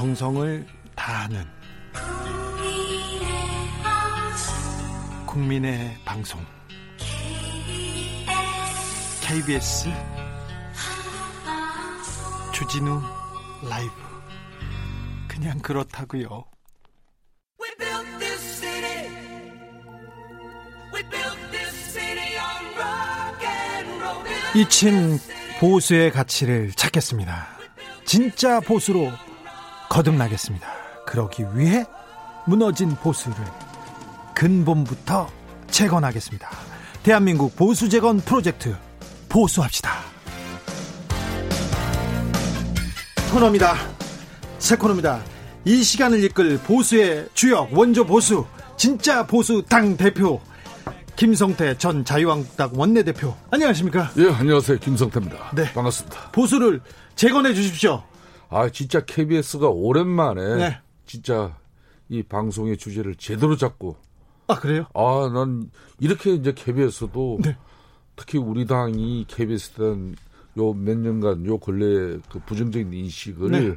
정성을 0.00 0.66
다하는 0.96 1.44
국민의 5.26 5.94
방송. 6.06 6.42
KBS 9.20 9.90
주진우 12.54 13.02
라이브. 13.68 13.92
그냥 15.28 15.58
그렇다고요. 15.58 16.46
2층 24.54 25.18
보수의 25.60 26.10
가치를 26.10 26.72
찾겠습니다. 26.72 27.48
진짜 28.06 28.60
보수로 28.60 29.12
거듭나겠습니다. 29.90 30.66
그러기 31.04 31.44
위해 31.54 31.84
무너진 32.46 32.94
보수를 32.96 33.36
근본부터 34.34 35.28
재건하겠습니다. 35.70 36.48
대한민국 37.02 37.54
보수 37.56 37.88
재건 37.88 38.18
프로젝트 38.20 38.74
보수합시다. 39.28 39.90
코너입니다. 43.32 43.74
새 44.58 44.76
코너입니다. 44.76 45.22
이 45.64 45.82
시간을 45.82 46.24
이끌 46.24 46.58
보수의 46.58 47.28
주역 47.34 47.72
원조 47.76 48.04
보수 48.06 48.46
진짜 48.76 49.26
보수 49.26 49.62
당 49.68 49.96
대표 49.96 50.40
김성태 51.16 51.76
전 51.76 52.04
자유한국당 52.04 52.70
원내대표 52.74 53.34
안녕하십니까? 53.50 54.10
예 54.16 54.30
안녕하세요 54.30 54.78
김성태입니다. 54.78 55.52
네 55.54 55.70
반갑습니다. 55.72 56.30
보수를 56.30 56.80
재건해 57.14 57.52
주십시오. 57.52 58.02
아 58.50 58.68
진짜 58.70 59.00
KBS가 59.04 59.68
오랜만에 59.68 60.56
네. 60.56 60.78
진짜 61.06 61.56
이 62.08 62.22
방송의 62.22 62.76
주제를 62.76 63.14
제대로 63.14 63.56
잡고 63.56 63.96
아 64.48 64.56
그래요? 64.58 64.86
아 64.94 65.30
난 65.32 65.70
이렇게 66.00 66.34
이제 66.34 66.52
KBS도 66.52 67.38
네. 67.42 67.56
특히 68.16 68.38
우리 68.38 68.66
당이 68.66 69.26
KBS 69.28 69.72
단요몇 69.72 70.98
년간 70.98 71.46
요 71.46 71.58
근래 71.58 72.18
그 72.30 72.40
부정적인 72.44 72.92
인식을 72.92 73.50
네. 73.50 73.76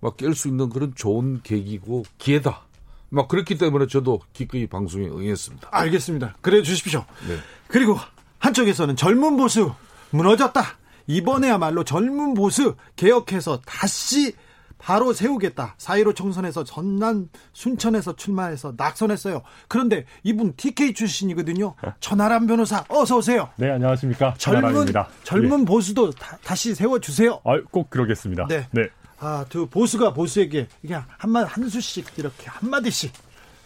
막 0.00 0.16
깰 0.16 0.34
수 0.34 0.48
있는 0.48 0.68
그런 0.68 0.94
좋은 0.94 1.40
계기고 1.42 2.04
기회다. 2.18 2.62
막 3.08 3.28
그렇기 3.28 3.56
때문에 3.58 3.86
저도 3.86 4.20
기꺼이 4.32 4.66
방송에 4.66 5.06
응했습니다. 5.06 5.68
알겠습니다. 5.72 6.36
그래 6.42 6.62
주십시오. 6.62 7.04
네. 7.28 7.36
그리고 7.68 7.96
한쪽에서는 8.38 8.94
젊은 8.96 9.36
보수 9.36 9.72
무너졌다. 10.10 10.62
이번에야말로 11.06 11.84
젊은 11.84 12.34
보수 12.34 12.76
개혁해서 12.96 13.60
다시 13.64 14.34
바로 14.78 15.12
세우겠다. 15.12 15.74
4.15 15.78 16.14
총선에서 16.14 16.64
전남 16.64 17.28
순천에서 17.52 18.16
출마해서 18.16 18.74
낙선했어요. 18.76 19.42
그런데 19.68 20.04
이분 20.22 20.54
TK 20.54 20.94
출신이거든요. 20.94 21.74
천하람 22.00 22.46
변호사 22.46 22.84
어서 22.88 23.16
오세요. 23.16 23.48
네, 23.56 23.70
안녕하십니까. 23.70 24.34
젊은 24.38 24.86
젊은 25.24 25.58
네. 25.58 25.64
보수도 25.64 26.10
다, 26.10 26.54
시 26.54 26.74
세워 26.74 27.00
주세요. 27.00 27.40
아, 27.44 27.60
꼭 27.70 27.90
그러겠습니다. 27.90 28.46
네. 28.48 28.68
네. 28.70 28.88
아, 29.18 29.46
두 29.48 29.66
보수가 29.66 30.12
보수에게 30.12 30.68
그냥 30.82 31.04
한마 31.18 31.44
한 31.44 31.68
수씩 31.68 32.06
이렇게 32.18 32.48
한 32.48 32.68
마디씩. 32.70 33.12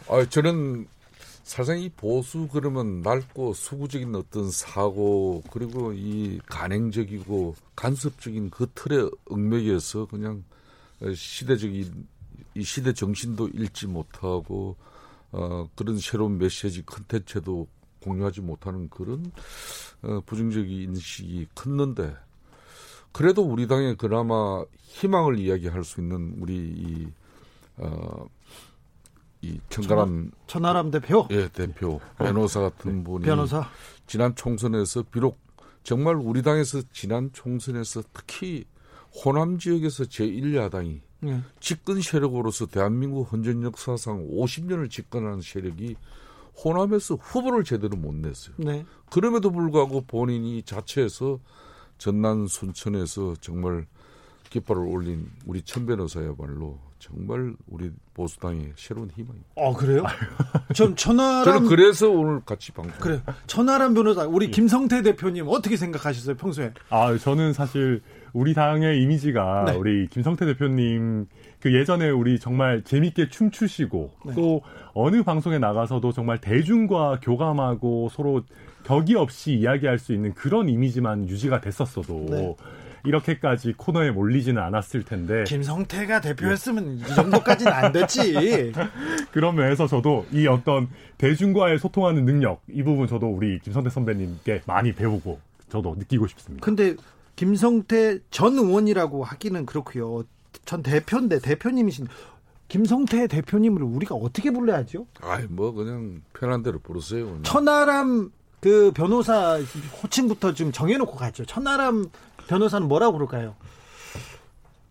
아, 0.09 0.25
저는 0.29 0.87
사실상 1.43 1.81
이 1.81 1.89
보수 1.89 2.49
그러면 2.53 3.01
낡고 3.01 3.55
수구적인 3.55 4.15
어떤 4.15 4.51
사고 4.51 5.43
그리고 5.51 5.93
이 5.93 6.41
간행적이고 6.47 7.57
간섭적인 7.75 8.51
그 8.51 8.71
틀의 8.75 9.11
응맥에서 9.33 10.07
그냥 10.07 10.45
시대적인 11.15 12.07
이 12.55 12.63
시대 12.63 12.93
정신도 12.93 13.49
잃지 13.49 13.87
못하고 13.87 14.77
어 15.33 15.69
그런 15.77 15.99
새로운 15.99 16.39
메시지 16.39 16.85
컨텐츠도 16.85 17.67
공유하지 18.03 18.41
못하는 18.41 18.89
그런 18.89 19.31
어 20.03 20.21
부정적인 20.27 20.71
인식이 20.71 21.49
컸는데 21.55 22.15
그래도 23.13 23.43
우리 23.43 23.67
당에 23.67 23.95
그나마 23.95 24.65
희망을 24.83 25.39
이야기할 25.39 25.85
수 25.85 26.01
있는 26.01 26.37
우리 26.39 26.55
이 26.57 27.09
어, 27.77 28.27
이 29.43 29.59
청가람 29.71 30.31
천하람 30.47 30.91
대표 30.91 31.27
예 31.31 31.49
대표 31.49 32.01
변호사 32.19 32.61
같은 32.61 33.03
분이 33.05 33.25
변호사 33.25 33.69
지난 34.07 34.35
총선에서 34.35 35.05
비록 35.11 35.39
정말 35.83 36.17
우리 36.17 36.43
당에서 36.43 36.83
지난 36.93 37.31
총선에서 37.33 38.03
특히 38.13 38.65
호남 39.25 39.59
지역에서 39.59 40.05
제1야당이 40.05 41.01
예. 41.25 41.43
집권 41.59 42.01
세력으로서 42.01 42.67
대한민국 42.67 43.33
헌전 43.33 43.63
역사상 43.63 44.29
50년을 44.29 44.91
집권하는 44.91 45.41
세력이 45.41 45.97
호남에서 46.65 47.15
후보를 47.17 47.65
제대로 47.65 47.97
못 47.97 48.15
냈어요. 48.15 48.55
네. 48.59 48.85
그럼에도 49.11 49.51
불구하고 49.51 50.03
본인이 50.03 50.63
자체에서 50.63 51.39
전남 51.99 52.47
순천에서 52.47 53.37
정말 53.41 53.87
깃발을 54.51 54.83
올린 54.83 55.31
우리 55.47 55.63
천 55.63 55.87
변호사야말로 55.87 56.79
정말 57.01 57.55
우리 57.67 57.91
보수당의 58.15 58.75
새로운 58.77 59.11
희망입니다. 59.11 59.49
어 59.57 59.75
그래요? 59.75 60.05
전 60.75 60.95
천하람 60.95 61.45
저는 61.45 61.69
그래서 61.69 62.11
오늘 62.11 62.41
같이 62.45 62.71
방송. 62.73 62.93
그래 63.01 63.21
천하람 63.47 63.95
변호사 63.95 64.25
우리 64.27 64.47
예. 64.47 64.51
김성태 64.51 65.03
대표님 65.03 65.47
어떻게 65.49 65.77
생각하셨어요 65.77 66.37
평소에? 66.37 66.73
아 66.91 67.17
저는 67.17 67.55
사실 67.55 68.03
우리 68.33 68.55
당의 68.55 69.03
이미지가 69.03 69.65
네. 69.69 69.77
우리 69.77 70.07
김성태 70.09 70.45
대표님 70.47 71.27
그 71.59 71.75
예전에 71.75 72.11
우리 72.11 72.39
정말 72.39 72.83
재밌게 72.83 73.31
춤추시고 73.31 74.11
네. 74.27 74.35
또 74.35 74.63
어느 74.93 75.23
방송에 75.23 75.59
나가서도 75.59 76.13
정말 76.13 76.39
대중과 76.39 77.21
교감하고 77.23 78.11
서로 78.13 78.43
격이 78.85 79.15
없이 79.15 79.55
이야기할 79.55 79.99
수 79.99 80.13
있는 80.13 80.35
그런 80.35 80.69
이미지만 80.69 81.29
유지가 81.29 81.61
됐었어도 81.61 82.27
네. 82.29 82.57
이렇게까지 83.05 83.75
코너에 83.77 84.11
몰리지는 84.11 84.61
않았을 84.63 85.05
텐데 85.05 85.45
김성태가 85.45 86.21
대표였으면 86.21 86.99
이 86.99 87.15
정도까지는 87.15 87.73
안 87.73 87.93
됐지. 87.93 88.73
그런 89.33 89.55
면에서 89.55 89.87
저도 89.87 90.27
이 90.33 90.47
어떤 90.47 90.89
대중과의 91.19 91.79
소통하는 91.79 92.25
능력 92.25 92.63
이 92.69 92.83
부분 92.83 93.07
저도 93.07 93.27
우리 93.27 93.59
김성태 93.61 93.91
선배님께 93.91 94.63
많이 94.67 94.93
배우고 94.93 95.39
저도 95.69 95.95
느끼고 95.99 96.27
싶습니다. 96.27 96.65
근데 96.65 96.97
김성태 97.37 98.19
전 98.31 98.55
의원이라고 98.55 99.25
하기는 99.25 99.67
그렇고요. 99.67 100.25
전 100.65 100.83
대표인데 100.83 101.39
대표님이신 101.41 102.07
김성태 102.69 103.27
대표님을 103.27 103.83
우리가 103.83 104.15
어떻게 104.15 104.51
불러야죠? 104.51 105.07
아이 105.23 105.45
뭐 105.49 105.73
그냥 105.73 106.23
편한 106.33 106.63
대로 106.63 106.79
부르세요. 106.79 107.41
천하람 107.43 108.31
그 108.61 108.93
변호사 108.95 109.59
호칭부터 110.03 110.53
좀 110.55 110.71
정해놓고 110.71 111.17
가죠. 111.17 111.45
천하람 111.47 112.11
변호사는 112.51 112.89
뭐라고 112.89 113.13
부를까요? 113.13 113.55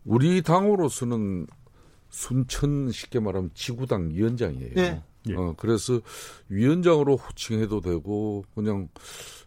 우리 0.05 0.41
당으로서는 0.41 1.45
순천 2.09 2.89
쉽게 2.91 3.19
말하면 3.19 3.51
지구당 3.53 4.11
위원장이에요. 4.13 4.71
네. 4.75 5.03
어, 5.35 5.53
그래서 5.57 5.99
위원장으로 6.47 7.17
호칭해도 7.17 7.81
되고 7.81 8.45
그냥 8.55 8.87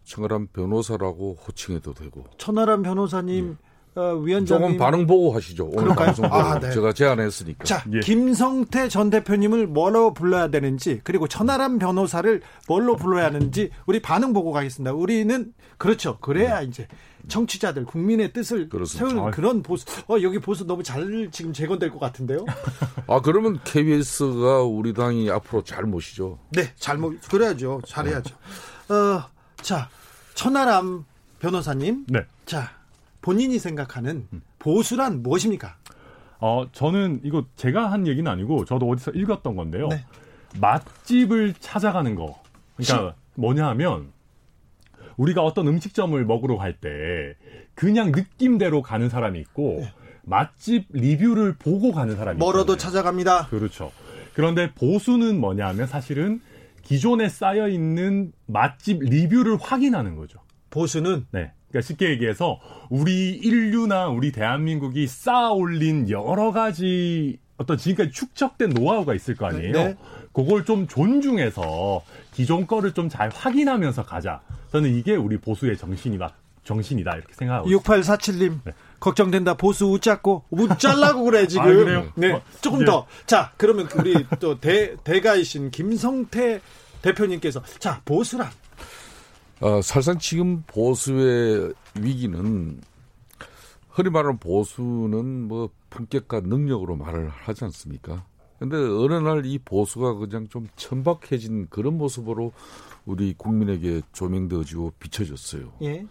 청하람 0.03 0.45
변호사라고 0.47 1.39
호칭해도 1.47 1.95
되고. 1.95 2.23
천하람 2.37 2.83
변호사님 2.83 3.57
네. 3.95 3.99
어, 3.99 4.13
위원장님 4.15 4.45
조금 4.45 4.77
반응 4.77 5.07
보고 5.07 5.31
하시죠. 5.35 5.71
오늘 5.73 5.95
방송 5.95 6.25
아, 6.25 6.59
네. 6.59 6.71
제가 6.71 6.93
제안했으니까. 6.93 7.63
자, 7.63 7.83
예. 7.93 7.99
김성태 7.99 8.89
전 8.89 9.09
대표님을 9.09 9.65
뭐로 9.67 10.13
불러야 10.13 10.49
되는지 10.49 11.01
그리고 11.03 11.27
천하람 11.27 11.79
변호사를 11.79 12.41
뭘로 12.67 12.95
불러야 12.95 13.25
하는지 13.25 13.71
우리 13.87 14.03
반응 14.03 14.33
보고 14.33 14.51
가겠습니다. 14.51 14.93
우리는 14.93 15.53
그렇죠. 15.77 16.19
그래야 16.19 16.59
네. 16.59 16.67
이제 16.67 16.87
청취자들 17.27 17.85
국민의 17.85 18.33
뜻을 18.33 18.69
그렇습니다. 18.69 19.09
세우는 19.09 19.31
그런 19.31 19.63
보수. 19.63 19.85
어 20.07 20.21
여기 20.21 20.39
보수 20.39 20.65
너무 20.65 20.83
잘 20.83 21.29
지금 21.31 21.53
재건될 21.53 21.89
것 21.91 21.99
같은데요. 21.99 22.45
아 23.07 23.21
그러면 23.21 23.59
KBS가 23.63 24.63
우리 24.63 24.93
당이 24.93 25.29
앞으로 25.29 25.63
잘 25.63 25.83
모시죠. 25.83 26.39
네, 26.51 26.73
잘 26.75 26.97
모. 26.97 27.13
그래야죠. 27.29 27.81
잘해야죠. 27.85 28.35
어, 28.89 29.23
자 29.57 29.89
천하람 30.35 31.05
변호사님. 31.39 32.05
네. 32.07 32.25
자 32.45 32.71
본인이 33.21 33.59
생각하는 33.59 34.27
보수란 34.59 35.23
무엇입니까? 35.23 35.75
어, 36.39 36.67
저는 36.71 37.21
이거 37.23 37.45
제가 37.55 37.91
한 37.91 38.05
얘기는 38.07 38.29
아니고 38.29 38.65
저도 38.65 38.87
어디서 38.89 39.11
읽었던 39.11 39.55
건데요. 39.55 39.87
네. 39.87 40.05
맛집을 40.59 41.53
찾아가는 41.59 42.15
거. 42.15 42.41
그러니까 42.75 43.15
뭐냐 43.35 43.67
하면 43.69 44.12
우리가 45.17 45.43
어떤 45.43 45.67
음식점을 45.67 46.23
먹으러 46.25 46.57
갈 46.57 46.73
때 46.73 47.35
그냥 47.75 48.11
느낌대로 48.11 48.81
가는 48.81 49.09
사람이 49.09 49.39
있고 49.39 49.77
네. 49.81 49.93
맛집 50.23 50.85
리뷰를 50.91 51.55
보고 51.57 51.91
가는 51.91 52.15
사람이 52.15 52.39
멀어도 52.39 52.73
있잖아요. 52.73 52.77
찾아갑니다. 52.77 53.47
그렇죠. 53.47 53.91
그런데 54.33 54.71
보수는 54.73 55.39
뭐냐 55.39 55.67
하면 55.69 55.87
사실은 55.87 56.41
기존에 56.81 57.29
쌓여 57.29 57.67
있는 57.69 58.31
맛집 58.47 58.99
리뷰를 59.01 59.57
확인하는 59.61 60.15
거죠. 60.15 60.39
보수는 60.69 61.25
네. 61.31 61.51
그러니까 61.69 61.87
쉽게 61.87 62.09
얘기해서 62.09 62.59
우리 62.89 63.31
인류나 63.31 64.07
우리 64.09 64.31
대한민국이 64.31 65.07
쌓아 65.07 65.51
올린 65.51 66.09
여러 66.09 66.51
가지 66.51 67.39
어떤 67.57 67.77
지금까지 67.77 68.11
축적된 68.11 68.71
노하우가 68.71 69.13
있을 69.13 69.35
거 69.35 69.45
아니에요. 69.47 69.71
네. 69.73 69.95
그걸 70.33 70.65
좀 70.65 70.87
존중해서 70.87 72.03
기존 72.33 72.65
거를 72.67 72.91
좀 72.93 73.09
잘 73.09 73.29
확인하면서 73.29 74.03
가자. 74.03 74.41
저는 74.71 74.95
이게 74.95 75.15
우리 75.15 75.37
보수의 75.37 75.77
정신이다. 75.77 76.33
정신이다 76.63 77.15
이렇게 77.15 77.33
생각하고 77.33 77.69
6847님 77.69 78.59
네. 78.63 78.71
걱정된다 79.01 79.55
보수 79.55 79.87
웃자고 79.87 80.45
웃잘라고 80.49 81.23
그래 81.25 81.45
지금 81.45 81.63
아, 81.63 81.65
그래요? 81.65 82.11
네 82.15 82.31
어, 82.31 82.41
조금 82.61 82.79
네. 82.79 82.85
더자 82.85 83.51
그러면 83.57 83.89
우리 83.97 84.25
또 84.39 84.57
대, 84.61 84.95
대가이신 85.03 85.71
김성태 85.71 86.61
대표님께서 87.01 87.61
자 87.79 88.01
보수란 88.05 88.49
어, 89.59 89.81
사실상 89.81 90.17
지금 90.19 90.63
보수의 90.67 91.73
위기는 91.99 92.79
흔히 93.89 94.09
말하는 94.09 94.37
보수는 94.37 95.47
뭐 95.49 95.69
품격과 95.89 96.39
능력으로 96.45 96.95
말을 96.95 97.27
하지 97.27 97.65
않습니까? 97.65 98.23
근데 98.59 98.77
어느 98.77 99.13
날 99.15 99.45
이 99.45 99.57
보수가 99.59 100.15
그냥 100.15 100.47
좀 100.49 100.67
천박해진 100.75 101.67
그런 101.69 101.97
모습으로 101.97 102.53
우리 103.05 103.33
국민에게 103.37 104.01
조명되어지고 104.13 104.93
비춰졌어요. 104.99 105.73
예. 105.81 106.05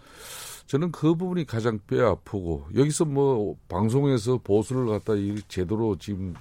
저는 0.66 0.92
그 0.92 1.14
부분이 1.14 1.46
가장 1.46 1.78
뼈 1.86 2.10
아프고 2.10 2.66
여기서 2.74 3.04
뭐 3.06 3.56
방송에서 3.68 4.38
보수를 4.42 4.86
갖다 4.86 5.14
이 5.14 5.36
제대로 5.48 5.96
지금 5.96 6.34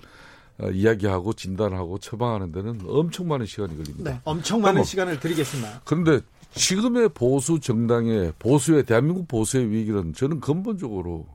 어, 0.60 0.70
이야기하고 0.70 1.34
진단하고 1.34 1.98
처방하는 1.98 2.52
데는 2.52 2.82
엄청 2.88 3.28
많은 3.28 3.46
시간이 3.46 3.76
걸립니다. 3.78 4.12
네, 4.12 4.22
엄청 4.26 4.62
많은 4.62 4.76
뭐, 4.78 4.84
시간을 4.84 5.20
드리겠습니다. 5.20 5.82
그런데 5.86 6.20
지금의 6.54 7.10
보수 7.10 7.60
정당의 7.60 8.34
보수의 8.38 8.84
대한민국 8.84 9.28
보수의 9.28 9.70
위기는 9.70 10.14
저는 10.14 10.40
근본적으로 10.42 11.26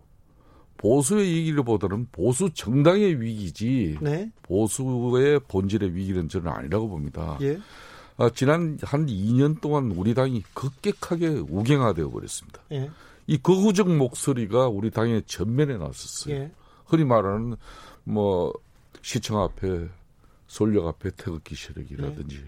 보수의 0.78 1.26
위기보다는 1.26 2.08
보수 2.12 2.50
정당의 2.52 3.20
위기지 3.20 3.98
네. 4.00 4.30
보수의 4.42 5.40
본질의 5.48 5.94
위기는 5.94 6.28
저는 6.28 6.48
아니라고 6.48 6.88
봅니다. 6.88 7.38
예. 7.40 7.58
아, 8.18 8.30
지난 8.34 8.78
한 8.82 9.06
2년 9.06 9.60
동안 9.60 9.90
우리 9.90 10.14
당이 10.14 10.42
급격하게 10.54 11.28
우경화되어 11.48 12.10
버렸습니다. 12.10 12.60
예. 12.72 12.90
이 13.26 13.38
거구적 13.38 13.94
목소리가 13.94 14.68
우리 14.68 14.90
당의 14.90 15.22
전면에 15.26 15.76
나섰어요. 15.76 16.34
예. 16.34 16.52
흔히 16.86 17.04
말하는 17.04 17.56
뭐 18.04 18.52
시청 19.02 19.42
앞에 19.42 19.88
솔역 20.46 20.86
앞에 20.86 21.10
태극기 21.16 21.54
세력이라든지 21.56 22.36
네. 22.36 22.44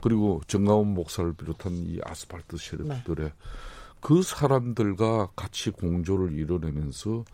그리고 0.00 0.40
정가원 0.46 0.94
목사를 0.94 1.32
비롯한 1.32 1.72
이 1.72 1.98
아스팔트 2.04 2.56
세력들의 2.58 3.26
네. 3.26 3.32
그 4.00 4.22
사람들과 4.22 5.30
같이 5.34 5.70
공조를 5.70 6.38
이뤄내면서 6.38 7.24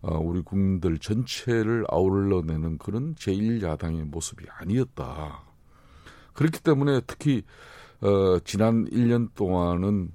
어, 0.00 0.18
우리 0.18 0.42
국민들 0.42 0.98
전체를 0.98 1.84
아울러내는 1.88 2.78
그런 2.78 3.14
제1야당의 3.16 4.04
모습이 4.04 4.44
아니었다. 4.48 5.42
그렇기 6.34 6.60
때문에 6.60 7.00
특히 7.06 7.42
어, 8.00 8.38
지난 8.44 8.84
1년 8.86 9.34
동안은 9.34 10.12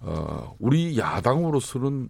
어, 0.00 0.54
우리 0.58 0.98
야당으로서는 0.98 2.08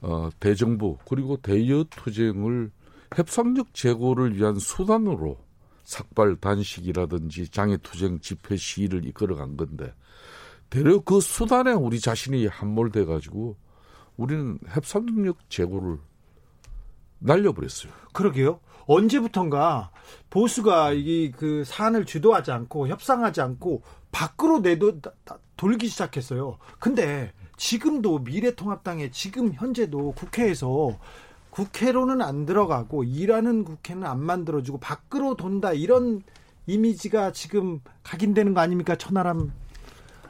어, 0.00 0.30
대정부 0.40 0.98
그리고 1.08 1.36
대여 1.36 1.84
투쟁을 1.84 2.70
협상력 3.14 3.72
제고를 3.72 4.36
위한 4.36 4.58
수단으로 4.58 5.38
삭발 5.84 6.36
단식이라든지 6.36 7.48
장애 7.48 7.76
투쟁 7.76 8.18
집회 8.18 8.56
시위를 8.56 9.06
이끌어간 9.06 9.56
건데 9.56 9.94
대려 10.70 10.98
그 11.00 11.20
수단에 11.20 11.72
우리 11.72 12.00
자신이 12.00 12.46
함몰돼 12.46 13.04
가지고 13.04 13.56
우리는 14.16 14.58
협상력 14.68 15.38
제고를 15.50 15.98
날려버렸어요. 17.18 17.92
그러게요. 18.12 18.60
언제부턴가 18.86 19.90
보수가 20.30 20.92
이 20.92 21.32
그 21.36 21.64
사안을 21.64 22.04
주도하지 22.04 22.52
않고 22.52 22.88
협상하지 22.88 23.40
않고 23.40 23.82
밖으로 24.12 24.60
내도 24.60 25.00
돌기 25.56 25.88
시작했어요. 25.88 26.58
근데 26.78 27.32
지금도 27.56 28.20
미래통합당에 28.20 29.10
지금 29.10 29.52
현재도 29.52 30.12
국회에서 30.12 30.98
국회로는 31.50 32.20
안 32.20 32.46
들어가고 32.46 33.04
일하는 33.04 33.64
국회는 33.64 34.04
안 34.04 34.20
만들어주고 34.20 34.78
밖으로 34.78 35.36
돈다 35.36 35.72
이런 35.72 36.22
이미지가 36.66 37.32
지금 37.32 37.80
각인되는 38.02 38.54
거 38.54 38.60
아닙니까 38.60 38.96
천하람 38.96 39.52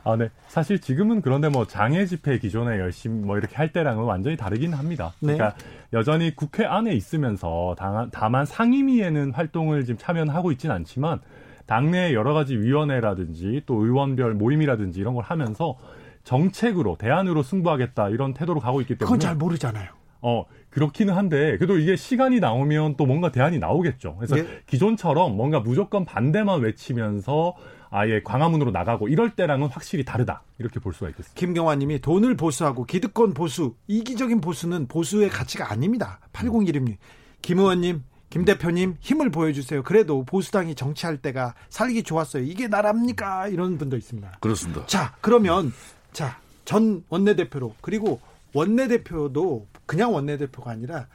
아, 0.05 0.17
네. 0.17 0.29
사실 0.49 0.81
지금은 0.81 1.23
그런데 1.23 1.49
뭐 1.49 1.67
장애 1.67 2.05
집회 2.07 2.39
기존에 2.39 2.79
열심히 2.79 3.25
뭐 3.25 3.39
이렇게 3.39 3.57
할 3.57 3.73
때랑은 3.73 4.05
완전히 4.05 4.37
다르긴 4.37 4.75
합니다. 4.75 5.15
네. 5.21 5.35
그러니까 5.35 5.57
여전히 5.93 6.37
국회 6.37 6.65
안에 6.65 6.95
있으면서 6.95 7.75
다만 8.13 8.45
상임위에는 8.45 9.33
활동을 9.33 9.85
지금 9.85 9.99
참여하고 9.99 10.53
있지는 10.53 10.75
않지만 10.77 11.21
당내 11.67 12.13
여러 12.13 12.35
가지 12.35 12.57
위원회라든지 12.57 13.63
또 13.65 13.85
의원별 13.85 14.35
모임이라든지 14.35 15.01
이런 15.01 15.15
걸 15.15 15.25
하면서 15.25 15.77
정책으로 16.25 16.97
대안으로 16.97 17.43
승부하겠다 17.43 18.11
이런 18.11 18.35
태도로 18.35 18.61
가고 18.61 18.81
있기 18.83 18.97
때문에 18.97 19.07
그건 19.07 19.21
잘 19.21 19.35
모르잖아요. 19.35 19.89
어 20.21 20.45
그렇기는 20.71 21.15
한데 21.15 21.57
그래도 21.59 21.79
이게 21.79 21.97
시간이 21.97 22.41
나오면 22.41 22.97
또 22.97 23.07
뭔가 23.07 23.31
대안이 23.31 23.59
나오겠죠. 23.59 24.17
그래서 24.17 24.37
네. 24.37 24.47
기존처럼 24.67 25.37
뭔가 25.37 25.61
무조건 25.61 26.05
반대만 26.05 26.61
외치면서 26.61 27.55
아예 27.97 28.21
광화문으로 28.23 28.71
나가고 28.71 29.09
이럴 29.09 29.35
때랑은 29.37 29.69
확실히 29.69 30.05
다르다 30.05 30.43
이렇게 30.59 30.81
볼 30.81 30.93
수가 30.93 31.09
있겠습니다. 31.11 31.39
김경환님이 31.39 32.01
돈을 32.01 32.37
보수하고 32.37 32.85
기득권 32.85 33.35
보수 33.35 33.75
이기적인 33.87 34.41
보수는 34.41 34.89
보수의 34.89 35.31
가치가 35.31 35.71
아닙니다. 35.71 36.19
8016님 36.33 36.97
김 37.43 37.59
의원님 37.59 38.03
김 38.31 38.45
대표님 38.45 38.97
힘을 39.01 39.31
보여주세요. 39.31 39.83
그래도 39.83 40.25
보수당이 40.25 40.75
정치할 40.75 41.19
때가 41.19 41.55
살기 41.69 42.03
좋았어요. 42.03 42.43
이게 42.43 42.67
나랍니까? 42.67 43.49
이런 43.49 43.79
분도 43.79 43.97
있습니다. 43.97 44.39
그렇습니다. 44.41 44.87
자 44.87 45.15
그러면 45.21 45.73
자 46.13 46.45
전 46.65 47.05
원내대표로 47.09 47.75
그리고 47.81 48.21
원내대표도 48.55 49.67
그냥 49.87 50.15
원내대표가 50.15 50.71
아니라 50.71 51.07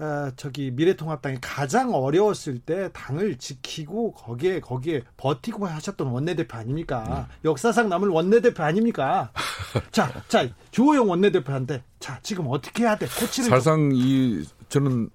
어, 0.00 0.32
저기 0.34 0.70
미래통합당이 0.70 1.38
가장 1.42 1.92
어려웠을 1.94 2.58
때 2.58 2.90
당을 2.94 3.36
지키고 3.36 4.12
거기에 4.14 4.60
거기에 4.60 5.02
버티고 5.18 5.66
하셨던 5.66 6.06
원내대표 6.06 6.56
아닙니까? 6.56 7.28
음. 7.28 7.36
역사상 7.44 7.90
남을 7.90 8.08
원내대표 8.08 8.62
아닙니까? 8.62 9.30
자, 9.92 10.10
자 10.26 10.48
주호영 10.70 11.10
원내대표한테 11.10 11.84
자 11.98 12.18
지금 12.22 12.46
어떻게 12.48 12.84
해야 12.84 12.96
돼? 12.96 13.06
코치를 13.06 13.50
사실상 13.50 13.90
이 13.92 14.42
저는 14.70 15.10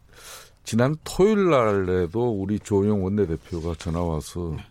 지난 0.63 0.95
토요일 1.03 1.49
날에도 1.49 2.39
우리 2.39 2.59
조호영 2.59 3.03
원내대표가 3.03 3.73
전화 3.79 4.03
와서 4.03 4.53
네. 4.55 4.63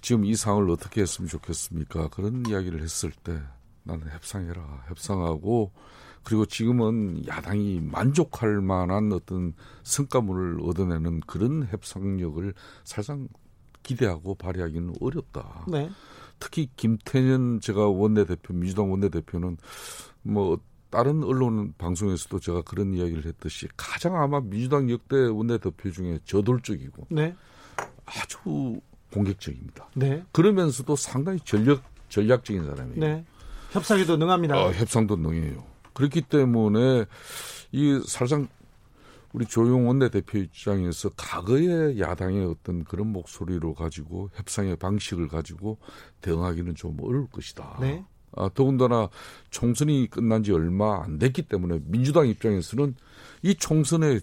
지금 0.00 0.24
이 0.24 0.34
상을 0.34 0.68
어떻게 0.70 1.02
했으면 1.02 1.28
좋겠습니까? 1.28 2.08
그런 2.08 2.42
이야기를 2.48 2.80
했을 2.80 3.10
때 3.10 3.38
나는 3.82 4.08
협상해라, 4.08 4.84
협상하고 4.88 5.72
그리고 6.24 6.46
지금은 6.46 7.26
야당이 7.26 7.80
만족할 7.80 8.60
만한 8.60 9.12
어떤 9.12 9.54
성과물을 9.82 10.60
얻어내는 10.62 11.20
그런 11.20 11.66
협상력을 11.70 12.54
사실상 12.84 13.28
기대하고 13.82 14.34
발휘하기는 14.36 14.94
어렵다. 15.00 15.66
네. 15.68 15.90
특히 16.38 16.68
김태년 16.76 17.60
제가 17.60 17.88
원내대표 17.88 18.54
민주당 18.54 18.90
원내대표는 18.90 19.56
뭐 20.22 20.58
다른 20.90 21.24
언론 21.24 21.72
방송에서도 21.78 22.38
제가 22.38 22.62
그런 22.62 22.94
이야기를 22.94 23.24
했듯이 23.24 23.66
가장 23.76 24.20
아마 24.20 24.40
민주당 24.40 24.90
역대 24.90 25.16
원내대표 25.16 25.90
중에 25.90 26.18
저돌적이고 26.24 27.06
네. 27.10 27.34
아주 28.04 28.80
공격적입니다. 29.12 29.88
네. 29.94 30.24
그러면서도 30.32 30.96
상당히 30.96 31.38
전략 31.40 31.82
전략적인 32.08 32.66
사람이에요. 32.66 33.00
네. 33.00 33.24
협상에도 33.72 34.16
능합니다. 34.18 34.62
어, 34.62 34.70
협상도 34.72 35.16
능해요. 35.16 35.71
그렇기 35.94 36.22
때문에 36.22 37.06
이 37.72 38.00
사실상 38.06 38.48
우리 39.32 39.46
조용 39.46 39.88
원내대표 39.88 40.38
입장에서 40.38 41.10
과거의 41.16 41.98
야당의 41.98 42.44
어떤 42.46 42.84
그런 42.84 43.08
목소리로 43.12 43.74
가지고 43.74 44.28
협상의 44.34 44.76
방식을 44.76 45.28
가지고 45.28 45.78
대응하기는 46.20 46.74
좀 46.74 46.98
어려울 47.00 47.28
것이다. 47.28 47.78
네. 47.80 48.04
아, 48.34 48.50
더군다나 48.54 49.08
총선이 49.50 50.08
끝난 50.10 50.42
지 50.42 50.52
얼마 50.52 51.02
안 51.02 51.18
됐기 51.18 51.42
때문에 51.42 51.80
민주당 51.84 52.28
입장에서는 52.28 52.94
이 53.42 53.54
총선에 53.54 54.20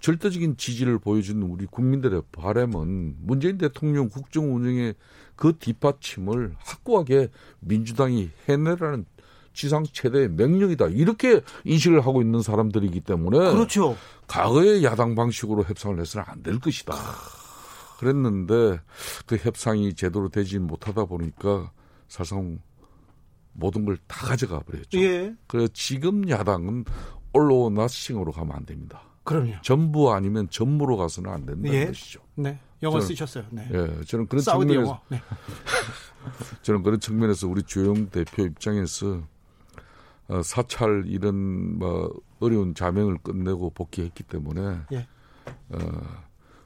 절대적인 0.00 0.56
지지를 0.56 0.98
보여준 0.98 1.42
우리 1.42 1.64
국민들의 1.66 2.22
바램은 2.32 3.18
문재인 3.20 3.58
대통령 3.58 4.08
국정 4.08 4.54
운영의 4.54 4.94
그 5.36 5.56
뒷받침을 5.58 6.56
확고하게 6.58 7.30
민주당이 7.60 8.30
해내라는 8.48 9.06
지상 9.52 9.84
최대 9.92 10.28
명령이다. 10.28 10.86
이렇게 10.88 11.40
인식을 11.64 12.00
하고 12.06 12.22
있는 12.22 12.40
사람들이기 12.42 13.00
때문에 13.00 13.38
그렇죠. 13.52 13.96
과거의 14.26 14.82
야당 14.84 15.14
방식으로 15.14 15.64
협상을 15.64 15.98
해서는 16.00 16.24
안 16.28 16.42
될 16.42 16.58
것이다. 16.58 16.94
그랬는데 17.98 18.80
그 19.26 19.36
협상이 19.36 19.94
제대로 19.94 20.28
되지 20.28 20.58
못하다 20.58 21.04
보니까 21.04 21.70
사실상 22.08 22.58
모든 23.52 23.84
걸 23.84 23.96
다 24.08 24.26
가져가 24.26 24.60
버렸죠. 24.60 24.98
예. 24.98 25.34
그래서 25.46 25.68
지금 25.74 26.28
야당은 26.28 26.84
올로 27.34 27.70
나싱으로 27.70 28.32
가면 28.32 28.56
안 28.56 28.64
됩니다. 28.66 29.02
그럼요. 29.24 29.54
전부 29.62 30.12
아니면 30.12 30.48
전무로 30.50 30.96
가서는 30.96 31.30
안 31.30 31.46
된다는 31.46 31.72
예. 31.74 31.86
것이죠. 31.86 32.20
네. 32.34 32.58
영어 32.82 32.98
저는- 32.98 33.02
쓰셨어요. 33.06 33.44
네. 33.50 33.68
예, 33.72 34.04
저는 34.04 34.26
그런 34.26 34.42
측면에서. 34.42 35.00
네. 35.08 35.20
저는 36.62 36.82
그런 36.82 36.98
측면에서 36.98 37.46
우리 37.46 37.62
주영 37.62 38.08
대표 38.10 38.42
입장에서 38.44 39.22
어, 40.28 40.42
사찰 40.42 41.04
이런 41.06 41.78
뭐 41.78 42.12
어려운 42.40 42.74
자명을 42.74 43.18
끝내고 43.18 43.70
복귀했기 43.70 44.22
때문에 44.24 44.78
예. 44.92 45.06
어, 45.70 45.78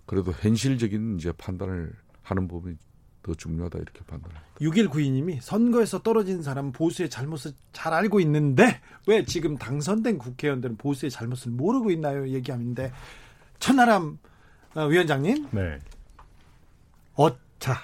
그래도 0.04 0.32
현실적인 0.32 1.16
이제 1.18 1.32
판단을 1.32 1.92
하는 2.22 2.48
부분이 2.48 2.76
더 3.22 3.34
중요하다 3.34 3.78
이렇게 3.78 4.00
판단합니다. 4.06 4.46
6192님이 4.60 5.40
선거에서 5.40 6.00
떨어진 6.02 6.42
사람은 6.42 6.72
보수의 6.72 7.10
잘못을 7.10 7.52
잘 7.72 7.92
알고 7.92 8.20
있는데 8.20 8.80
왜 9.06 9.24
지금 9.24 9.56
당선된 9.56 10.18
국회의원들은 10.18 10.76
보수의 10.76 11.10
잘못을 11.10 11.50
모르고 11.50 11.90
있나요? 11.90 12.28
얘기하는데 12.28 12.92
천하람 13.58 14.18
어, 14.74 14.84
위원장님 14.84 15.48
네. 15.50 15.78
어자 17.14 17.80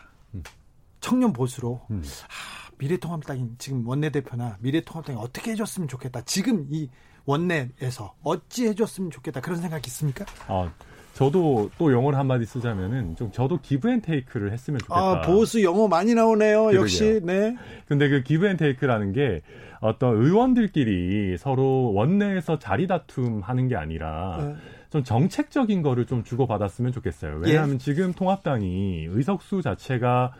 청년 1.00 1.32
보수로 1.32 1.80
음. 1.90 2.02
아, 2.04 2.61
미래통합당이 2.82 3.50
지금 3.58 3.86
원내대표나 3.86 4.56
미래통합당이 4.60 5.18
어떻게 5.20 5.52
해줬으면 5.52 5.88
좋겠다. 5.88 6.22
지금 6.22 6.66
이 6.70 6.88
원내에서 7.24 8.14
어찌 8.24 8.66
해줬으면 8.66 9.10
좋겠다 9.10 9.40
그런 9.40 9.60
생각 9.60 9.86
있습니까? 9.86 10.24
아, 10.48 10.72
저도 11.14 11.70
또 11.78 11.92
영어를 11.92 12.18
한마디 12.18 12.44
쓰자면은 12.44 13.14
좀 13.14 13.30
저도 13.30 13.60
give 13.62 13.88
and 13.88 14.00
take를 14.00 14.52
했으면 14.52 14.80
좋겠다. 14.80 15.00
아 15.00 15.20
보수 15.20 15.62
영어 15.62 15.86
많이 15.86 16.14
나오네요. 16.14 16.74
역시 16.74 17.20
네. 17.22 17.56
근데 17.86 18.08
그 18.08 18.22
give 18.24 18.46
and 18.46 18.56
take라는 18.56 19.12
게 19.12 19.42
어떤 19.80 20.16
의원들끼리 20.16 21.38
서로 21.38 21.92
원내에서 21.94 22.58
자리 22.58 22.88
다툼 22.88 23.42
하는 23.42 23.68
게 23.68 23.76
아니라 23.76 24.38
네. 24.40 24.54
좀 24.90 25.04
정책적인 25.04 25.82
거를 25.82 26.06
좀 26.06 26.24
주고받았으면 26.24 26.90
좋겠어요. 26.92 27.38
왜냐하면 27.42 27.78
지금 27.78 28.12
통합당이 28.12 29.06
의석수 29.08 29.62
자체가 29.62 30.32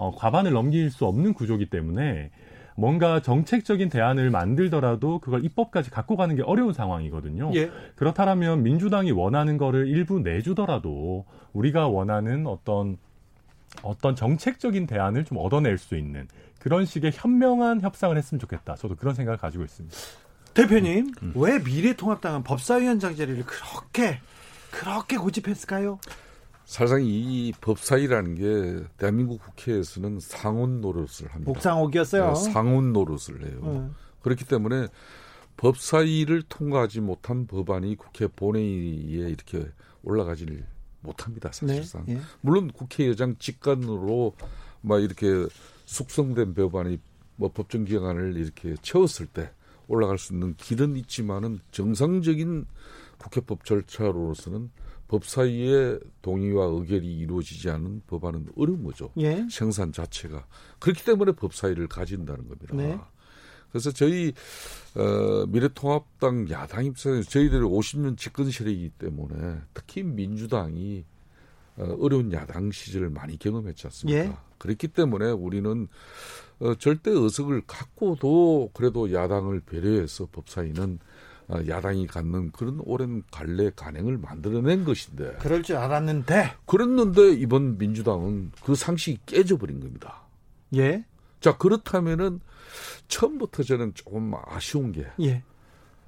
어, 0.00 0.14
과반을 0.16 0.52
넘길 0.52 0.90
수 0.90 1.04
없는 1.04 1.34
구조기 1.34 1.66
때문에 1.66 2.30
뭔가 2.74 3.20
정책적인 3.20 3.90
대안을 3.90 4.30
만들더라도 4.30 5.18
그걸 5.18 5.44
입법까지 5.44 5.90
갖고 5.90 6.16
가는 6.16 6.34
게 6.34 6.42
어려운 6.42 6.72
상황이거든요. 6.72 7.50
예. 7.54 7.70
그렇다면 7.96 8.62
민주당이 8.62 9.10
원하는 9.12 9.58
거를 9.58 9.88
일부 9.88 10.20
내주더라도 10.20 11.26
우리가 11.52 11.88
원하는 11.88 12.46
어떤 12.46 12.96
어떤 13.82 14.16
정책적인 14.16 14.86
대안을 14.86 15.26
좀 15.26 15.36
얻어낼 15.38 15.76
수 15.76 15.96
있는 15.96 16.26
그런 16.58 16.86
식의 16.86 17.12
현명한 17.14 17.82
협상을 17.82 18.16
했으면 18.16 18.40
좋겠다. 18.40 18.76
저도 18.76 18.96
그런 18.96 19.14
생각을 19.14 19.36
가지고 19.36 19.64
있습니다. 19.64 19.94
대표님 20.54 21.12
음. 21.22 21.32
왜 21.36 21.58
미래통합당은 21.58 22.42
법사위원장 22.44 23.16
자리를 23.16 23.44
그렇게 23.44 24.18
그렇게 24.70 25.18
고집했을까요? 25.18 25.98
사실상 26.70 27.02
이 27.04 27.52
법사위라는 27.60 28.34
게 28.36 28.86
대한민국 28.96 29.42
국회에서는 29.42 30.20
상원 30.20 30.80
노릇을 30.80 31.26
합니다. 31.26 31.50
목상옥이었어요. 31.50 32.32
네, 32.32 32.34
상원 32.52 32.92
노릇을 32.92 33.44
해요. 33.44 33.58
어. 33.62 33.94
그렇기 34.22 34.44
때문에 34.44 34.86
법사위를 35.56 36.42
통과하지 36.42 37.00
못한 37.00 37.48
법안이 37.48 37.96
국회 37.96 38.28
본회의에 38.28 39.30
이렇게 39.30 39.66
올라가지를 40.04 40.64
못합니다. 41.00 41.50
사실상. 41.50 42.04
네, 42.06 42.14
예. 42.14 42.20
물론 42.40 42.70
국회의장 42.70 43.34
직관으로 43.40 44.36
막 44.80 45.02
이렇게 45.02 45.26
숙성된 45.86 46.54
법안이 46.54 47.00
뭐 47.34 47.50
법정 47.52 47.84
기간을 47.84 48.36
이렇게 48.36 48.76
채웠을 48.80 49.26
때 49.26 49.50
올라갈 49.88 50.18
수 50.18 50.34
있는 50.34 50.54
길은 50.54 50.94
있지만은 50.98 51.58
정상적인 51.72 52.66
국회법 53.18 53.64
절차로서는 53.64 54.70
법사위의 55.10 55.98
동의와 56.22 56.66
의결이 56.66 57.04
이루어지지 57.18 57.68
않은 57.68 58.02
법안은 58.06 58.46
어려운 58.56 58.84
거죠. 58.84 59.10
예. 59.18 59.44
생산 59.50 59.92
자체가 59.92 60.46
그렇기 60.78 61.04
때문에 61.04 61.32
법사위를 61.32 61.88
가진다는 61.88 62.46
겁니다. 62.46 62.76
네. 62.76 62.96
그래서 63.72 63.90
저희 63.90 64.32
어, 64.94 65.46
미래통합당 65.48 66.48
야당 66.50 66.84
입장에서 66.84 67.28
저희들이 67.28 67.60
50년 67.60 68.16
집권 68.16 68.52
세력이기 68.52 68.90
때문에 68.90 69.60
특히 69.74 70.04
민주당이 70.04 71.04
어, 71.76 71.96
어려운 72.00 72.32
야당 72.32 72.70
시절을 72.70 73.10
많이 73.10 73.36
경험했지 73.36 73.88
않습니까? 73.88 74.24
예. 74.24 74.36
그렇기 74.58 74.88
때문에 74.88 75.32
우리는 75.32 75.88
어, 76.60 76.74
절대 76.76 77.10
의석을 77.10 77.62
갖고도 77.66 78.70
그래도 78.74 79.12
야당을 79.12 79.60
배려해서 79.60 80.28
법사위는 80.30 81.00
어, 81.00 81.06
야당이 81.68 82.06
갖는 82.06 82.52
그런 82.52 82.80
오랜 82.84 83.22
관례 83.30 83.70
간행을 83.74 84.18
만들어낸 84.18 84.84
것인데 84.84 85.36
그럴 85.40 85.62
줄 85.62 85.76
알았는데 85.76 86.52
그랬는데 86.66 87.32
이번 87.32 87.78
민주당은 87.78 88.52
그 88.62 88.74
상식이 88.74 89.20
깨져버린 89.26 89.80
겁니다. 89.80 90.22
예. 90.76 91.04
자 91.40 91.56
그렇다면은 91.56 92.40
처음부터 93.08 93.62
저는 93.62 93.94
조금 93.94 94.32
아쉬운 94.46 94.92
게 94.92 95.06
예. 95.20 95.42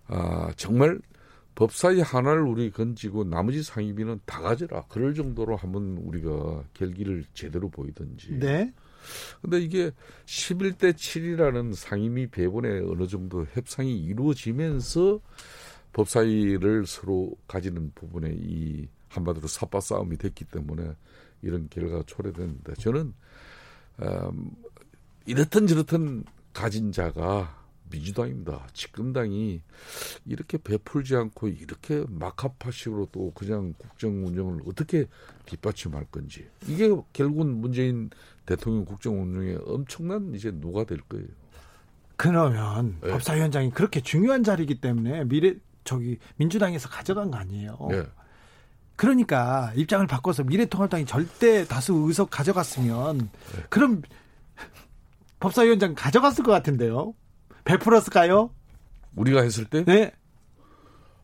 아, 0.06 0.52
정말 0.56 1.00
법사위 1.54 2.00
하나를 2.00 2.42
우리 2.42 2.70
건지고 2.70 3.24
나머지 3.24 3.62
상임위는 3.62 4.20
다 4.24 4.40
가져라. 4.40 4.84
그럴 4.88 5.14
정도로 5.14 5.56
한번 5.56 5.98
우리가 6.02 6.64
결기를 6.74 7.24
제대로 7.34 7.68
보이든지. 7.68 8.38
네. 8.38 8.72
근데 9.40 9.60
이게 9.60 9.90
11대 10.26 10.94
7이라는 10.94 11.74
상임위 11.74 12.28
배분에 12.28 12.80
어느 12.80 13.06
정도 13.06 13.44
협상이 13.52 13.96
이루어지면서 13.96 15.20
법사위를 15.92 16.86
서로 16.86 17.32
가지는 17.46 17.92
부분에 17.94 18.34
이 18.34 18.88
한마디로 19.08 19.46
사파 19.46 19.80
싸움이 19.80 20.16
됐기 20.16 20.44
때문에 20.46 20.94
이런 21.42 21.68
결과가 21.68 22.04
초래됐는데 22.06 22.74
저는 22.74 23.12
음, 24.00 24.50
이렇든 25.26 25.66
저렇든 25.66 26.24
가진 26.52 26.92
자가 26.92 27.62
민주당입니다. 27.92 28.66
집권당이 28.72 29.60
이렇게 30.24 30.56
베풀지 30.58 31.14
않고 31.14 31.48
이렇게 31.48 32.04
막합파식으로 32.08 33.08
또 33.12 33.30
그냥 33.32 33.74
국정 33.76 34.26
운영을 34.26 34.62
어떻게 34.66 35.06
뒷받침할 35.46 36.06
건지 36.06 36.48
이게 36.66 36.88
결국은 37.12 37.60
문재인 37.60 38.08
대통령 38.46 38.84
국정 38.84 39.22
운영에 39.22 39.56
엄청난 39.66 40.34
이제 40.34 40.50
누가 40.50 40.84
될 40.84 41.00
거예요. 41.02 41.26
그러면 42.16 42.96
네. 43.02 43.10
법사위원장이 43.10 43.70
그렇게 43.70 44.00
중요한 44.00 44.42
자리이기 44.44 44.80
때문에 44.80 45.24
미래 45.24 45.54
저기 45.84 46.18
민주당에서 46.36 46.88
가져간 46.88 47.30
거 47.30 47.38
아니에요. 47.38 47.76
예. 47.92 48.06
그러니까 48.96 49.72
입장을 49.74 50.06
바꿔서 50.06 50.44
미래통합당이 50.44 51.06
절대 51.06 51.64
다수 51.64 51.94
의석 52.06 52.30
가져갔으면 52.30 53.18
네. 53.18 53.62
그럼 53.68 54.02
법사위원장 55.40 55.94
가져갔을 55.96 56.44
것 56.44 56.52
같은데요. 56.52 57.14
베풀었을까요? 57.64 58.50
우리가 59.16 59.42
했을 59.42 59.64
때, 59.64 59.84
네. 59.84 60.12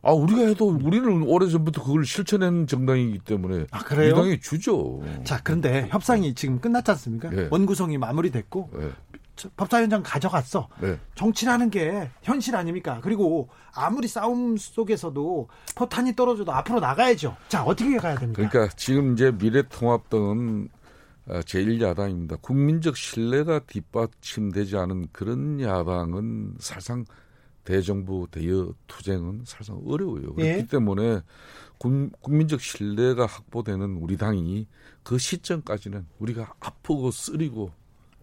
아 0.01 0.11
우리가 0.13 0.41
해도 0.47 0.67
우리는 0.69 1.23
오래 1.23 1.47
전부터 1.47 1.83
그걸 1.83 2.05
실천한 2.05 2.67
정당이기 2.67 3.19
때문에 3.19 3.65
아, 3.71 3.79
그래요? 3.79 4.11
이 4.11 4.15
당이 4.15 4.39
주죠. 4.39 5.01
자, 5.25 5.41
그런데 5.43 5.87
협상이 5.89 6.33
지금 6.35 6.59
끝났지 6.59 6.91
않습니까? 6.91 7.29
네. 7.29 7.47
원구성이 7.51 7.97
마무리됐고 7.97 8.69
네, 8.79 8.91
저- 9.35 9.49
법사위원장 9.57 10.01
가져갔어. 10.03 10.69
네. 10.79 10.97
정치라는 11.15 11.69
게 11.69 12.09
현실 12.23 12.55
아닙니까? 12.55 12.99
그리고 13.03 13.49
아무리 13.73 14.07
싸움 14.07 14.55
속에서도 14.55 15.49
포탄이 15.75 16.15
떨어져도 16.15 16.53
앞으로 16.53 16.79
나가야죠. 16.79 17.35
자, 17.49 17.63
어떻게 17.63 17.97
가야 17.97 18.15
됩니까? 18.15 18.47
그러니까 18.49 18.73
지금 18.77 19.13
이제 19.13 19.31
미래통합당은 19.31 20.69
어, 21.27 21.39
제1야당입니다. 21.41 22.41
국민적 22.41 22.95
신뢰가 22.97 23.59
뒷받침되지 23.67 24.77
않은 24.77 25.09
그런 25.11 25.59
야당은 25.61 26.53
사실상 26.59 27.03
대정부 27.69 28.27
대여 28.31 28.73
투쟁은 28.87 29.43
사실상 29.45 29.79
어려워요. 29.85 30.33
그렇기 30.33 30.43
예. 30.43 30.65
때문에 30.65 31.21
국, 31.77 32.11
국민적 32.19 32.61
신뢰가 32.61 33.27
확보되는 33.27 33.97
우리 33.97 34.17
당이 34.17 34.65
그 35.03 35.19
시점까지는 35.19 36.07
우리가 36.17 36.55
아프고 36.59 37.11
쓰리고 37.11 37.71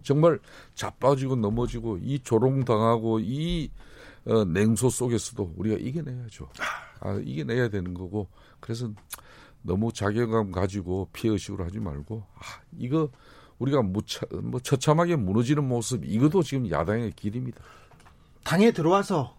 정말 0.02 0.40
자빠지고 0.74 1.36
넘어지고 1.36 1.98
이 1.98 2.18
조롱당하고 2.18 3.20
이 3.20 3.70
어, 4.24 4.44
냉소 4.44 4.90
속에서도 4.90 5.54
우리가 5.56 5.76
이겨내야죠. 5.76 6.48
아, 6.98 7.12
이겨내야 7.24 7.68
되는 7.68 7.94
거고 7.94 8.26
그래서 8.58 8.90
너무 9.62 9.92
자괴감 9.92 10.50
가지고 10.50 11.08
피해의식으로 11.12 11.64
하지 11.64 11.78
말고 11.78 12.24
아, 12.34 12.40
이거 12.76 13.10
우리가 13.60 13.82
무차, 13.82 14.26
뭐 14.42 14.58
처참하게 14.58 15.14
무너지는 15.14 15.62
모습 15.62 16.04
이것도 16.04 16.42
지금 16.42 16.68
야당의 16.68 17.12
길입니다. 17.12 17.62
당에 18.42 18.70
들어와서 18.70 19.35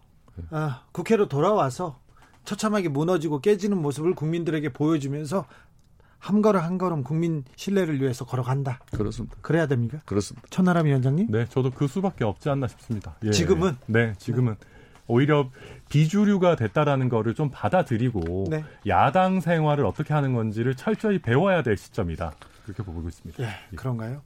아, 0.50 0.82
국회로 0.92 1.28
돌아와서 1.28 1.98
처참하게 2.44 2.88
무너지고 2.88 3.40
깨지는 3.40 3.76
모습을 3.78 4.14
국민들에게 4.14 4.72
보여주면서 4.72 5.46
한 6.18 6.42
걸음 6.42 6.60
한 6.60 6.78
걸음 6.78 7.04
국민 7.04 7.44
신뢰를 7.56 8.00
위해서 8.00 8.24
걸어간다. 8.24 8.80
그렇습니다. 8.92 9.36
그래야 9.40 9.66
됩니까? 9.66 9.98
그렇습니다. 10.04 10.46
천하람 10.50 10.86
위원장님? 10.86 11.28
네, 11.30 11.46
저도 11.48 11.70
그 11.70 11.86
수밖에 11.86 12.24
없지 12.24 12.50
않나 12.50 12.66
싶습니다. 12.68 13.16
예. 13.24 13.30
지금은? 13.30 13.76
네, 13.86 14.14
지금은 14.18 14.56
오히려 15.06 15.50
비주류가 15.88 16.56
됐다라는 16.56 17.08
거를 17.08 17.34
좀 17.34 17.50
받아들이고 17.50 18.46
네. 18.50 18.64
야당 18.86 19.40
생활을 19.40 19.86
어떻게 19.86 20.12
하는 20.12 20.34
건지를 20.34 20.74
철저히 20.74 21.18
배워야 21.18 21.62
될 21.62 21.76
시점이다. 21.76 22.32
그렇게 22.64 22.82
보고 22.82 23.06
있습니다. 23.08 23.42
예, 23.42 23.76
그런가요? 23.76 24.22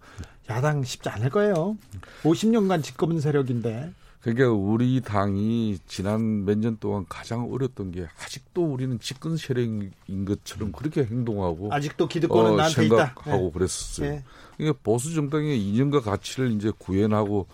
야당 0.50 0.83
쉽지 0.83 1.09
않을 1.09 1.31
거예요. 1.31 1.76
50년간 2.25 2.83
집권 2.83 3.21
세력인데. 3.21 3.92
그러니까 4.23 4.50
우리 4.50 5.00
당이 5.00 5.79
지난 5.87 6.45
몇 6.45 6.57
년 6.59 6.76
동안 6.79 7.05
가장 7.09 7.50
어렸던 7.52 7.91
게 7.91 8.07
아직도 8.25 8.64
우리는 8.64 8.99
집권 9.00 9.37
세력인 9.37 9.91
것처럼 10.25 10.71
그렇게 10.73 11.05
행동하고 11.05 11.73
아직도 11.73 12.07
기득권은 12.07 12.52
어, 12.52 12.57
나한테 12.57 12.83
생각하고 12.83 13.47
네. 13.47 13.50
그랬었어요. 13.52 14.11
네. 14.11 14.25
그러니까 14.57 14.79
보수 14.85 15.12
정당의 15.14 15.61
이념과 15.61 16.02
가치를 16.02 16.52
이제 16.52 16.71
구현하고 16.79 17.47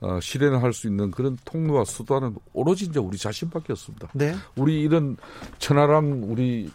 어, 0.00 0.20
실현할 0.20 0.72
수 0.72 0.86
있는 0.88 1.10
그런 1.10 1.36
통로와 1.44 1.84
수단은 1.84 2.36
오로지 2.52 2.84
이제 2.86 2.98
우리 3.00 3.16
자신밖에 3.18 3.72
없습니다. 3.72 4.08
네. 4.14 4.34
우리 4.56 4.80
이런 4.80 5.16
천하람 5.58 6.24
우리 6.24 6.70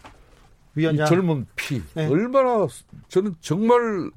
위원장. 0.74 1.06
젊은 1.06 1.46
피 1.56 1.82
네. 1.94 2.06
얼마나 2.06 2.66
저는 3.08 3.34
정말 3.40 4.10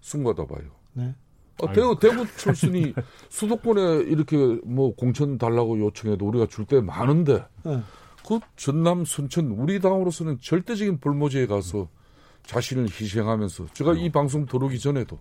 숭고하다 0.00 0.46
봐요. 0.46 0.64
네. 0.94 1.14
아, 1.66 1.72
대구, 1.72 1.98
대구 1.98 2.26
출신이 2.36 2.94
수도권에 3.30 4.04
이렇게 4.08 4.36
뭐 4.64 4.94
공천 4.94 5.38
달라고 5.38 5.78
요청해도 5.80 6.26
우리가 6.26 6.46
줄 6.46 6.64
때 6.66 6.80
많은데 6.80 7.44
네. 7.64 7.80
그 8.26 8.40
전남 8.56 9.04
순천 9.04 9.46
우리 9.52 9.80
당으로서는 9.80 10.38
절대적인 10.42 11.00
불모지에 11.00 11.46
가서 11.46 11.88
자신을 12.44 12.84
희생하면서 12.84 13.66
제가 13.72 13.94
이 13.94 14.10
방송 14.10 14.44
들어오기 14.46 14.78
전에도 14.78 15.18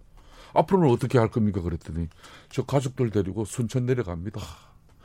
앞으로는 0.54 0.90
어떻게 0.92 1.18
할 1.18 1.30
겁니까 1.30 1.62
그랬더니 1.62 2.08
저 2.50 2.64
가족들 2.64 3.10
데리고 3.12 3.46
순천 3.46 3.86
내려갑니다. 3.86 4.42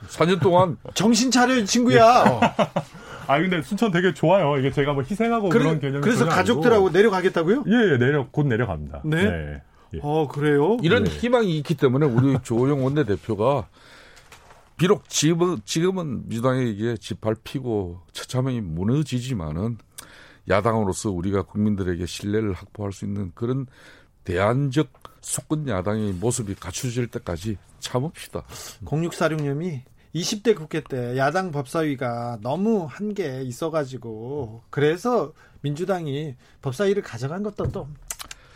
4년 0.07 0.41
동안 0.41 0.77
정신 0.95 1.31
차려 1.31 1.63
친구야. 1.63 2.23
어. 2.23 2.41
아 3.27 3.39
근데 3.39 3.61
순천 3.61 3.91
되게 3.91 4.13
좋아요. 4.13 4.57
이게 4.57 4.69
제가 4.71 4.91
뭐 4.93 5.01
희생하고 5.03 5.47
그래, 5.47 5.63
그런 5.63 5.79
개념이 5.79 6.01
그래서 6.01 6.25
가족들하고 6.27 6.87
아니고. 6.87 6.97
내려가겠다고요? 6.97 7.63
예, 7.67 7.93
예, 7.93 7.97
내려 7.97 8.27
곧 8.31 8.47
내려갑니다. 8.47 9.01
네. 9.05 9.23
네. 9.23 9.61
예. 9.93 9.99
어 10.01 10.27
그래요? 10.27 10.77
이런 10.81 11.03
네. 11.03 11.11
희망이 11.11 11.57
있기 11.57 11.75
때문에 11.75 12.05
우리 12.05 12.37
조호영 12.43 12.83
원내대표가 12.83 13.67
비록 14.77 15.07
지금은, 15.07 15.61
지금은 15.65 16.27
민주당에게 16.27 16.97
짓밟히고 16.97 18.01
처참히 18.11 18.59
무너지지만은 18.59 19.77
야당으로서 20.49 21.11
우리가 21.11 21.43
국민들에게 21.43 22.05
신뢰를 22.05 22.53
확보할 22.53 22.91
수 22.91 23.05
있는 23.05 23.31
그런 23.35 23.67
대안적 24.23 24.91
수권 25.21 25.67
야당의 25.67 26.13
모습이 26.13 26.55
갖춰질 26.55 27.07
때까지 27.07 27.57
참읍시다. 27.79 28.43
0646님이 28.85 29.81
20대 30.15 30.55
국회 30.55 30.81
때 30.81 31.17
야당 31.17 31.51
법사위가 31.51 32.39
너무 32.41 32.85
한게 32.89 33.41
있어가지고 33.43 34.63
그래서 34.69 35.33
민주당이 35.61 36.35
법사위를 36.61 37.01
가져간 37.01 37.41
것도 37.43 37.71
또 37.71 37.87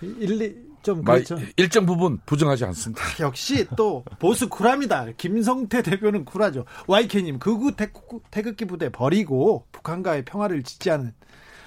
일리 0.02 0.68
좀 0.88 1.04
그렇죠. 1.04 1.38
일정 1.58 1.86
부분 1.86 2.18
부정하지 2.26 2.64
않습니다. 2.64 3.04
아, 3.04 3.08
역시 3.20 3.68
또 3.76 4.06
보수 4.20 4.48
쿨합니다. 4.48 5.08
김성태 5.18 5.82
대표는 5.82 6.24
쿨하죠. 6.24 6.64
YK님 6.88 7.40
극우 7.40 7.74
태극기 8.32 8.64
부대 8.64 8.90
버리고 8.90 9.66
북한과의 9.74 10.24
평화를 10.24 10.64
지지하는 10.64 11.14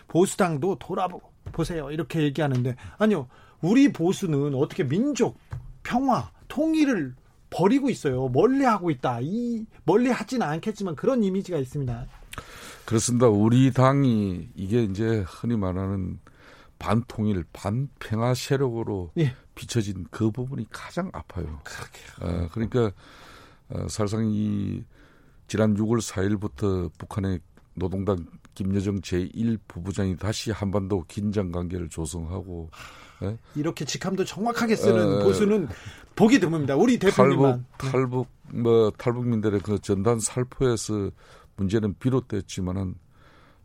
보수당도 0.09 0.79
돌아보세요. 0.79 1.91
이렇게 1.91 2.23
얘기하는데 2.23 2.77
아니요. 2.97 3.29
우리 3.61 3.93
보수는 3.93 4.55
어떻게 4.55 4.89
민족, 4.89 5.39
평화, 5.83 6.31
통일을 6.49 7.15
버리고 7.51 7.91
있어요. 7.91 8.29
멀리 8.29 8.65
하고 8.65 8.91
있다. 8.91 9.19
이 9.21 9.67
멀리 9.85 10.09
하지는 10.09 10.47
않겠지만 10.47 10.97
그런 10.97 11.23
이미지가 11.23 11.59
있습니다. 11.59 12.07
그렇습니다. 12.87 13.29
우리 13.29 13.71
당이 13.71 14.49
이게 14.55 14.83
이제 14.83 15.23
흔히 15.27 15.59
말하는 15.59 16.19
반통일, 16.81 17.45
반평화 17.53 18.35
세력으로 18.35 19.13
예. 19.19 19.37
비춰진 19.55 20.07
그 20.11 20.31
부분이 20.31 20.67
가장 20.71 21.11
아파요. 21.13 21.61
어, 22.21 22.49
그러니까 22.51 22.91
어, 23.69 23.87
사실상 23.89 24.29
이 24.33 24.83
지난 25.47 25.77
6월 25.77 26.01
4일부터 26.01 26.91
북한의 26.99 27.41
노동당 27.75 28.27
김여정 28.55 29.03
제1부부장이 29.03 30.19
다시 30.19 30.51
한반도 30.51 31.05
긴장 31.07 31.53
관계를 31.53 31.89
조성하고 31.89 32.71
네? 33.21 33.39
이렇게 33.55 33.85
직함도 33.85 34.25
정확하게 34.25 34.75
쓰는 34.75 35.21
어, 35.21 35.25
보수는 35.25 35.69
보기 36.17 36.41
드뭅니다. 36.41 36.81
우리 36.81 36.99
대표님만 36.99 37.67
탈북, 37.77 37.93
탈북 37.93 38.29
뭐 38.53 38.91
탈북민들의 38.97 39.61
그 39.61 39.79
전단 39.81 40.19
살포에서 40.19 41.11
문제는 41.57 41.95
비롯됐지만은 41.99 42.95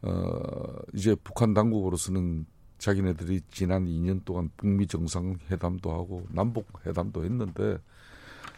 어 0.01 0.75
이제 0.93 1.15
북한 1.23 1.53
당국으로서는 1.53 2.45
자기네들이 2.77 3.41
지난 3.49 3.85
2년 3.85 4.23
동안 4.25 4.49
북미 4.57 4.87
정상회담도 4.87 5.91
하고 5.91 6.25
남북 6.29 6.67
회담도 6.85 7.23
했는데 7.23 7.77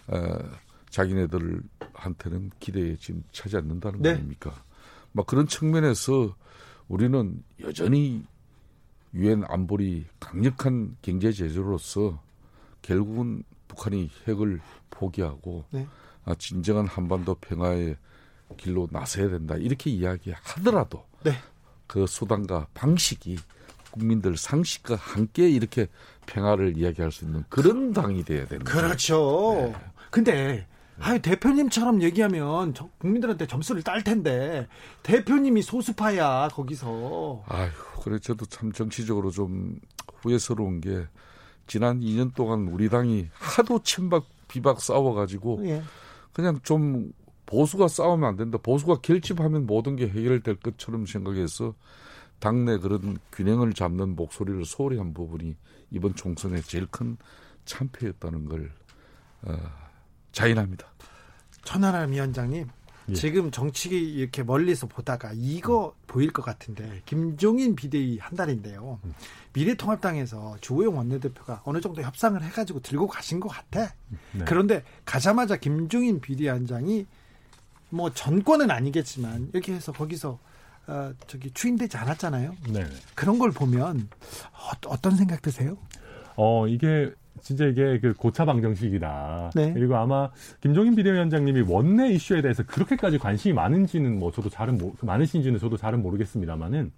어 0.07 0.39
자기네들한테는 0.89 2.51
기대에 2.59 2.95
지금 2.95 3.23
차지 3.31 3.57
않는다는 3.57 4.01
네. 4.01 4.09
거 4.09 4.15
아닙니까? 4.15 4.63
막 5.11 5.27
그런 5.27 5.47
측면에서 5.47 6.35
우리는 6.87 7.43
여전히 7.61 8.23
유엔 9.13 9.43
안보리 9.47 10.05
강력한 10.19 10.95
경제 11.01 11.31
제재로서 11.31 12.21
결국은 12.81 13.43
북한이 13.67 14.09
핵을 14.27 14.61
포기하고 14.89 15.65
네. 15.71 15.87
아, 16.25 16.35
진정한 16.35 16.87
한반도 16.87 17.35
평화의 17.35 17.97
길로 18.57 18.87
나서야 18.91 19.29
된다 19.29 19.55
이렇게 19.55 19.89
이야기하더라도 19.89 21.05
네. 21.23 21.33
그 21.85 22.05
수단과 22.05 22.67
방식이 22.73 23.37
국민들 23.97 24.37
상식과 24.37 24.95
함께 24.95 25.49
이렇게 25.49 25.87
평화를 26.25 26.77
이야기할 26.77 27.11
수 27.11 27.25
있는 27.25 27.43
그런 27.49 27.93
당이 27.93 28.23
돼야 28.23 28.45
된다. 28.45 28.71
그렇죠. 28.71 29.71
네. 29.73 29.75
근데 30.11 30.67
아유, 30.99 31.21
대표님처럼 31.21 32.01
얘기하면 32.01 32.73
국민들한테 32.97 33.45
점수를 33.45 33.83
딸 33.83 34.03
텐데 34.03 34.67
대표님이 35.03 35.61
소수파야 35.61 36.49
거기서. 36.51 37.43
아유, 37.47 37.69
그래 38.01 38.19
저도 38.19 38.45
참 38.45 38.71
정치적으로 38.71 39.31
좀 39.31 39.79
후회스러운 40.21 40.81
게 40.81 41.05
지난 41.67 41.99
2년 41.99 42.33
동안 42.33 42.67
우리 42.67 42.89
당이 42.89 43.27
하도 43.33 43.81
친박 43.83 44.25
비박 44.47 44.81
싸워가지고 44.81 45.61
예. 45.65 45.83
그냥 46.33 46.59
좀 46.63 47.11
보수가 47.45 47.87
싸우면 47.87 48.29
안 48.29 48.35
된다. 48.35 48.57
보수가 48.57 49.01
결집하면 49.01 49.65
모든 49.65 49.95
게 49.95 50.07
해결될 50.07 50.57
것처럼 50.57 51.05
생각해서 51.05 51.73
당내 52.39 52.77
그런 52.77 53.17
균형을 53.31 53.73
잡는 53.73 54.15
목소리를 54.15 54.65
소홀히 54.65 54.97
한 54.97 55.13
부분이 55.13 55.55
이번 55.91 56.15
총선의 56.15 56.63
제일 56.63 56.87
큰 56.87 57.17
참패였다는 57.65 58.45
걸 58.45 58.71
어, 59.43 59.57
자인합니다. 60.31 60.87
천하람 61.63 62.11
위원장님, 62.11 62.67
예. 63.09 63.13
지금 63.13 63.51
정치 63.51 63.89
이렇게 63.89 64.43
멀리서 64.43 64.87
보다가 64.87 65.31
이거 65.33 65.87
음. 65.87 66.03
보일 66.07 66.31
것 66.31 66.43
같은데 66.43 67.01
김종인 67.05 67.75
비대위 67.75 68.19
한 68.19 68.35
달인데요. 68.35 68.99
음. 69.03 69.13
미래통합당에서 69.53 70.57
주호영 70.61 70.97
원내대표가 70.97 71.61
어느 71.65 71.81
정도 71.81 72.01
협상을 72.01 72.41
해가지고 72.43 72.81
들고 72.81 73.07
가신 73.07 73.39
것 73.39 73.49
같아. 73.49 73.93
네. 74.33 74.45
그런데 74.45 74.83
가자마자 75.05 75.57
김종인 75.57 76.19
비대위원장이 76.21 77.05
뭐 77.89 78.11
전권은 78.13 78.69
아니겠지만 78.69 79.49
이렇게 79.53 79.73
해서 79.73 79.91
거기서 79.91 80.37
어, 80.87 81.11
저기 81.27 81.51
추인되지 81.51 81.97
않았잖아요. 81.97 82.55
네. 82.71 82.85
그런 83.13 83.37
걸 83.37 83.51
보면 83.51 84.07
어, 84.53 84.87
어떤 84.87 85.15
생각 85.15 85.41
드세요? 85.41 85.77
어 86.35 86.67
이게 86.67 87.11
진짜 87.41 87.65
이게 87.65 87.99
그 87.99 88.13
고차 88.13 88.45
방정식이다. 88.45 89.51
네. 89.55 89.73
그리고 89.73 89.95
아마 89.97 90.29
김종인 90.61 90.95
비대위원장님이 90.95 91.61
원내 91.67 92.11
이슈에 92.13 92.41
대해서 92.41 92.63
그렇게까지 92.63 93.17
관심이 93.17 93.53
많은지는 93.53 94.17
뭐 94.19 94.31
저도 94.31 94.49
잘은 94.49 94.77
모, 94.77 94.93
많으신지는 95.01 95.59
저도 95.59 95.77
잘은 95.77 96.01
모르겠습니다만은 96.01 96.91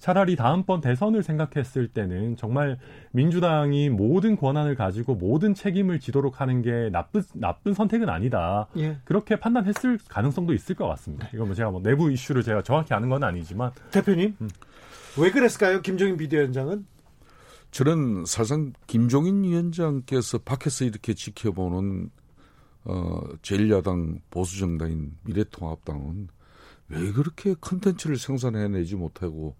차라리 0.00 0.34
다음번 0.34 0.80
대선을 0.80 1.22
생각했을 1.22 1.88
때는 1.88 2.36
정말 2.36 2.78
민주당이 3.12 3.90
모든 3.90 4.34
권한을 4.34 4.74
가지고 4.74 5.14
모든 5.14 5.54
책임을 5.54 6.00
지도록 6.00 6.40
하는 6.40 6.62
게 6.62 6.88
나쁜 6.90 7.22
나쁜 7.34 7.74
선택은 7.74 8.08
아니다. 8.08 8.66
예. 8.78 8.96
그렇게 9.04 9.36
판단했을 9.36 9.98
가능성도 10.08 10.54
있을 10.54 10.74
것 10.74 10.88
같습니다. 10.88 11.28
이건 11.34 11.46
뭐 11.46 11.54
제가 11.54 11.70
뭐 11.70 11.82
내부 11.82 12.10
이슈를 12.10 12.42
제가 12.42 12.62
정확히 12.62 12.94
아는 12.94 13.10
건 13.10 13.22
아니지만 13.22 13.72
대표님 13.92 14.36
음. 14.40 14.48
왜 15.18 15.30
그랬을까요? 15.30 15.82
김종인 15.82 16.16
비대위원장은 16.16 16.86
저는 17.70 18.24
사실상 18.24 18.72
김종인 18.86 19.44
위원장께서 19.44 20.38
밖에서 20.38 20.84
이렇게 20.86 21.14
지켜보는 21.14 22.10
어, 22.84 23.20
제1야당 23.42 24.20
보수정당인 24.30 25.12
미래통합당은 25.24 26.28
왜 26.88 27.12
그렇게 27.12 27.54
컨텐츠를 27.60 28.16
생산해내지 28.16 28.96
못하고 28.96 29.54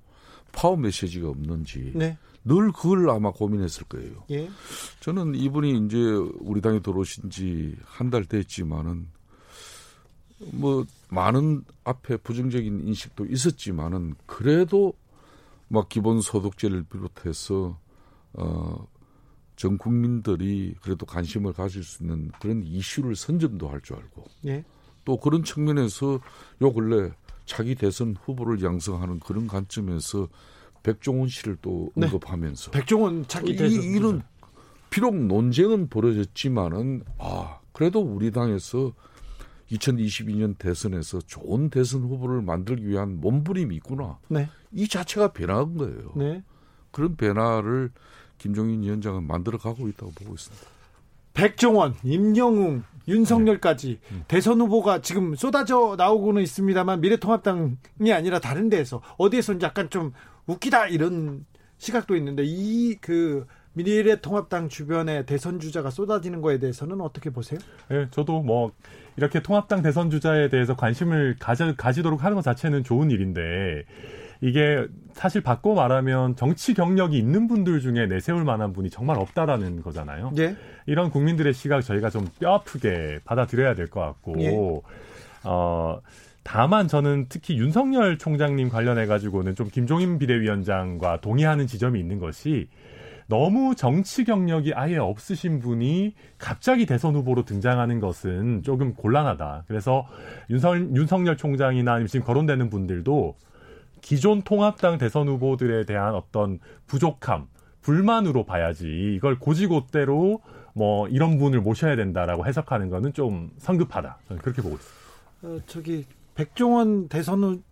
파워 0.53 0.77
메시지가 0.77 1.29
없는지 1.29 1.93
네. 1.95 2.17
늘 2.45 2.73
그걸 2.73 3.11
아마 3.11 3.31
고민했을 3.31 3.85
거예요. 3.85 4.25
예. 4.31 4.49
저는 5.01 5.35
이분이 5.35 5.87
이제 5.87 5.99
우리 6.41 6.61
당에 6.61 6.81
들어오신 6.81 7.31
지 7.31 7.77
한 7.85 8.11
달 8.11 8.25
됐지만은 8.25 9.09
뭐 10.53 10.87
많은 11.11 11.65
앞에 11.85 12.17
부정적인 12.19 12.89
인식도 12.89 13.27
있었지만은 13.27 14.15
그래도 14.27 14.95
막 15.69 15.89
기본 15.91 16.21
소득제를 16.23 16.85
비롯해서 16.85 17.79
어전 18.33 19.77
국민들이 19.79 20.75
그래도 20.83 21.05
관심을 21.05 21.53
가질 21.53 21.85
수 21.85 22.03
있는 22.03 22.31
그런 22.41 22.63
이슈를 22.63 23.17
선점도 23.17 23.69
할 23.69 23.81
줄 23.83 23.97
알고 23.97 24.25
예. 24.47 24.65
또 25.05 25.19
그런 25.19 25.45
측면에서 25.45 26.21
요 26.63 26.73
근래 26.73 27.11
차기 27.51 27.75
대선 27.75 28.15
후보를 28.23 28.63
양성하는 28.63 29.19
그런 29.19 29.49
관점에서 29.49 30.29
백종원 30.85 31.29
씨를 31.29 31.57
또 31.61 31.91
네. 31.97 32.07
언급하면서 32.07 32.71
백종원 32.71 33.27
차기 33.27 33.57
대선 33.57 33.83
이, 33.83 33.87
이런 33.87 34.23
비록 34.89 35.17
논쟁은 35.17 35.89
벌어졌지만은 35.89 37.03
아 37.19 37.59
그래도 37.73 38.03
우리 38.03 38.31
당에서 38.31 38.93
2022년 39.73 40.59
대선에서 40.59 41.23
좋은 41.23 41.71
대선 41.71 42.03
후보를 42.03 42.41
만들기 42.41 42.87
위한 42.87 43.21
몸부림이 43.21 43.75
있구나. 43.77 44.21
네. 44.29 44.49
이 44.71 44.87
자체가 44.87 45.33
변화한 45.33 45.77
거예요. 45.77 46.13
네. 46.15 46.45
그런 46.93 47.17
변화를 47.17 47.91
김종인 48.39 48.85
위원장은 48.85 49.25
만들어 49.27 49.59
가고 49.59 49.89
있다고 49.89 50.13
보고 50.13 50.35
있습니다. 50.35 50.67
백종원, 51.35 51.97
임영웅, 52.05 52.85
윤석열까지 53.11 53.89
네. 53.89 54.15
음. 54.17 54.25
대선 54.29 54.61
후보가 54.61 55.01
지금 55.03 55.35
쏟아져 55.35 55.95
나오고는 55.97 56.43
있습니다만 56.43 57.01
미래통합당이 57.01 58.13
아니라 58.13 58.39
다른 58.39 58.69
데에서 58.69 59.03
어디에서 59.19 59.61
약간 59.63 59.91
좀 59.91 60.13
웃기다 60.47 60.89
이런 60.89 61.45
시각도 61.79 62.17
있는데 62.17 62.43
이 62.47 62.97
그 63.01 63.47
미래통합당 63.73 64.69
주변에 64.69 65.25
대선 65.25 65.61
주자가 65.61 65.91
쏟아지는 65.91 66.41
거에 66.41 66.59
대해서는 66.59 67.01
어떻게 67.01 67.31
보세요? 67.31 67.61
네, 67.89 68.09
저도 68.11 68.43
뭐 68.43 68.73
이렇게 69.17 69.41
통합당 69.41 69.83
대선 69.83 70.11
주자에 70.11 70.49
대해서 70.49 70.75
관심을 70.75 71.37
가져, 71.39 71.75
가지도록 71.77 72.25
하는 72.25 72.35
것 72.35 72.43
자체는 72.43 72.85
좋은 72.85 73.11
일인데 73.11 73.85
이게 74.41 74.87
사실 75.13 75.43
바꿔 75.43 75.75
말하면 75.75 76.37
정치 76.37 76.73
경력이 76.75 77.19
있는 77.19 77.47
분들 77.47 77.81
중에 77.81 78.07
내세울 78.07 78.45
만한 78.45 78.73
분이 78.73 78.89
정말 78.91 79.19
없다라는 79.19 79.83
거잖아요. 79.83 80.33
예. 80.39 80.57
이런 80.87 81.11
국민들의 81.11 81.53
시각 81.53 81.83
저희가 81.83 82.11
좀 82.11 82.27
뼈아프게 82.41 83.21
받아들여야 83.25 83.75
될 83.75 83.89
것 83.89 84.01
같고 84.01 84.35
예. 84.41 84.57
어. 85.45 86.01
다만 86.43 86.89
저는 86.89 87.27
특히 87.29 87.59
윤석열 87.59 88.17
총장님 88.17 88.71
관련해 88.71 89.05
가지고는 89.07 89.55
좀 89.55 89.69
김종인 89.69 90.19
비대위원장과 90.19 91.21
동의하는 91.21 91.67
지점이 91.67 92.01
있는 92.01 92.19
것이 92.19 92.69
너무 93.27 93.75
정치 93.77 94.25
경력이 94.25 94.73
아예 94.75 94.97
없으신 94.97 95.61
분이 95.61 96.15
갑자기 96.39 96.87
대선 96.87 97.15
후보로 97.15 97.45
등장하는 97.45 98.01
것은 98.01 98.63
조금 98.65 98.95
곤란하다. 98.95 99.65
그래서 99.69 100.07
윤석, 100.49 100.97
윤석열 100.97 101.37
총장이나 101.37 102.05
지금 102.07 102.25
거론되는 102.27 102.71
분들도 102.71 103.37
기존 104.01 104.43
통합당 104.43 104.99
대선 104.99 105.29
후보들에 105.29 105.85
대한 105.85 106.15
어떤 106.15 106.59
부족함, 106.87 107.47
불만으로 107.83 108.45
봐야지 108.45 109.15
이걸 109.17 109.39
고지고대로 109.39 110.43
뭐 110.75 111.09
이런 111.09 111.39
분을 111.39 111.61
모셔야 111.61 111.97
된다라고 111.97 112.47
해석하는 112.47 112.91
거는 112.91 113.13
좀 113.13 113.51
성급하다. 113.59 114.19
저는 114.29 114.43
그렇게 114.43 114.63
보고 114.63 114.77
있습니다. 114.77 115.01
어, 115.43 115.61
저기 115.67 116.05
백종원 116.35 117.09
대선 117.09 117.43
후, 117.43 117.63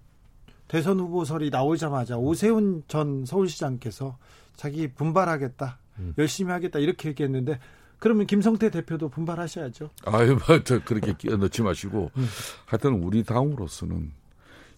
대선 0.66 0.98
후보설이 0.98 1.50
나오자마자 1.50 2.16
오세훈 2.16 2.82
전 2.88 3.24
서울시장께서 3.24 4.18
자기 4.56 4.88
분발하겠다, 4.88 5.78
음. 5.98 6.14
열심히 6.18 6.52
하겠다 6.52 6.78
이렇게 6.78 7.10
얘기했는데 7.10 7.58
그러면 7.98 8.26
김성태 8.26 8.70
대표도 8.70 9.08
분발하셔야죠. 9.08 9.90
아유, 10.06 10.38
뭐, 10.46 10.62
저 10.64 10.82
그렇게 10.84 11.14
끼어 11.16 11.36
넣지 11.36 11.62
마시고 11.62 12.10
음. 12.16 12.26
하여튼 12.66 13.02
우리 13.02 13.24
당으로서는 13.24 14.12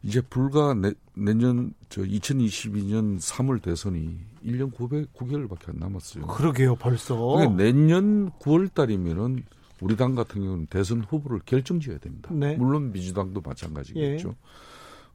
이제 0.03 0.21
불과 0.21 0.75
내, 0.75 0.93
내년 1.15 1.75
저 1.89 2.03
2022년 2.03 3.21
3월 3.21 3.63
대선이 3.63 4.19
1년 4.45 4.73
900, 4.75 5.13
9개월밖에 5.15 5.69
안 5.69 5.77
남았어요. 5.79 6.27
그러게요, 6.27 6.77
벌써. 6.77 7.17
그러니까 7.17 7.57
내년 7.57 8.31
9월 8.33 8.73
달이면은 8.73 9.45
우리 9.81 9.97
당 9.97 10.15
같은 10.15 10.43
경우는 10.43 10.67
대선 10.67 11.03
후보를 11.03 11.41
결정지어야 11.45 11.99
됩니다. 11.99 12.31
네. 12.33 12.57
물론 12.57 12.93
민주당도 12.93 13.41
마찬가지겠죠. 13.41 14.29
예. 14.29 14.35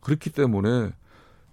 그렇기 0.01 0.31
때문에 0.31 0.91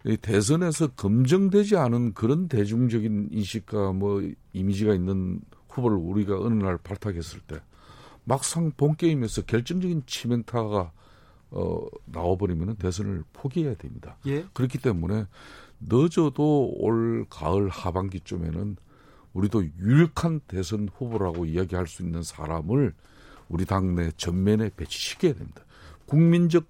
이 0.05 0.17
대선에서 0.17 0.89
검증되지 0.89 1.77
않은 1.77 2.15
그런 2.15 2.49
대중적인 2.49 3.29
인식과 3.31 3.93
뭐 3.93 4.23
이미지가 4.53 4.95
있는 4.95 5.41
후보를 5.69 5.97
우리가 5.97 6.39
어느 6.39 6.63
날 6.63 6.77
발탁했을 6.79 7.41
때 7.41 7.61
막상 8.25 8.73
본 8.77 8.97
게임에서 8.97 9.43
결정적인 9.43 10.03
치명타가 10.07 10.93
어, 11.53 11.87
나와버리면 12.07 12.77
대선을 12.77 13.25
포기해야 13.33 13.75
됩니다. 13.75 14.17
예? 14.27 14.47
그렇기 14.53 14.79
때문에 14.79 15.27
늦어도 15.81 16.73
올 16.79 17.27
가을 17.29 17.69
하반기쯤에는 17.69 18.77
우리도 19.35 19.65
유력한 19.79 20.41
대선 20.47 20.89
후보라고 20.95 21.45
이야기할 21.45 21.87
수 21.87 22.03
있는 22.03 22.23
사람을 22.23 22.95
우리 23.49 23.65
당내 23.65 24.13
전면에 24.17 24.71
배치시켜야 24.77 25.35
됩니다. 25.35 25.63
국민적 26.07 26.65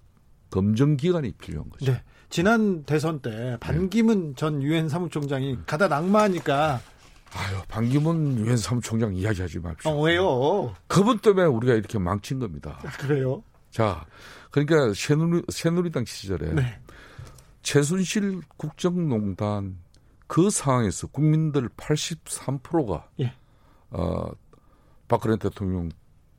검증 0.50 0.96
기간이 0.96 1.32
필요한 1.32 1.70
거죠. 1.70 1.92
네. 1.92 2.02
지난 2.28 2.84
대선 2.84 3.20
때 3.20 3.56
반기문 3.60 4.30
네. 4.30 4.34
전 4.36 4.62
유엔 4.62 4.88
사무총장이 4.88 5.58
가다 5.66 5.88
낙마하니까 5.88 6.80
아유 7.34 7.56
반기문 7.68 8.38
유엔 8.38 8.56
사무총장 8.56 9.14
이야기하지 9.14 9.58
마십시오. 9.60 9.90
어, 9.90 10.00
왜요? 10.02 10.74
그분 10.86 11.18
때문에 11.18 11.46
우리가 11.46 11.74
이렇게 11.74 11.98
망친 11.98 12.38
겁니다. 12.38 12.78
아, 12.84 12.90
그래요? 12.92 13.42
자, 13.70 14.04
그러니까 14.52 14.92
새누리, 14.94 15.42
새누리당 15.48 16.04
시절에 16.04 16.54
네. 16.54 16.78
최순실 17.62 18.42
국정농단 18.56 19.78
그 20.26 20.50
상황에서 20.50 21.06
국민들 21.08 21.68
83%가 21.70 23.08
예. 23.20 23.34
어, 23.90 24.30
박근혜 25.08 25.36
대통령 25.36 25.90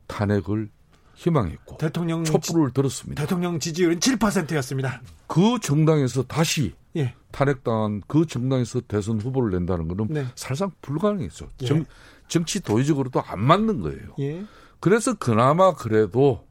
탄핵을 0.06 0.70
희망했고 1.14 1.76
대통령 1.76 2.24
촛불을 2.24 2.72
들었습니다. 2.72 3.22
대통령 3.22 3.58
지지율은 3.58 3.98
7%였습니다. 3.98 5.00
그 5.26 5.58
정당에서 5.60 6.22
다시 6.22 6.74
예. 6.96 7.14
탄핵당한 7.32 8.00
그 8.06 8.26
정당에서 8.26 8.80
대선 8.82 9.20
후보를 9.20 9.50
낸다는 9.50 9.88
것은 9.88 10.06
네. 10.12 10.26
사실상 10.36 10.70
불가능했죠. 10.82 11.50
예. 11.62 11.66
정, 11.66 11.84
정치 12.28 12.60
도의적으로도 12.60 13.22
안 13.22 13.40
맞는 13.40 13.80
거예요. 13.80 14.14
예. 14.20 14.44
그래서 14.78 15.14
그나마 15.14 15.74
그래도 15.74 16.43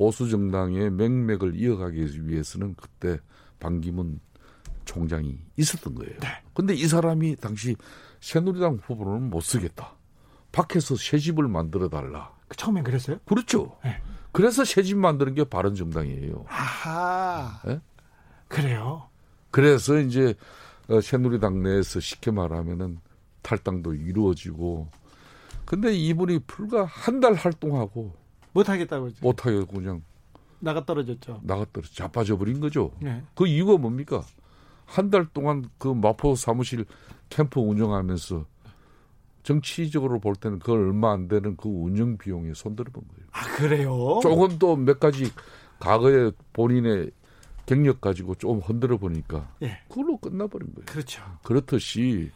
보수 0.00 0.30
정당의 0.30 0.90
맥맥을 0.92 1.56
이어가기 1.56 2.26
위해서는 2.26 2.74
그때 2.74 3.18
반기문 3.58 4.18
총장이 4.86 5.38
있었던 5.58 5.94
거예요. 5.94 6.18
네. 6.20 6.28
근데 6.54 6.72
이 6.72 6.86
사람이 6.86 7.36
당시 7.36 7.76
새누리당 8.22 8.78
후보로는 8.82 9.28
못 9.28 9.42
쓰겠다. 9.42 9.92
밖에서 10.52 10.96
새 10.96 11.18
집을 11.18 11.48
만들어 11.48 11.90
달라. 11.90 12.32
그 12.48 12.56
처음엔 12.56 12.82
그랬어요? 12.82 13.18
그렇죠. 13.26 13.76
네. 13.84 14.00
그래서 14.32 14.64
새 14.64 14.82
집 14.82 14.96
만드는 14.96 15.34
게 15.34 15.44
바른 15.44 15.74
정당이에요. 15.74 16.46
아하. 16.48 17.60
네? 17.66 17.78
그래요. 18.48 19.06
그래서 19.50 19.98
이제 19.98 20.34
어, 20.88 21.02
새누리당 21.02 21.62
내에서 21.62 22.00
쉽게 22.00 22.30
말하면은 22.30 23.00
탈당도 23.42 23.92
이루어지고 23.96 24.88
근데 25.66 25.92
이분이 25.92 26.38
불과 26.46 26.86
한 26.86 27.20
달 27.20 27.34
활동하고 27.34 28.14
못 28.52 28.68
하겠다고 28.68 29.10
못 29.20 29.46
하겠고 29.46 29.72
그냥 29.74 30.02
나가 30.58 30.84
떨어졌죠. 30.84 31.40
나가 31.42 31.64
떨어져 31.72 31.92
자빠져 31.94 32.36
버린 32.36 32.60
거죠. 32.60 32.92
네. 33.00 33.22
그 33.34 33.46
이유가 33.46 33.76
뭡니까? 33.76 34.22
한 34.86 35.08
달 35.10 35.24
동안 35.32 35.70
그 35.78 35.88
마포 35.88 36.34
사무실 36.34 36.84
캠프 37.28 37.60
운영하면서 37.60 38.44
정치적으로 39.42 40.18
볼 40.18 40.34
때는 40.36 40.58
그 40.58 40.72
얼마 40.72 41.12
안 41.12 41.28
되는 41.28 41.56
그 41.56 41.68
운영 41.68 42.18
비용에 42.18 42.52
손들어 42.54 42.90
본 42.92 43.04
거예요. 43.08 43.28
아, 43.32 43.56
그래요? 43.56 44.18
조금 44.22 44.58
또 44.58 44.76
몇 44.76 44.98
가지 45.00 45.30
과거에 45.78 46.30
본인의 46.52 47.10
경력 47.66 48.00
가지고 48.00 48.34
좀 48.34 48.58
흔들어 48.58 48.96
보니까 48.98 49.48
예. 49.62 49.78
그걸로 49.88 50.18
끝나버린 50.18 50.74
거예요. 50.74 50.86
그렇죠. 50.86 51.22
그렇듯이 51.44 52.30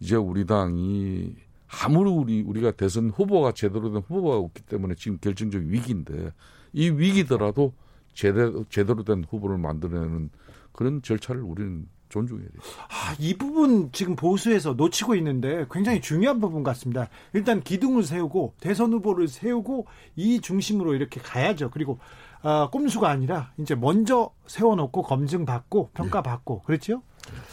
이제 0.00 0.16
우리 0.16 0.44
당이 0.44 1.34
아무리 1.68 2.10
우리 2.10 2.42
우리가 2.42 2.72
대선 2.72 3.10
후보가 3.10 3.52
제대로 3.52 3.92
된 3.92 4.02
후보가 4.02 4.36
없기 4.36 4.62
때문에 4.62 4.94
지금 4.96 5.18
결정적 5.20 5.62
위기인데 5.62 6.32
이 6.72 6.90
위기더라도 6.90 7.74
제대로 8.14 8.64
제대로 8.68 9.04
된 9.04 9.24
후보를 9.28 9.58
만들어내는 9.58 10.30
그런 10.72 11.02
절차를 11.02 11.42
우리는 11.42 11.86
존중해야 12.08 12.48
돼요. 12.48 12.62
아, 12.88 13.14
이 13.18 13.34
부분 13.34 13.90
지금 13.92 14.16
보수에서 14.16 14.72
놓치고 14.72 15.14
있는데 15.16 15.66
굉장히 15.70 16.00
중요한 16.00 16.40
부분 16.40 16.62
같습니다. 16.62 17.08
일단 17.32 17.60
기둥을 17.60 18.02
세우고 18.02 18.54
대선 18.60 18.92
후보를 18.92 19.28
세우고 19.28 19.86
이 20.16 20.40
중심으로 20.40 20.94
이렇게 20.94 21.20
가야죠. 21.20 21.70
그리고 21.70 21.98
어, 22.42 22.70
꼼수가 22.70 23.08
아니라 23.08 23.52
이제 23.58 23.74
먼저 23.74 24.30
세워놓고 24.46 25.02
검증받고 25.02 25.90
평가받고 25.94 26.62
그렇죠? 26.62 27.02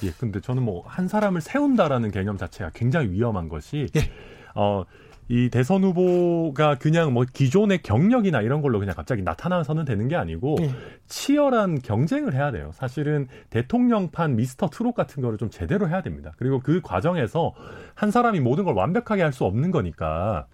예, 0.04 0.12
근데 0.12 0.40
저는 0.40 0.64
뭐 0.64 0.84
한 0.88 1.08
사람을 1.08 1.42
세운다라는 1.42 2.12
개념 2.12 2.38
자체가 2.38 2.72
굉장히 2.74 3.10
위험한 3.10 3.50
것이 3.50 3.88
예. 3.96 4.12
어 4.56 4.86
이 5.28 5.50
대선 5.50 5.84
후보가 5.84 6.76
그냥 6.76 7.12
뭐 7.12 7.26
기존의 7.32 7.82
경력이나 7.82 8.42
이런 8.42 8.62
걸로 8.62 8.78
그냥 8.78 8.94
갑자기 8.96 9.24
나타나서는 9.24 9.84
되는 9.84 10.08
게 10.08 10.16
아니고 10.16 10.58
네. 10.60 10.70
치열한 11.08 11.80
경쟁을 11.82 12.36
해야 12.36 12.52
돼요. 12.52 12.70
사실은 12.74 13.28
대통령판 13.50 14.36
미스터 14.36 14.70
트롯 14.70 14.94
같은 14.94 15.24
거를 15.24 15.40
좀 15.40 15.50
제대로 15.50 15.90
해야 15.90 16.04
됩니다. 16.04 16.34
그리고 16.38 16.60
그 16.60 16.80
과정에서 16.82 17.56
한 17.96 18.12
사람이 18.12 18.40
모든 18.40 18.66
걸 18.66 18.76
완벽하게 18.76 19.24
할 19.24 19.34
수 19.34 19.46
없는 19.46 19.72
거니까 19.72 20.46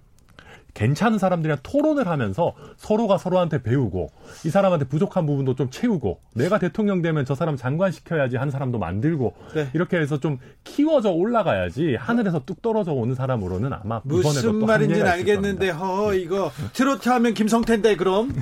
괜찮은 0.73 1.17
사람들이랑 1.17 1.59
토론을 1.63 2.07
하면서 2.07 2.53
서로가 2.77 3.17
서로한테 3.17 3.61
배우고 3.61 4.11
이 4.45 4.49
사람한테 4.49 4.85
부족한 4.85 5.25
부분도 5.25 5.55
좀 5.55 5.69
채우고 5.69 6.19
내가 6.33 6.59
대통령 6.59 7.01
되면 7.01 7.25
저 7.25 7.35
사람 7.35 7.57
장관 7.57 7.91
시켜야지 7.91 8.37
한 8.37 8.51
사람도 8.51 8.79
만들고 8.79 9.33
네. 9.53 9.69
이렇게 9.73 9.97
해서 9.97 10.19
좀 10.19 10.39
키워져 10.63 11.11
올라가야지 11.11 11.95
하늘에서 11.95 12.43
뚝 12.45 12.61
떨어져 12.61 12.93
오는 12.93 13.15
사람으로는 13.15 13.73
아마 13.73 14.01
무슨 14.03 14.65
말인지는 14.65 15.07
알겠는데 15.07 15.69
허 15.69 16.13
이거 16.13 16.51
트로트 16.73 17.09
하면 17.09 17.33
김성태인데 17.33 17.95
그럼 17.97 18.33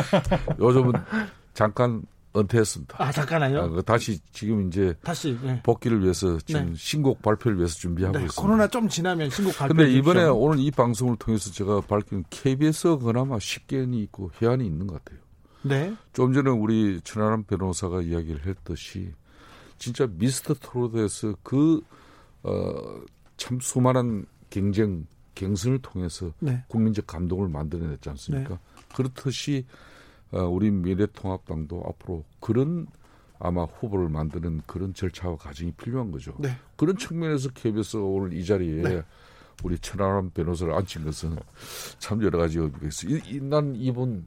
요즘은 0.58 0.92
잠깐 1.54 2.02
은퇴했습니다. 2.38 3.02
아 3.02 3.12
잠깐만요. 3.12 3.60
아, 3.60 3.68
그 3.68 3.82
다시 3.82 4.18
지금 4.32 4.68
이제 4.68 4.94
다시 5.02 5.38
네. 5.42 5.60
복귀를 5.62 6.02
위해서 6.02 6.38
지금 6.38 6.70
네. 6.70 6.74
신곡 6.76 7.22
발표를 7.22 7.58
위해서 7.58 7.74
준비하고 7.74 8.18
네, 8.18 8.24
있습니다. 8.24 8.42
코로나 8.42 8.68
좀 8.68 8.88
지나면 8.88 9.30
신곡 9.30 9.56
발표. 9.56 9.74
근데 9.74 9.92
이번에 9.92 10.24
오늘 10.24 10.58
이 10.58 10.70
방송을 10.70 11.16
통해서 11.16 11.50
제가 11.50 11.80
밝힌 11.82 12.24
KBS가 12.30 12.98
그나마 12.98 13.38
쉽게는 13.38 13.94
있고 13.94 14.30
해안이 14.40 14.64
있는 14.64 14.86
것 14.86 15.02
같아요. 15.04 15.20
네. 15.62 15.94
좀 16.12 16.32
전에 16.32 16.50
우리 16.50 17.00
천하람 17.02 17.44
변호사가 17.44 18.02
이야기를 18.02 18.46
했듯이 18.46 19.12
진짜 19.78 20.06
미스터 20.10 20.54
트롯에서 20.54 21.34
그 21.42 21.80
어, 22.42 23.00
참 23.36 23.58
수많은 23.60 24.26
경쟁 24.50 25.06
경선을 25.34 25.78
통해서 25.82 26.32
네. 26.40 26.64
국민적 26.68 27.06
감동을 27.06 27.48
만들어냈지 27.48 28.08
않습니까? 28.10 28.50
네. 28.50 28.58
그렇듯이 28.94 29.64
어, 30.32 30.42
우리 30.42 30.70
미래통합당도 30.70 31.84
앞으로 31.86 32.24
그런 32.40 32.86
아마 33.38 33.64
후보를 33.64 34.08
만드는 34.08 34.62
그런 34.66 34.94
절차와 34.94 35.36
과정이 35.36 35.72
필요한 35.72 36.10
거죠. 36.10 36.34
네. 36.38 36.56
그런 36.76 36.96
측면에서 36.96 37.50
KBS가 37.50 38.02
오늘 38.02 38.32
이 38.34 38.44
자리에 38.44 38.82
네. 38.82 39.02
우리 39.64 39.78
천하람 39.78 40.30
변호사를 40.30 40.72
앉힌 40.72 41.04
것은 41.04 41.36
참 41.98 42.22
여러 42.22 42.38
가지 42.38 42.58
의미가 42.58 42.86
있어요. 42.86 43.16
이, 43.26 43.40
난 43.40 43.74
이분 43.76 44.26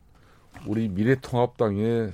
우리 0.65 0.89
미래통합당의 0.89 2.13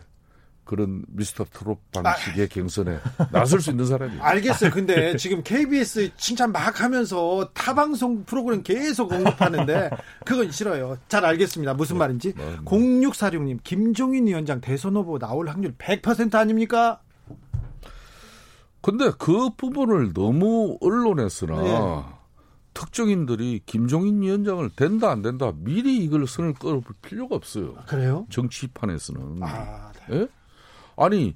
그런 0.68 1.04
미스터 1.08 1.46
트롯 1.46 1.80
방식의 1.92 2.44
아. 2.44 2.48
경선에 2.48 3.00
나설 3.32 3.62
수 3.62 3.72
있는 3.72 3.86
사람이에요. 3.86 4.22
알겠어요. 4.22 4.70
근데 4.70 5.16
지금 5.18 5.42
KBS 5.42 6.12
칭찬 6.18 6.52
막 6.52 6.82
하면서 6.82 7.50
타방송 7.54 8.26
프로그램 8.26 8.62
계속 8.62 9.12
언급하는데 9.12 9.90
그건 10.26 10.52
싫어요. 10.52 10.98
잘 11.08 11.26
알겠습니다. 11.26 11.74
무슨 11.74 11.96
네. 11.96 12.00
말인지. 12.00 12.34
네. 12.34 12.58
0646님, 12.66 13.60
김종인 13.64 14.28
위원장 14.28 14.62
대선 14.62 14.96
후보 14.96 15.18
나올 15.18 15.48
확률 15.48 15.74
100% 15.76 16.36
아닙니까? 16.36 17.00
근데 18.82 19.12
그 19.18 19.50
부분을 19.58 20.14
너무 20.14 20.78
언론에서나 20.82 21.62
네. 21.62 22.18
특정인들이 22.78 23.62
김종인 23.66 24.22
위원장을 24.22 24.70
된다 24.76 25.10
안 25.10 25.24
된다 25.24 25.52
미리 25.56 25.98
이걸 25.98 26.28
선을 26.28 26.54
끌어볼 26.54 26.96
필요가 27.02 27.36
없어요. 27.36 27.74
그래요? 27.88 28.28
정치판에서는. 28.30 29.40
아, 29.42 29.92
네. 30.10 30.28
예? 31.00 31.04
아니 31.04 31.36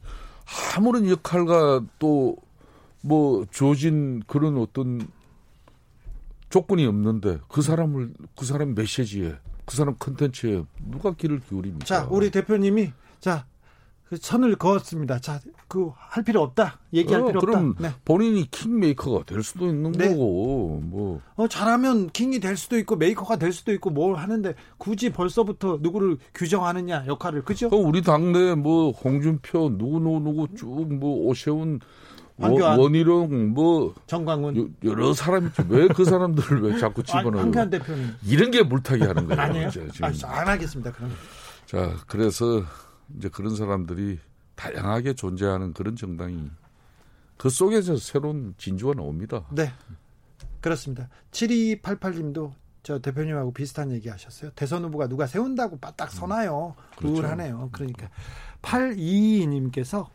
아무런 0.75 1.09
역할과 1.09 1.85
또뭐 1.99 3.45
주어진 3.51 4.21
그런 4.27 4.57
어떤 4.57 5.07
조건이 6.49 6.85
없는데 6.85 7.39
그 7.47 7.61
사람을 7.61 8.13
그 8.35 8.45
사람 8.45 8.75
메시지에 8.75 9.35
그 9.65 9.75
사람 9.75 9.95
컨텐츠에 9.97 10.63
누가 10.89 11.13
귀를 11.13 11.39
기울입니까? 11.39 11.85
자, 11.85 12.07
우리 12.09 12.29
대표님이 12.29 12.91
자그 13.21 13.45
선을 14.19 14.55
그었습니다. 14.55 15.19
자, 15.19 15.39
그 15.67 15.91
할 16.11 16.23
필요 16.25 16.41
없다. 16.41 16.79
얘기할 16.93 17.21
어, 17.21 17.27
필요 17.27 17.39
그럼 17.39 17.69
없다. 17.71 17.87
네. 17.87 17.95
본인이 18.03 18.49
킹메이커가 18.51 19.23
될 19.23 19.41
수도 19.43 19.65
있는 19.67 19.93
네. 19.93 20.09
거고 20.09 20.81
뭐. 20.83 21.21
어, 21.35 21.47
잘하면 21.47 22.09
킹이 22.09 22.41
될 22.41 22.57
수도 22.57 22.77
있고 22.77 22.97
메이커가 22.97 23.37
될 23.37 23.53
수도 23.53 23.71
있고 23.71 23.89
뭘 23.91 24.15
하는데 24.15 24.53
굳이 24.77 25.09
벌써부터 25.11 25.79
누구를 25.81 26.17
규정하느냐 26.33 27.05
역할을 27.07 27.45
그죠? 27.45 27.67
어, 27.71 27.77
우리 27.77 28.01
당내 28.01 28.55
뭐 28.55 28.91
홍준표 28.91 29.77
누구 29.77 29.99
누구 29.99 30.19
누구 30.19 30.47
쭉 30.55 30.91
뭐 30.91 31.27
오세훈 31.27 31.79
황교안, 32.39 32.77
원희룡, 32.79 33.53
뭐 33.53 33.93
정광훈 34.07 34.75
여러 34.83 35.13
사람이 35.13 35.49
왜그 35.69 36.03
사람들을 36.03 36.61
왜 36.63 36.77
자꾸 36.77 37.03
집어넣어요? 37.03 37.43
황교안 37.43 37.69
대표님 37.69 38.15
이런 38.27 38.51
게 38.51 38.63
물타기 38.63 39.03
하는 39.03 39.27
거예요. 39.27 39.41
아니에요? 39.41 39.69
아, 40.01 40.39
안 40.39 40.47
하겠습니다. 40.49 40.91
그럼. 40.91 41.11
자, 41.67 41.95
그래서 42.07 42.63
이제 43.17 43.29
그런 43.29 43.55
사람들이 43.55 44.19
다양하게 44.55 45.13
존재하는 45.13 45.73
그런 45.73 45.95
정당이 45.95 46.49
그 47.37 47.49
속에서 47.49 47.97
새로운 47.97 48.53
진주가 48.57 48.93
나옵니다. 48.93 49.45
네. 49.51 49.71
그렇습니다. 50.61 51.09
7288님도 51.31 52.53
저 52.83 52.99
대표님하고 52.99 53.51
비슷한 53.51 53.91
얘기 53.91 54.09
하셨어요. 54.09 54.51
대선 54.55 54.83
후보가 54.85 55.07
누가 55.07 55.27
세운다고 55.27 55.79
바딱 55.79 56.11
서나요. 56.11 56.75
그렇죠. 56.97 57.15
우울하네요. 57.15 57.69
그러니까 57.71 58.09
822님께서 58.61 60.07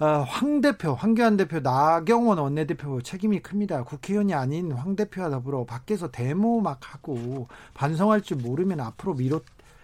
어, 0.00 0.24
황 0.28 0.60
대표, 0.60 0.94
황교안 0.94 1.36
대표, 1.36 1.58
나경원 1.58 2.38
원내대표 2.38 3.02
책임이 3.02 3.40
큽니다. 3.40 3.82
국회의원이 3.82 4.32
아닌 4.32 4.70
황 4.70 4.94
대표와 4.94 5.28
더불어 5.28 5.64
밖에서 5.64 6.10
데모 6.10 6.60
막 6.60 6.78
하고 6.94 7.48
반성할 7.74 8.20
줄 8.20 8.36
모르면 8.36 8.78
앞으로 8.78 9.14
미로 9.14 9.40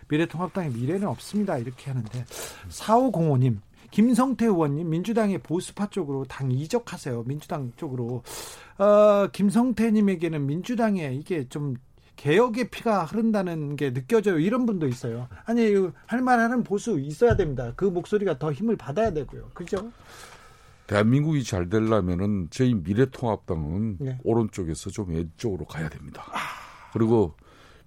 미래통합당의 0.09 0.71
미래는 0.71 1.07
없습니다. 1.09 1.59
이렇게 1.59 1.91
하는데 1.91 2.25
4505님 2.69 3.59
김성태 3.91 4.47
의원님 4.47 4.91
민주당의 4.91 5.39
보수파 5.39 5.87
쪽으로 5.89 6.25
당 6.25 6.51
이적하세요. 6.51 7.25
민주당 7.27 7.73
쪽으로 7.77 8.23
어, 8.79 9.29
김성태님에게는 9.33 10.47
민주당에 10.47 11.15
이게 11.15 11.49
좀 11.49 11.77
개혁의 12.17 12.71
피가 12.71 13.05
흐른다는 13.05 13.77
게 13.77 13.93
느껴져요. 13.93 14.39
이런 14.39 14.67
분도 14.67 14.89
있어요. 14.89 15.29
아니 15.45 15.75
할 16.07 16.23
만하는 16.23 16.65
보수 16.65 16.99
있어야 16.99 17.37
됩니다. 17.37 17.73
그 17.77 17.85
목소리가 17.85 18.39
더 18.39 18.53
힘을 18.53 18.77
받아야 18.77 19.13
되고요. 19.13 19.51
그죠? 19.55 19.93
대한민국이 20.87 21.45
잘 21.45 21.69
되려면은 21.69 22.49
저희 22.51 22.75
미래통합당은 22.75 23.97
네. 24.01 24.19
오른쪽에서 24.23 24.91
좀 24.91 25.11
왼쪽으로 25.11 25.65
가야 25.65 25.89
됩니다. 25.89 26.25
아... 26.33 26.39
그리고 26.93 27.35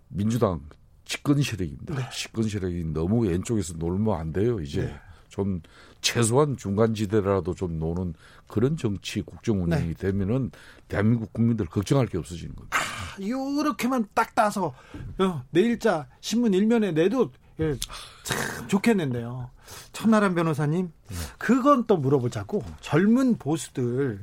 민주당 0.08 0.62
집권 1.08 1.42
세력입니다. 1.42 1.96
네. 1.96 2.10
집권 2.14 2.48
세력이 2.48 2.84
너무 2.94 3.26
왼쪽에서 3.26 3.74
놀면 3.78 4.20
안 4.20 4.34
돼요. 4.34 4.60
이제 4.60 4.82
네. 4.84 5.00
좀 5.30 5.62
최소한 6.02 6.58
중간 6.58 6.94
지대라도 6.94 7.54
좀 7.56 7.80
노는 7.80 8.14
그런 8.48 8.76
정치 8.78 9.22
국정 9.22 9.64
운영이 9.64 9.88
네. 9.88 9.94
되면은 9.94 10.52
대한민국 10.88 11.32
국민들 11.34 11.66
걱정할 11.66 12.08
게 12.08 12.18
없어지는 12.18 12.56
겁니다. 12.56 12.78
아, 12.78 13.22
요렇게만 13.22 14.10
딱 14.14 14.36
따서 14.36 14.74
어, 15.18 15.44
내일자 15.50 16.08
신문 16.20 16.54
일면에 16.54 16.92
내도 16.92 17.32
예, 17.60 17.76
참 18.24 18.68
좋겠는데요. 18.68 19.50
천나람 19.92 20.36
변호사님, 20.36 20.92
그건 21.40 21.88
또 21.88 21.98
물어보자고 21.98 22.64
젊은 22.82 23.38
보수들 23.38 24.20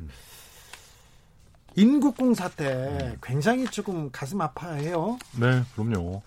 인국공 1.74 2.34
사태 2.34 3.16
굉장히 3.20 3.64
조금 3.66 4.10
가슴 4.12 4.40
아파해요. 4.40 5.18
네, 5.40 5.62
그럼요. 5.74 6.22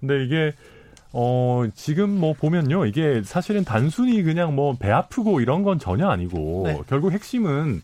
근데 0.00 0.24
이게 0.24 0.52
어, 1.12 1.64
지금 1.74 2.10
뭐 2.10 2.34
보면요. 2.34 2.84
이게 2.86 3.22
사실은 3.24 3.64
단순히 3.64 4.22
그냥 4.22 4.54
뭐 4.54 4.74
배 4.78 4.90
아프고 4.90 5.40
이런 5.40 5.62
건 5.62 5.78
전혀 5.78 6.08
아니고 6.08 6.62
네. 6.66 6.80
결국 6.86 7.12
핵심은 7.12 7.80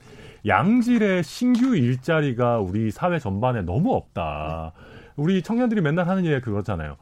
양질의 0.47 1.23
신규 1.25 1.75
일자리가 1.75 2.59
우리 2.59 2.91
사회 2.91 3.19
전반에 3.19 3.63
너무 3.63 3.95
없다. 3.95 4.73
우리 5.17 5.43
청년들이 5.43 5.81
맨날 5.81 6.07
하는 6.09 6.27
얘기 6.27 6.39
그거잖아요. 6.41 6.97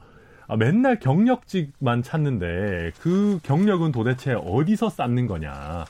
아, 0.46 0.56
맨날 0.56 0.98
경력직만 1.00 2.02
찾는데 2.02 2.92
그 3.00 3.40
경력은 3.42 3.90
도대체 3.90 4.34
어디서 4.34 4.90
쌓는 4.90 5.26
거냐. 5.26 5.84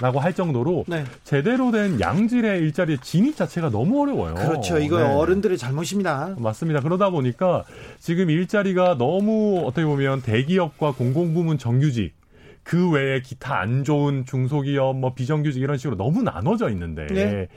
라고 0.00 0.18
할 0.18 0.32
정도로 0.32 0.84
네. 0.88 1.04
제대로 1.24 1.70
된 1.70 2.00
양질의 2.00 2.60
일자리의 2.60 2.98
진입 3.02 3.36
자체가 3.36 3.70
너무 3.70 4.00
어려워요. 4.02 4.34
그렇죠. 4.34 4.78
이거 4.78 4.98
네. 4.98 5.04
어른들의 5.04 5.58
잘못입니다. 5.58 6.36
맞습니다. 6.38 6.80
그러다 6.80 7.10
보니까 7.10 7.64
지금 7.98 8.30
일자리가 8.30 8.96
너무 8.96 9.62
어떻게 9.66 9.84
보면 9.84 10.22
대기업과 10.22 10.92
공공부문 10.92 11.58
정규직 11.58 12.14
그 12.62 12.90
외에 12.90 13.20
기타 13.20 13.58
안 13.60 13.84
좋은 13.84 14.24
중소기업 14.24 14.96
뭐 14.96 15.14
비정규직 15.14 15.62
이런 15.62 15.76
식으로 15.76 15.96
너무 15.96 16.22
나눠져 16.22 16.70
있는데 16.70 17.06
네. 17.06 17.48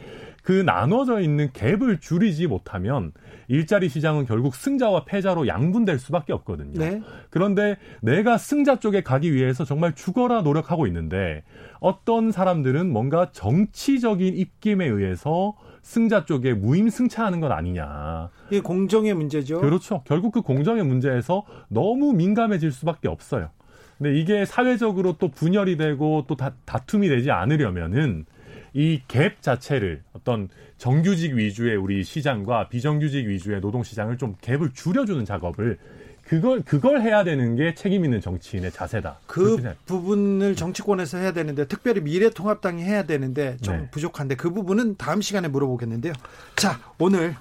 그 0.44 0.52
나눠져 0.52 1.22
있는 1.22 1.50
갭을 1.52 2.02
줄이지 2.02 2.48
못하면 2.48 3.14
일자리 3.48 3.90
시장은 3.90 4.26
결국 4.26 4.56
승자와 4.56 5.06
패자로 5.06 5.48
양분될 5.48 6.00
수밖에 6.00 6.34
없거든요. 6.34 6.80
네. 6.80 7.02
그런데 7.30 7.78
내가 8.02 8.38
승자 8.38 8.80
쪽에 8.80 9.02
가기 9.02 9.34
위해서 9.34 9.66
정말 9.66 9.94
죽어라 9.96 10.42
노력하고 10.42 10.88
있는데 10.88 11.44
어떤 11.80 12.32
사람들은 12.32 12.92
뭔가 12.92 13.32
정치적인 13.32 14.36
입김에 14.36 14.86
의해서 14.86 15.56
승자 15.82 16.26
쪽에 16.26 16.54
무임승차하는 16.54 17.42
것 17.42 17.52
아니냐. 17.52 18.30
이게 18.50 18.62
공정의 18.62 19.14
문제죠. 19.14 19.60
그렇죠. 19.60 20.02
결국 20.06 20.32
그 20.32 20.42
공정의 20.42 20.84
문제에서 20.86 21.46
너무 21.68 22.14
민감해질 22.14 22.72
수밖에 22.72 23.10
없어요. 23.10 23.50
근데 23.98 24.18
이게 24.18 24.46
사회적으로 24.46 25.18
또 25.18 25.30
분열이 25.30 25.78
되고 25.78 26.26
또 26.28 26.36
다, 26.36 26.54
다툼이 26.66 27.10
되지 27.10 27.32
않으려면은 27.32 28.26
이 28.74 29.02
갭 29.08 29.42
자체를 29.42 30.02
어떤 30.14 30.50
정규직 30.78 31.36
위주의 31.36 31.76
우리 31.76 32.04
시장과 32.04 32.70
비정규직 32.70 33.28
위주의 33.28 33.62
노동 33.62 33.84
시장을 33.84 34.18
좀 34.18 34.36
갭을 34.42 34.74
줄여주는 34.74 35.24
작업을 35.26 35.78
그걸 36.24 36.62
그걸 36.64 37.02
해야 37.02 37.24
되는 37.24 37.56
게 37.56 37.76
책임 37.76 38.06
있는 38.06 38.22
정치인의 38.22 38.72
자세다. 38.72 39.20
그 39.28 39.62
부분을 39.86 40.56
정치권에서 40.56 41.18
해야 41.18 41.34
되는데 41.34 41.68
특별히 41.68 42.02
미래통합당이 42.02 42.82
해야 42.82 43.04
되는데 43.04 43.58
좀 43.62 43.78
네. 43.78 43.90
부족한데 43.92 44.36
그 44.36 44.50
부분은 44.50 44.96
다음 44.98 45.22
시간에 45.22 45.48
물어보겠는데요. 45.50 46.14
자 46.56 46.80
오늘 46.98 47.36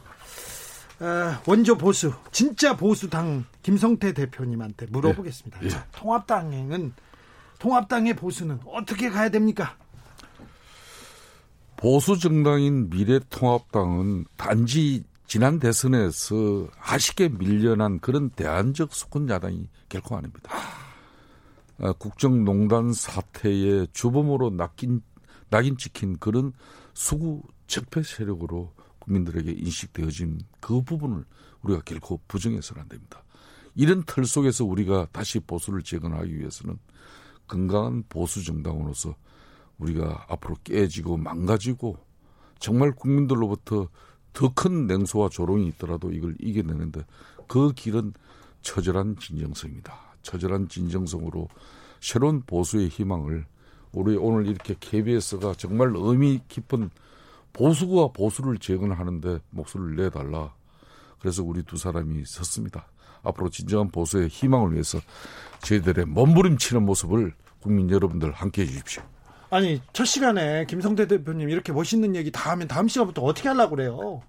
어, 1.00 1.40
원조 1.46 1.76
보수 1.78 2.12
진짜 2.30 2.76
보수당 2.76 3.44
김성태 3.62 4.12
대표님한테 4.12 4.86
물어보겠습니다. 4.90 5.60
네. 5.60 5.68
자, 5.68 5.86
통합당은 5.92 6.92
통합당의 7.58 8.14
보수는 8.14 8.58
어떻게 8.66 9.08
가야 9.08 9.28
됩니까? 9.28 9.76
보수 11.82 12.16
정당인 12.16 12.90
미래통합당은 12.90 14.26
단지 14.36 15.02
지난 15.26 15.58
대선에서 15.58 16.68
아쉽게 16.78 17.28
밀려난 17.30 17.98
그런 17.98 18.30
대안적 18.30 18.94
수권 18.94 19.28
야당이 19.28 19.68
결코 19.88 20.16
아닙니다. 20.16 20.52
아, 21.80 21.90
국정농단 21.94 22.92
사태의 22.92 23.88
주범으로 23.92 24.50
낙인, 24.50 25.02
낙인 25.50 25.76
찍힌 25.76 26.18
그런 26.20 26.52
수구 26.94 27.42
적폐 27.66 28.04
세력으로 28.04 28.72
국민들에게 29.00 29.50
인식되어진 29.50 30.38
그 30.60 30.82
부분을 30.82 31.24
우리가 31.62 31.82
결코 31.84 32.20
부정해서는 32.28 32.82
안 32.82 32.88
됩니다. 32.88 33.24
이런 33.74 34.04
틀 34.04 34.24
속에서 34.24 34.64
우리가 34.64 35.08
다시 35.10 35.40
보수를 35.40 35.82
재건하기 35.82 36.38
위해서는 36.38 36.78
건강한 37.48 38.04
보수 38.08 38.44
정당으로서 38.44 39.16
우리가 39.82 40.26
앞으로 40.28 40.56
깨지고 40.64 41.16
망가지고 41.16 41.96
정말 42.58 42.92
국민들로부터 42.92 43.88
더 44.32 44.48
큰 44.54 44.86
냉소와 44.86 45.28
조롱이 45.28 45.66
있더라도 45.68 46.10
이걸 46.10 46.34
이겨내는데 46.40 47.04
그 47.46 47.72
길은 47.72 48.14
처절한 48.62 49.16
진정성입니다. 49.18 49.94
처절한 50.22 50.68
진정성으로 50.68 51.48
새로운 52.00 52.42
보수의 52.42 52.88
희망을 52.88 53.44
우리 53.92 54.16
오늘 54.16 54.46
이렇게 54.46 54.74
KBS가 54.78 55.54
정말 55.54 55.92
의미 55.94 56.40
깊은 56.48 56.90
보수와 57.52 58.08
보수를 58.12 58.56
재건하는데 58.58 59.40
목소리를 59.50 59.96
내달라. 59.96 60.54
그래서 61.18 61.42
우리 61.42 61.62
두 61.62 61.76
사람이 61.76 62.24
섰습니다. 62.24 62.86
앞으로 63.22 63.50
진정한 63.50 63.90
보수의 63.90 64.28
희망을 64.28 64.72
위해서 64.72 64.98
저희들의 65.62 66.06
몸부림치는 66.06 66.82
모습을 66.84 67.34
국민 67.60 67.90
여러분들 67.90 68.32
함께 68.32 68.62
해 68.62 68.66
주십시오. 68.66 69.02
아니 69.52 69.82
첫 69.92 70.06
시간에 70.06 70.64
김성대 70.64 71.06
대표님 71.06 71.50
이렇게 71.50 71.74
멋있는 71.74 72.16
얘기 72.16 72.30
다 72.32 72.52
하면 72.52 72.66
다음 72.68 72.88
시간부터 72.88 73.20
어떻게 73.20 73.50
하려고 73.50 73.76
그래요? 73.76 74.22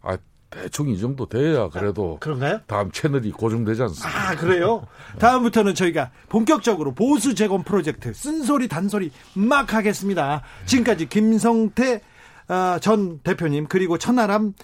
아 0.00 0.16
대충 0.50 0.88
이 0.88 1.00
정도 1.00 1.26
돼야 1.28 1.68
그래도 1.68 2.14
아, 2.16 2.18
그런가요? 2.20 2.60
다음 2.68 2.92
채널이 2.92 3.32
고정되지 3.32 3.82
않습니까? 3.82 4.30
아 4.30 4.36
그래요? 4.36 4.86
다음부터는 5.18 5.74
저희가 5.74 6.12
본격적으로 6.28 6.94
보수 6.94 7.34
재건 7.34 7.64
프로젝트 7.64 8.14
쓴소리 8.14 8.68
단소리 8.68 9.10
막 9.34 9.74
하겠습니다. 9.74 10.42
지금까지 10.66 11.08
김성태 11.08 12.00
어, 12.46 12.78
전 12.80 13.18
대표님 13.18 13.66
그리고 13.66 13.98
천하람 13.98 14.54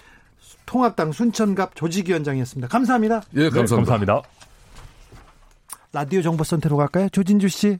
통합당 0.65 1.11
순천갑 1.11 1.75
조직위원장이었습니다. 1.75 2.69
감사합니다. 2.69 3.21
예, 3.35 3.49
감사합니다. 3.49 3.75
네, 3.75 3.75
감사합니다. 3.75 4.21
라디오 5.91 6.21
정보센터로 6.21 6.77
갈까요? 6.77 7.09
조진주 7.09 7.49
씨. 7.49 7.79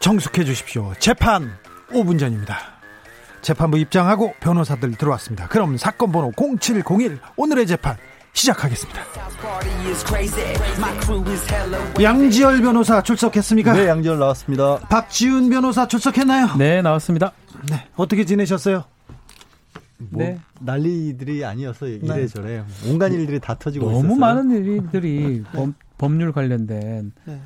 정숙해 0.00 0.44
주십시오. 0.44 0.92
재판 0.98 1.50
5분 1.90 2.18
전입니다. 2.18 2.58
재판부 3.42 3.78
입장하고 3.78 4.34
변호사들 4.40 4.92
들어왔습니다. 4.96 5.46
그럼 5.48 5.76
사건 5.76 6.10
번호 6.10 6.32
0701 6.36 7.18
오늘의 7.36 7.66
재판 7.66 7.96
시작하겠습니다. 8.32 9.00
양지열 12.00 12.62
변호사 12.62 13.02
출석했습니까? 13.02 13.72
네, 13.74 13.88
양지열 13.88 14.18
나왔습니다. 14.18 14.78
박지훈 14.88 15.50
변호사 15.50 15.86
출석했나요? 15.86 16.56
네, 16.56 16.80
나왔습니다. 16.82 17.32
네, 17.68 17.86
어떻게 17.96 18.24
지내셨어요? 18.24 18.84
뭐 19.98 20.22
네. 20.22 20.38
난리들이 20.60 21.44
아니어서 21.44 21.86
이래저래 21.86 22.62
네. 22.62 22.90
온갖 22.90 23.12
일들이 23.12 23.38
다 23.38 23.54
터지고 23.58 23.86
너무 23.86 23.98
있었어요. 23.98 24.16
많은 24.18 24.50
일들이 24.50 25.44
네. 25.52 25.72
법, 25.98 26.12
률 26.12 26.32
관련된 26.32 27.12
네. 27.26 27.40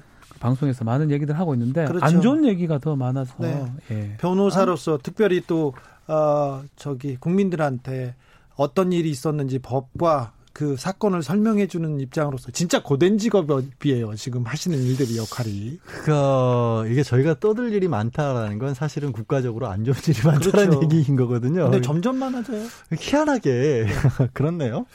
방송에서 0.44 0.84
많은 0.84 1.10
얘기들 1.10 1.38
하고 1.38 1.54
있는데 1.54 1.86
그렇죠. 1.86 2.04
안 2.04 2.20
좋은 2.20 2.44
얘기가 2.44 2.78
더 2.78 2.96
많아서 2.96 3.34
네. 3.38 3.64
예. 3.90 4.16
변호사로서 4.18 4.96
아. 4.96 4.98
특별히 5.02 5.42
또 5.46 5.72
어, 6.06 6.62
저기 6.76 7.16
국민들한테 7.16 8.14
어떤 8.56 8.92
일이 8.92 9.10
있었는지 9.10 9.58
법과 9.58 10.32
그 10.52 10.76
사건을 10.76 11.22
설명해 11.22 11.66
주는 11.66 11.98
입장으로서 11.98 12.52
진짜 12.52 12.80
고된 12.80 13.18
직업이에요. 13.18 14.14
지금 14.14 14.44
하시는 14.44 14.78
일들이 14.78 15.16
역할이. 15.16 15.80
그 15.84 16.88
이게 16.92 17.02
저희가 17.02 17.40
떠들 17.40 17.72
일이 17.72 17.88
많다라는 17.88 18.58
건 18.58 18.74
사실은 18.74 19.10
국가적으로 19.10 19.66
안 19.66 19.84
좋은 19.84 19.96
일이 20.06 20.18
많다는 20.24 20.68
그렇죠. 20.68 20.82
얘기인 20.84 21.16
거거든요. 21.16 21.64
근데 21.64 21.80
점점 21.80 22.18
많아져요. 22.18 22.66
희한하게 22.96 23.86
그렇네요. 24.32 24.86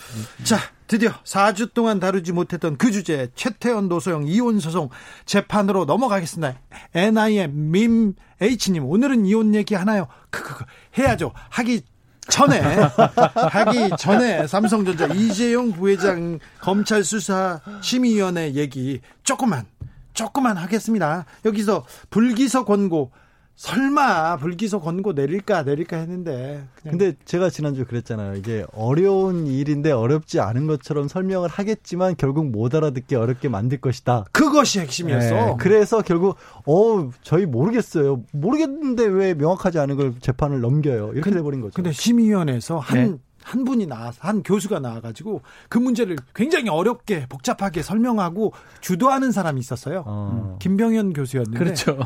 자, 0.44 0.58
드디어 0.89 1.12
4주 1.23 1.75
동안 1.75 1.99
다루지 1.99 2.32
못했던 2.32 2.75
그 2.75 2.91
주제 2.91 3.30
최태원 3.36 3.89
노소영 3.89 4.28
이혼 4.28 4.60
소송 4.60 4.89
재판으로 5.23 5.86
넘어가겠습니다. 5.86 6.60
NIM 6.95 7.71
민 7.71 8.15
H님 8.41 8.86
오늘은 8.86 9.28
이혼 9.28 9.54
얘기 9.54 9.75
하나요? 9.75 10.08
그그 10.32 10.65
해야죠. 10.97 11.32
하기 11.49 11.84
전에 12.28 12.60
하기 13.52 13.91
전에 13.99 14.47
삼성전자 14.47 15.06
이재용 15.06 15.71
부회장 15.73 16.39
검찰 16.60 17.04
수사 17.04 17.62
심의위원회 17.82 18.56
얘기 18.56 18.99
조금만 19.23 19.67
조금만 20.13 20.58
하겠습니다. 20.58 21.25
여기서 21.45 21.86
불기소 22.10 22.65
권고 22.65 23.12
설마 23.60 24.38
불기소 24.38 24.80
권고 24.80 25.12
내릴까 25.12 25.63
내릴까 25.63 25.98
했는데 25.98 26.65
근데 26.82 27.12
제가 27.26 27.50
지난주 27.50 27.84
그랬잖아요. 27.86 28.36
이게 28.36 28.65
어려운 28.72 29.48
일인데 29.48 29.91
어렵지 29.91 30.39
않은 30.39 30.65
것처럼 30.65 31.10
설명을 31.10 31.50
하겠지만 31.50 32.15
결국 32.17 32.50
못 32.50 32.74
알아듣게 32.74 33.17
어렵게 33.17 33.50
만들 33.50 33.82
것이다. 33.82 34.24
그것이 34.32 34.80
핵심이었어. 34.80 35.36
네. 35.36 35.56
그래서 35.60 36.02
결국 36.02 36.38
어 36.65 37.10
저희 37.22 37.45
모르겠어요. 37.45 38.24
모르겠는데 38.32 39.04
왜 39.04 39.34
명확하지 39.34 39.78
않은 39.80 39.98
걸 39.98 40.13
재판을 40.22 40.62
넘겨요. 40.62 41.12
이렇게 41.13 41.30
돼 41.30 41.41
버린 41.41 41.60
거죠. 41.60 41.74
근데 41.76 41.91
심의위원회에서 41.91 42.79
한 42.79 42.98
네. 42.98 43.17
한 43.44 43.65
분이 43.65 43.88
나와서 43.88 44.19
한 44.21 44.42
교수가 44.42 44.79
나와가지고 44.79 45.42
그 45.67 45.77
문제를 45.77 46.15
굉장히 46.34 46.69
어렵게 46.69 47.25
복잡하게 47.27 47.81
설명하고 47.81 48.54
주도하는 48.79 49.34
사람이 49.34 49.60
있었어요. 49.60 50.06
어. 50.06 50.58
김병현 50.62 51.12
교수였는데 51.12 51.60
그렇죠. 51.60 52.00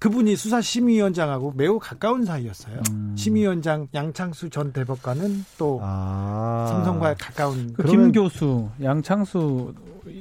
그분이 0.00 0.34
수사심의위원장하고 0.34 1.52
매우 1.56 1.78
가까운 1.78 2.24
사이였어요. 2.24 2.80
음. 2.90 3.14
심의위원장 3.16 3.86
양창수 3.94 4.50
전 4.50 4.72
대법관은 4.72 5.44
또 5.58 5.78
아. 5.82 6.66
삼성과 6.70 7.14
가까운. 7.20 7.72
그 7.74 7.82
김 7.84 8.10
교수, 8.10 8.68
양창수 8.82 9.74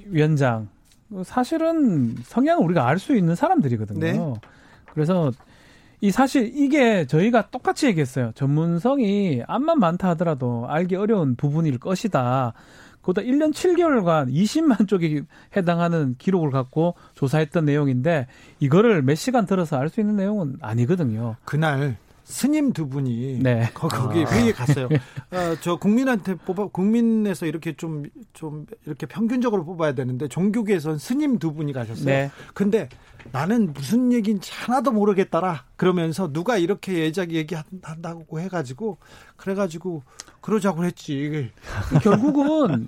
위원장 0.07 0.67
사실은 1.23 2.15
성향을 2.23 2.63
우리가 2.65 2.87
알 2.87 2.99
수 2.99 3.15
있는 3.15 3.35
사람들이거든요. 3.35 3.99
네. 3.99 4.33
그래서 4.93 5.31
이 6.01 6.11
사실 6.11 6.51
이게 6.55 7.05
저희가 7.07 7.49
똑같이 7.49 7.87
얘기했어요. 7.87 8.31
전문성이 8.35 9.41
암만 9.47 9.79
많다 9.79 10.09
하더라도 10.09 10.65
알기 10.67 10.95
어려운 10.95 11.35
부분일 11.35 11.77
것이다. 11.79 12.53
그보다 13.01 13.21
1년 13.21 13.53
7개월간 13.53 14.31
20만 14.33 14.87
쪽에 14.87 15.21
해당하는 15.55 16.15
기록을 16.17 16.51
갖고 16.51 16.95
조사했던 17.15 17.65
내용인데 17.65 18.27
이거를 18.59 19.01
몇 19.01 19.15
시간 19.15 19.45
들어서 19.45 19.77
알 19.77 19.89
수 19.89 19.99
있는 19.99 20.15
내용은 20.15 20.57
아니거든요. 20.61 21.35
그날 21.45 21.97
스님 22.29 22.73
두 22.73 22.87
분이 22.87 23.39
네. 23.41 23.71
거기 23.73 24.23
아. 24.23 24.29
회의에 24.29 24.51
갔어요. 24.51 24.85
어, 24.85 25.55
저 25.61 25.77
국민한테 25.77 26.35
뽑아 26.35 26.67
국민에서 26.67 27.47
이렇게 27.47 27.73
좀좀 27.73 28.03
좀 28.33 28.65
이렇게 28.85 29.07
평균적으로 29.07 29.65
뽑아야 29.65 29.93
되는데 29.93 30.27
종교계에선 30.27 30.99
스님 30.99 31.39
두 31.39 31.53
분이 31.53 31.73
가셨어요. 31.73 32.05
네. 32.05 32.31
근데 32.53 32.87
나는 33.31 33.73
무슨 33.73 34.13
얘기인지 34.13 34.51
하나도 34.53 34.91
모르겠다라 34.91 35.65
그러면서 35.75 36.31
누가 36.31 36.57
이렇게 36.57 36.99
예작 36.99 37.31
얘기한다고 37.31 38.39
해가지고 38.39 38.99
그래가지고 39.35 40.03
그러자고 40.39 40.85
했지. 40.85 41.49
결국은 42.03 42.87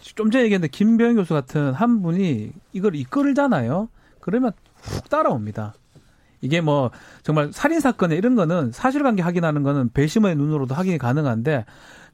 좀 0.00 0.30
전에 0.30 0.44
얘기했는데 0.44 0.70
김병현 0.70 1.16
교수 1.16 1.34
같은 1.34 1.74
한 1.74 2.00
분이 2.00 2.52
이걸 2.72 2.96
이끌잖아요. 2.96 3.90
그러면 4.20 4.52
훅 4.80 5.10
따라옵니다. 5.10 5.74
이게 6.40 6.60
뭐 6.60 6.90
정말 7.22 7.50
살인 7.52 7.80
사건에 7.80 8.16
이런 8.16 8.34
거는 8.34 8.72
사실관계 8.72 9.22
확인하는 9.22 9.62
거는 9.62 9.90
배심의 9.92 10.36
눈으로도 10.36 10.74
확인이 10.74 10.98
가능한데 10.98 11.64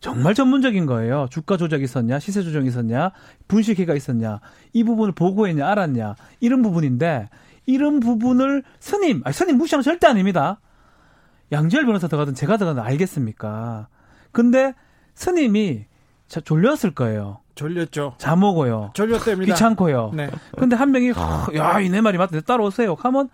정말 0.00 0.34
전문적인 0.34 0.86
거예요. 0.86 1.28
주가 1.30 1.56
조작이 1.56 1.84
있었냐, 1.84 2.18
시세 2.18 2.42
조정이 2.42 2.68
있었냐, 2.68 3.12
분식회가 3.48 3.94
있었냐, 3.94 4.40
이 4.72 4.84
부분을 4.84 5.12
보고했냐, 5.12 5.66
알았냐, 5.66 6.16
이런 6.40 6.62
부분인데 6.62 7.28
이런 7.66 8.00
부분을 8.00 8.62
스님, 8.80 9.22
아니 9.24 9.32
스님 9.32 9.56
무시하는 9.56 9.82
절대 9.82 10.06
아닙니다. 10.06 10.60
양지열 11.52 11.86
변호사 11.86 12.08
들어가든 12.08 12.34
제가 12.34 12.56
들어가든 12.56 12.82
알겠습니까? 12.82 13.88
근데 14.32 14.74
스님이 15.14 15.86
졸렸을 16.28 16.94
거예요. 16.94 17.40
졸렸죠. 17.54 18.14
자먹어요. 18.18 18.90
졸렸답니다. 18.94 19.54
귀찮고요. 19.54 20.12
네. 20.14 20.28
근데 20.58 20.74
한 20.74 20.90
명이 20.90 21.12
야, 21.56 21.80
이내 21.80 22.00
말이 22.00 22.18
맞다. 22.18 22.40
따라오세요. 22.40 22.96
하면 22.98 23.28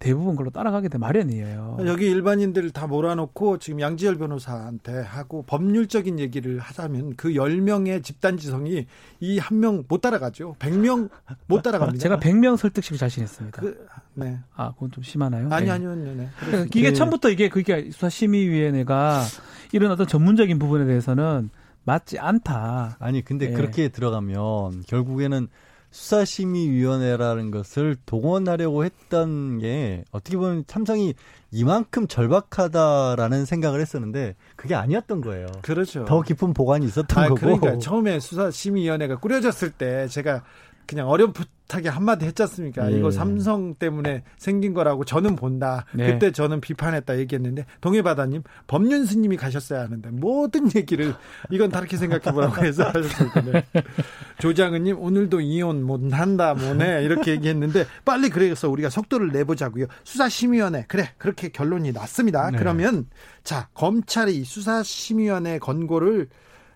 대부분 0.00 0.32
그걸로 0.32 0.50
따라가게 0.50 0.88
돼 0.88 0.98
마련이에요. 0.98 1.78
여기 1.86 2.10
일반인들 2.10 2.70
다 2.72 2.86
몰아놓고 2.86 3.58
지금 3.58 3.80
양지열 3.80 4.16
변호사한테 4.18 5.00
하고 5.00 5.42
법률적인 5.46 6.18
얘기를 6.18 6.58
하자면 6.58 7.14
그 7.16 7.30
10명의 7.30 8.02
집단지성이 8.02 8.86
이 9.20 9.38
한 9.38 9.60
명 9.60 9.84
못 9.88 10.00
따라가죠. 10.02 10.56
100명 10.58 11.08
못 11.46 11.62
따라갑니다. 11.62 12.02
제가 12.02 12.18
100명 12.18 12.56
설득시킬 12.58 12.98
자신 12.98 13.22
있습니다. 13.24 13.62
그, 13.62 13.86
네. 14.14 14.38
아, 14.54 14.72
그건 14.72 14.90
좀 14.90 15.02
심하나요? 15.02 15.48
아니, 15.50 15.66
네. 15.66 15.72
아니요. 15.72 15.94
네, 15.94 16.14
네. 16.14 16.28
그러니까 16.40 16.68
이게 16.78 16.88
네. 16.88 16.92
처음부터 16.92 17.30
이게 17.30 17.48
그게 17.48 17.90
수사심의위원회가 17.90 19.22
이런 19.72 19.90
어떤 19.90 20.06
전문적인 20.06 20.58
부분에 20.58 20.84
대해서는 20.84 21.50
맞지 21.84 22.18
않다. 22.18 22.96
아니, 22.98 23.22
근데 23.24 23.48
네. 23.48 23.52
그렇게 23.54 23.88
들어가면 23.88 24.82
결국에는 24.86 25.48
수사심의위원회라는 25.94 27.52
것을 27.52 27.96
동원하려고 28.04 28.84
했던 28.84 29.60
게 29.60 30.04
어떻게 30.10 30.36
보면 30.36 30.64
삼성이 30.66 31.14
이만큼 31.52 32.08
절박하다라는 32.08 33.44
생각을 33.44 33.80
했었는데 33.80 34.34
그게 34.56 34.74
아니었던 34.74 35.20
거예요. 35.20 35.46
그렇죠. 35.62 36.04
더 36.04 36.20
깊은 36.20 36.52
보관이 36.52 36.84
있었던 36.86 37.24
아, 37.24 37.28
거고. 37.28 37.36
그러니까 37.36 37.78
처음에 37.78 38.18
수사심의위원회가 38.18 39.20
꾸려졌을 39.20 39.70
때 39.70 40.08
제가 40.08 40.42
그냥 40.86 41.08
어렴풋 41.08 41.48
하게 41.68 41.88
한마디 41.88 42.26
했지 42.26 42.42
않습니까? 42.42 42.88
네. 42.88 42.98
이거 42.98 43.10
삼성 43.10 43.74
때문에 43.74 44.22
생긴 44.36 44.74
거라고 44.74 45.04
저는 45.04 45.34
본다. 45.34 45.86
네. 45.92 46.12
그때 46.12 46.30
저는 46.30 46.60
비판했다 46.60 47.18
얘기했는데 47.18 47.64
동해바다님 47.80 48.42
법륜 48.66 49.06
스님이 49.06 49.36
가셨어야 49.36 49.80
하는데 49.80 50.10
모든 50.10 50.68
얘기를 50.76 51.14
이건 51.50 51.70
다르게 51.70 51.96
생각해보라고 51.96 52.64
해서 52.64 52.84
하셨을 52.88 53.30
텐데 53.32 53.64
조장은님 54.38 54.98
오늘도 55.00 55.40
이혼 55.40 55.82
못한다 55.82 56.54
뭐네 56.54 57.02
이렇게 57.02 57.32
얘기했는데 57.32 57.86
빨리 58.04 58.28
그래서 58.28 58.68
우리가 58.68 58.90
속도를 58.90 59.32
내보자고요. 59.32 59.86
수사심의위원회 60.04 60.84
그래 60.86 61.10
그렇게 61.16 61.48
결론이 61.48 61.92
났습니다. 61.92 62.50
네. 62.50 62.58
그러면 62.58 63.06
자 63.42 63.68
검찰이 63.74 64.44
수사심의위원회 64.44 65.58
권고를 65.58 66.28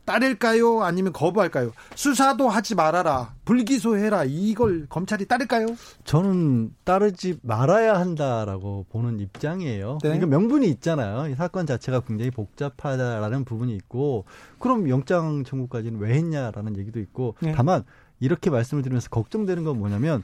따를까요? 0.09 0.83
아니면 0.83 1.13
거부할까요? 1.13 1.73
수사도 1.95 2.49
하지 2.49 2.75
말아라. 2.75 3.35
불기소해라. 3.45 4.25
이걸 4.25 4.87
검찰이 4.89 5.27
따를까요? 5.27 5.67
저는 6.05 6.75
따르지 6.85 7.39
말아야 7.43 7.99
한다라고 8.01 8.87
보는 8.91 9.21
입장이에요. 9.21 9.99
네. 10.03 10.09
그러니까 10.09 10.27
명분이 10.27 10.67
있잖아요. 10.71 11.31
이 11.31 11.35
사건 11.35 11.67
자체가 11.67 12.01
굉장히 12.01 12.31
복잡하다라는 12.31 13.45
부분이 13.45 13.75
있고 13.77 14.25
그럼 14.59 14.89
영장 14.89 15.45
청구까지는 15.45 16.01
왜 16.01 16.15
했냐라는 16.15 16.79
얘기도 16.79 17.01
있고 17.01 17.35
네. 17.43 17.53
다만 17.53 17.85
이렇게 18.21 18.51
말씀을 18.51 18.83
드리면서 18.83 19.09
걱정되는 19.11 19.65
건 19.65 19.79
뭐냐면 19.79 20.23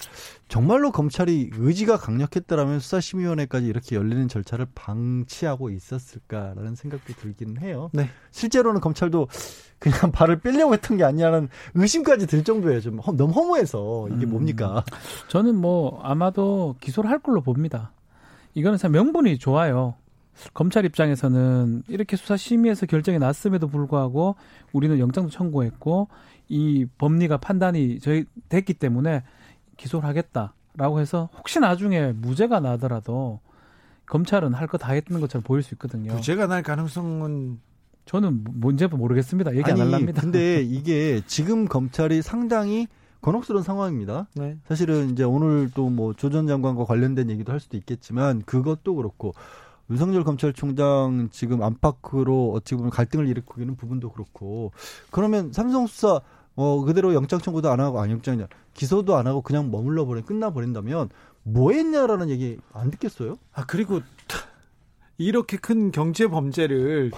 정말로 0.48 0.90
검찰이 0.90 1.50
의지가 1.54 1.96
강력했더라면 1.98 2.80
수사심의위원회까지 2.80 3.66
이렇게 3.66 3.96
열리는 3.96 4.26
절차를 4.28 4.66
방치하고 4.74 5.70
있었을까라는 5.70 6.74
생각도 6.74 7.12
들기는 7.14 7.60
해요. 7.60 7.90
네. 7.92 8.08
실제로는 8.30 8.80
검찰도 8.80 9.28
그냥 9.78 9.98
발을 10.12 10.40
빼려고 10.40 10.72
했던 10.72 10.96
게 10.96 11.04
아니냐는 11.04 11.48
의심까지 11.74 12.26
들 12.26 12.44
정도예요. 12.44 12.80
좀 12.80 13.00
너무 13.16 13.32
허무해서 13.32 14.08
이게 14.08 14.26
음, 14.26 14.30
뭡니까? 14.30 14.84
저는 15.28 15.54
뭐 15.56 16.00
아마도 16.02 16.76
기소를 16.80 17.10
할 17.10 17.18
걸로 17.18 17.40
봅니다. 17.42 17.92
이거는 18.54 18.78
참 18.78 18.92
명분이 18.92 19.38
좋아요. 19.38 19.94
검찰 20.52 20.84
입장에서는 20.84 21.84
이렇게 21.88 22.16
수사 22.16 22.36
심의에서 22.36 22.86
결정이 22.86 23.18
났음에도 23.18 23.68
불구하고 23.68 24.36
우리는 24.72 24.98
영장도 24.98 25.30
청구했고 25.30 26.08
이 26.48 26.86
법리가 26.98 27.38
판단이 27.38 28.00
저희 28.00 28.24
됐기 28.48 28.74
때문에 28.74 29.22
기소를 29.76 30.08
하겠다라고 30.08 31.00
해서 31.00 31.28
혹시 31.36 31.58
나중에 31.60 32.12
무죄가 32.12 32.60
나더라도 32.60 33.40
검찰은 34.06 34.52
할 34.54 34.66
거 34.68 34.76
다 34.78 34.92
했던 34.92 35.20
것처럼 35.20 35.42
보일 35.42 35.62
수 35.62 35.74
있거든요. 35.74 36.12
무죄가 36.14 36.46
날 36.46 36.62
가능성은 36.62 37.58
저는 38.04 38.44
뭔지 38.52 38.86
모르겠습니다. 38.86 39.56
얘기 39.56 39.70
아니, 39.70 39.80
안 39.80 39.86
할랍니다. 39.88 40.20
근데 40.20 40.60
이게 40.62 41.22
지금 41.26 41.64
검찰이 41.66 42.20
상당히 42.20 42.86
곤혹스러운 43.20 43.62
상황입니다. 43.62 44.26
네. 44.36 44.58
사실은 44.68 45.10
이제 45.12 45.24
오늘 45.24 45.70
또 45.74 45.88
뭐 45.88 46.12
조 46.12 46.28
전 46.28 46.46
장관과 46.46 46.84
관련된 46.84 47.30
얘기도 47.30 47.52
할 47.52 47.60
수도 47.60 47.78
있겠지만 47.78 48.42
그것도 48.42 48.94
그렇고 48.96 49.34
윤석열 49.90 50.24
검찰총장 50.24 51.28
지금 51.30 51.62
안팎으로 51.62 52.52
어찌 52.54 52.74
보면 52.74 52.90
갈등을 52.90 53.28
일으키는 53.28 53.76
부분도 53.76 54.10
그렇고 54.10 54.72
그러면 55.10 55.52
삼성 55.52 55.86
수사 55.86 56.20
어 56.56 56.84
그대로 56.84 57.14
영장 57.14 57.40
청구도 57.40 57.70
안 57.70 57.80
하고 57.80 58.00
아니 58.00 58.12
영장이냐 58.12 58.46
기소도 58.74 59.16
안 59.16 59.26
하고 59.26 59.42
그냥 59.42 59.70
머물러 59.70 60.06
버려 60.06 60.22
끝나 60.22 60.50
버린다면 60.50 61.10
뭐 61.42 61.72
했냐라는 61.72 62.30
얘기 62.30 62.58
안 62.72 62.90
듣겠어요? 62.90 63.36
아 63.52 63.64
그리고 63.66 64.00
이렇게 65.18 65.56
큰 65.56 65.90
경제 65.90 66.26
범죄를 66.26 67.10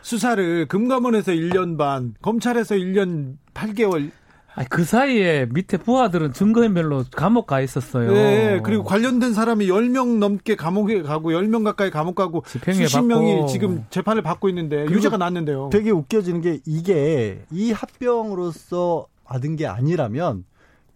수사를 0.00 0.66
금감원에서 0.68 1.32
1년 1.32 1.76
반, 1.76 2.14
검찰에서 2.22 2.76
1년 2.76 3.36
8개월 3.52 4.10
아니, 4.58 4.68
그 4.68 4.82
사이에 4.84 5.46
밑에 5.52 5.76
부하들은 5.76 6.32
증거인멸로 6.32 7.04
감옥 7.14 7.46
가 7.46 7.60
있었어요. 7.60 8.12
네, 8.12 8.60
그리고 8.64 8.82
관련된 8.82 9.32
사람이 9.32 9.68
10명 9.68 10.18
넘게 10.18 10.56
감옥에 10.56 11.02
가고 11.02 11.30
10명 11.30 11.62
가까이 11.62 11.90
감옥 11.90 12.16
가고 12.16 12.42
수십 12.46 12.60
받고. 12.92 13.06
명이 13.06 13.46
지금 13.48 13.84
재판을 13.90 14.22
받고 14.22 14.48
있는데 14.48 14.86
유죄가 14.86 15.16
났는데요. 15.16 15.70
되게 15.70 15.90
웃겨지는 15.92 16.40
게 16.40 16.58
이게 16.66 17.44
이 17.52 17.70
합병으로서 17.70 19.06
받은 19.24 19.54
게 19.54 19.66
아니라면 19.68 20.44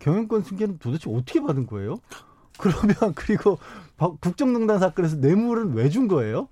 경영권 0.00 0.42
승계는 0.42 0.78
도대체 0.80 1.08
어떻게 1.14 1.40
받은 1.40 1.66
거예요? 1.68 1.98
그러면 2.58 2.96
그리고 3.14 3.58
국정농단 4.20 4.80
사건에서 4.80 5.16
뇌물은 5.18 5.74
왜 5.74 5.88
준 5.88 6.08
거예요? 6.08 6.48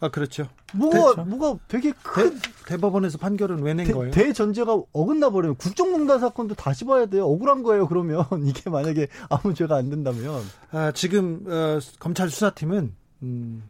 아 0.00 0.08
그렇죠. 0.08 0.46
뭐가 0.74 1.14
그렇죠. 1.14 1.24
뭐가 1.24 1.58
되게 1.68 1.92
큰 2.02 2.38
대, 2.66 2.76
법원에서 2.76 3.18
판결은 3.18 3.62
왜 3.62 3.74
낸 3.74 3.90
거예요? 3.92 4.10
대전제가 4.10 4.82
어긋나 4.92 5.30
버리면 5.30 5.56
국정농단 5.56 6.20
사건도 6.20 6.54
다시 6.54 6.84
봐야 6.84 7.06
돼요. 7.06 7.26
억울한 7.26 7.62
거예요. 7.62 7.86
그러면 7.88 8.24
이게 8.44 8.70
만약에 8.70 9.08
아무 9.28 9.54
죄가 9.54 9.76
안 9.76 9.90
된다면 9.90 10.42
아, 10.70 10.92
지금 10.92 11.44
어, 11.46 11.78
검찰 11.98 12.30
수사팀은 12.30 12.92
음, 13.22 13.68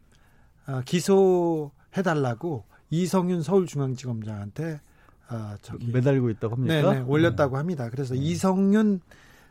아, 0.66 0.82
기소해달라고 0.84 2.64
이성윤 2.90 3.42
서울중앙지검장한테 3.42 4.80
아, 5.28 5.56
저기 5.62 5.88
매달고 5.90 6.30
있다고 6.30 6.54
합니까? 6.56 6.92
네, 6.92 6.98
네 7.00 7.04
올렸다고 7.06 7.56
네. 7.56 7.58
합니다. 7.58 7.88
그래서 7.90 8.14
네. 8.14 8.20
이성윤 8.20 9.00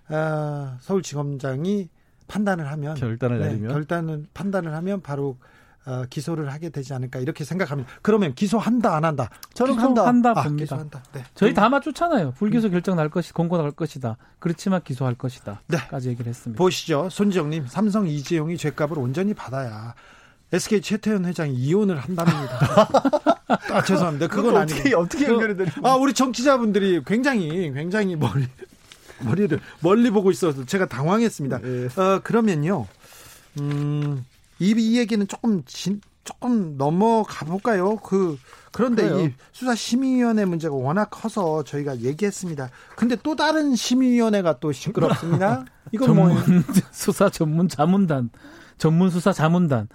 아, 0.09 0.77
서울지검장이 0.81 1.89
판단을 2.27 2.69
하면 2.71 2.95
결단을 2.95 3.39
네, 3.39 3.47
내리면 3.49 3.73
결단을 3.73 4.25
판단을 4.33 4.73
하면 4.75 5.01
바로 5.01 5.37
어, 5.86 6.05
기소를 6.09 6.51
하게 6.51 6.69
되지 6.69 6.93
않을까 6.93 7.19
이렇게 7.19 7.43
생각합니다. 7.43 7.89
그러면 8.01 8.34
기소한다 8.34 8.95
안 8.95 9.03
한다? 9.03 9.29
저는 9.53 9.77
한다. 9.77 10.05
한다 10.05 10.34
아, 10.36 10.43
봅니다. 10.43 10.63
기소한다. 10.63 11.03
네. 11.13 11.23
저희 11.36 11.53
다 11.53 11.67
맞추잖아요. 11.69 12.31
불기소 12.38 12.69
결정 12.69 12.95
날 12.95 13.09
것이 13.09 13.34
공고 13.34 13.57
날 13.57 13.71
것이다. 13.71 14.17
그렇지만 14.39 14.81
기소할 14.84 15.15
것이다. 15.15 15.61
네. 15.67 15.77
까지 15.89 16.09
얘기를 16.09 16.29
했습니다. 16.29 16.57
보시죠. 16.57 17.09
손지영님 17.09 17.67
삼성 17.67 18.07
이재용이 18.07 18.57
죄값을 18.57 18.97
온전히 18.97 19.34
받아야 19.34 19.93
SK 20.53 20.81
최태현 20.81 21.25
회장이 21.25 21.53
이혼을 21.53 21.97
한답니다. 21.97 22.59
아 23.73 23.84
죄송합니다. 23.84 24.27
그건 24.27 24.55
아니고 24.55 24.77
어떻게 24.77 24.95
어떻게 24.95 25.25
연결이 25.25 25.57
되는? 25.57 25.71
아 25.84 25.95
우리 25.95 26.13
정치자분들이 26.13 27.01
굉장히 27.05 27.71
굉장히 27.73 28.15
머리 28.15 28.47
머리를 29.21 29.59
멀리 29.81 30.11
보고 30.11 30.31
있어서 30.31 30.63
제가 30.65 30.86
당황했습니다. 30.86 31.59
네. 31.59 31.88
어 32.01 32.19
그러면요. 32.23 32.88
음. 33.59 34.23
이, 34.64 34.74
이 34.78 34.97
얘기는 34.97 35.28
조금 35.28 35.64
진, 35.66 35.99
조금 36.24 36.78
넘어가 36.78 37.45
볼까요? 37.45 37.97
그 37.97 38.38
그런데 38.72 39.09
그래요. 39.09 39.26
이 39.26 39.34
수사 39.51 39.76
심의위원회 39.76 40.45
문제가 40.45 40.74
워낙 40.74 41.09
커서 41.11 41.64
저희가 41.64 41.99
얘기했습니다. 41.99 42.70
근데 42.95 43.18
또 43.22 43.36
다른 43.36 43.76
심의위원회가 43.76 44.59
또 44.59 44.72
시끄럽습니다. 44.72 45.66
이건 45.91 46.16
뭐 46.16 46.30
전문 46.30 46.55
뭐 46.55 46.64
수사 46.91 47.30
전문 47.30 47.68
자문단, 47.68 48.30
전문 48.78 49.09
수사 49.09 49.34
자문단. 49.34 49.89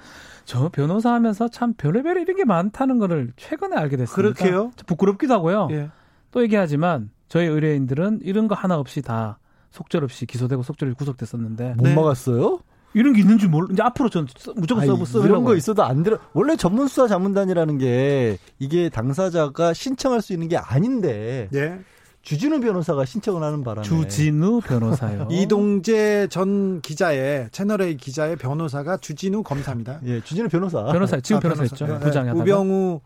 저 0.45 0.71
변호사 0.71 1.13
하면서 1.13 1.49
참 1.49 1.75
별의별 1.75 2.19
이런 2.23 2.37
게 2.37 2.45
많다는 2.45 2.99
거를 2.99 3.33
최근에 3.37 3.77
알게 3.77 3.99
됐습니다. 3.99 4.35
그렇게요? 4.35 4.73
부끄럽기도 4.87 5.35
하고요. 5.35 5.69
예. 5.73 5.91
또 6.31 6.43
얘기하지만 6.43 7.11
저희 7.29 7.47
의뢰인들은 7.47 8.21
이런 8.23 8.49
거 8.49 8.55
하나 8.55 8.77
없이 8.77 9.03
다 9.03 9.39
속절없이 9.73 10.25
기소되고 10.25 10.63
속절이 10.63 10.95
구속됐었는데 10.95 11.75
못 11.77 11.83
네. 11.83 11.95
막았어요? 11.95 12.61
이런 12.95 13.13
게 13.13 13.21
있는 13.21 13.39
줄 13.39 13.49
몰. 13.51 13.67
이제 13.71 13.83
앞으로 13.83 14.09
전 14.09 14.27
무조건 14.57 14.87
써보 14.87 15.05
써. 15.05 15.25
이런 15.25 15.45
거 15.45 15.55
있어도 15.57 15.85
안 15.85 16.03
들어. 16.03 16.19
원래 16.33 16.57
전문 16.57 16.89
수사 16.89 17.07
자문단이라는 17.09 17.79
게 17.79 18.39
이게 18.59 18.89
당사자가 18.89 19.75
신청할 19.75 20.23
수 20.23 20.33
있는 20.33 20.49
게 20.49 20.57
아닌데. 20.57 21.49
네. 21.51 21.79
주진우 22.23 22.61
변호사가 22.61 23.05
신청을 23.07 23.43
하는 23.43 23.65
바람에 23.65 23.87
주진우 23.87 24.61
변호사요. 24.61 25.29
이동재 25.33 26.27
전 26.31 26.81
기자의 26.83 27.49
채널 27.53 27.81
A 27.81 27.97
기자의 27.97 28.37
변호사가 28.37 28.99
주진우 28.99 29.43
검사입니다. 29.45 30.01
예, 30.05 30.21
주진우 30.21 30.49
변호사. 30.49 30.85
변호사 30.85 31.21
지금 31.21 31.39
아, 31.39 31.41
변호사였죠. 31.41 31.87
변호사. 31.87 32.05
부장이 32.05 32.33
네. 32.33 32.39
우병우 32.39 33.01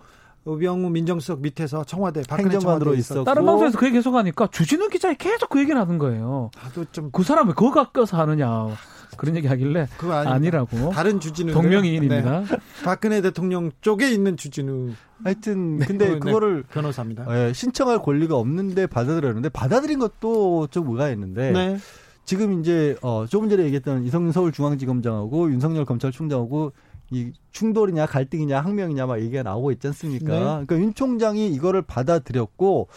우병우 0.44 0.90
민정수석 0.90 1.40
밑에서 1.40 1.84
청와대 1.84 2.22
행정관으로 2.28 2.94
있었고 2.94 3.24
다른 3.24 3.44
방송에서 3.44 3.78
그 3.78 3.86
얘기 3.86 3.96
계속 3.96 4.14
하니까 4.16 4.48
주진우 4.48 4.88
기자에 4.88 5.14
계속 5.14 5.48
그 5.50 5.60
얘기를 5.60 5.80
하는 5.80 5.98
거예요. 5.98 6.50
나도 6.62 6.84
좀 6.90 7.10
그 7.12 7.22
사람 7.22 7.48
왜 7.48 7.54
그거 7.54 7.70
깎아서 7.72 8.18
하느냐. 8.18 8.68
그런 9.18 9.36
얘기 9.36 9.46
하길래 9.46 9.88
그거 9.98 10.14
아니라고. 10.14 10.90
다른 10.90 11.20
주진우 11.20 11.52
동명이인입니다. 11.52 12.40
네. 12.40 12.46
박근혜 12.82 13.20
대통령 13.20 13.70
쪽에 13.82 14.10
있는 14.10 14.36
주진우. 14.38 14.90
하여튼 15.22 15.76
네. 15.78 15.86
근데 15.86 16.08
네. 16.14 16.18
그거를 16.18 16.64
변호사입니다. 16.64 17.26
네, 17.26 17.52
신청할 17.52 18.00
권리가 18.02 18.36
없는데 18.36 18.86
받아들였는데 18.86 19.50
받아들인 19.50 19.98
것도 19.98 20.68
좀 20.68 20.88
의아했는데 20.88 21.52
네. 21.52 21.76
지금 22.24 22.60
이제 22.60 22.96
어 23.02 23.26
조금 23.28 23.48
전에 23.50 23.64
얘기했던 23.64 24.04
이성윤 24.04 24.32
서울중앙지검장하고 24.32 25.50
윤석열 25.52 25.84
검찰총장하고 25.84 26.72
이 27.12 27.32
충돌이냐 27.52 28.06
갈등이냐 28.06 28.60
항명이냐 28.60 29.06
막 29.06 29.20
얘기가 29.20 29.42
나오고 29.42 29.72
있지 29.72 29.86
않습니까? 29.88 30.32
네. 30.32 30.40
그러니까 30.40 30.76
윤 30.76 30.94
총장이 30.94 31.48
이거를 31.48 31.82
받아들였고 31.82 32.88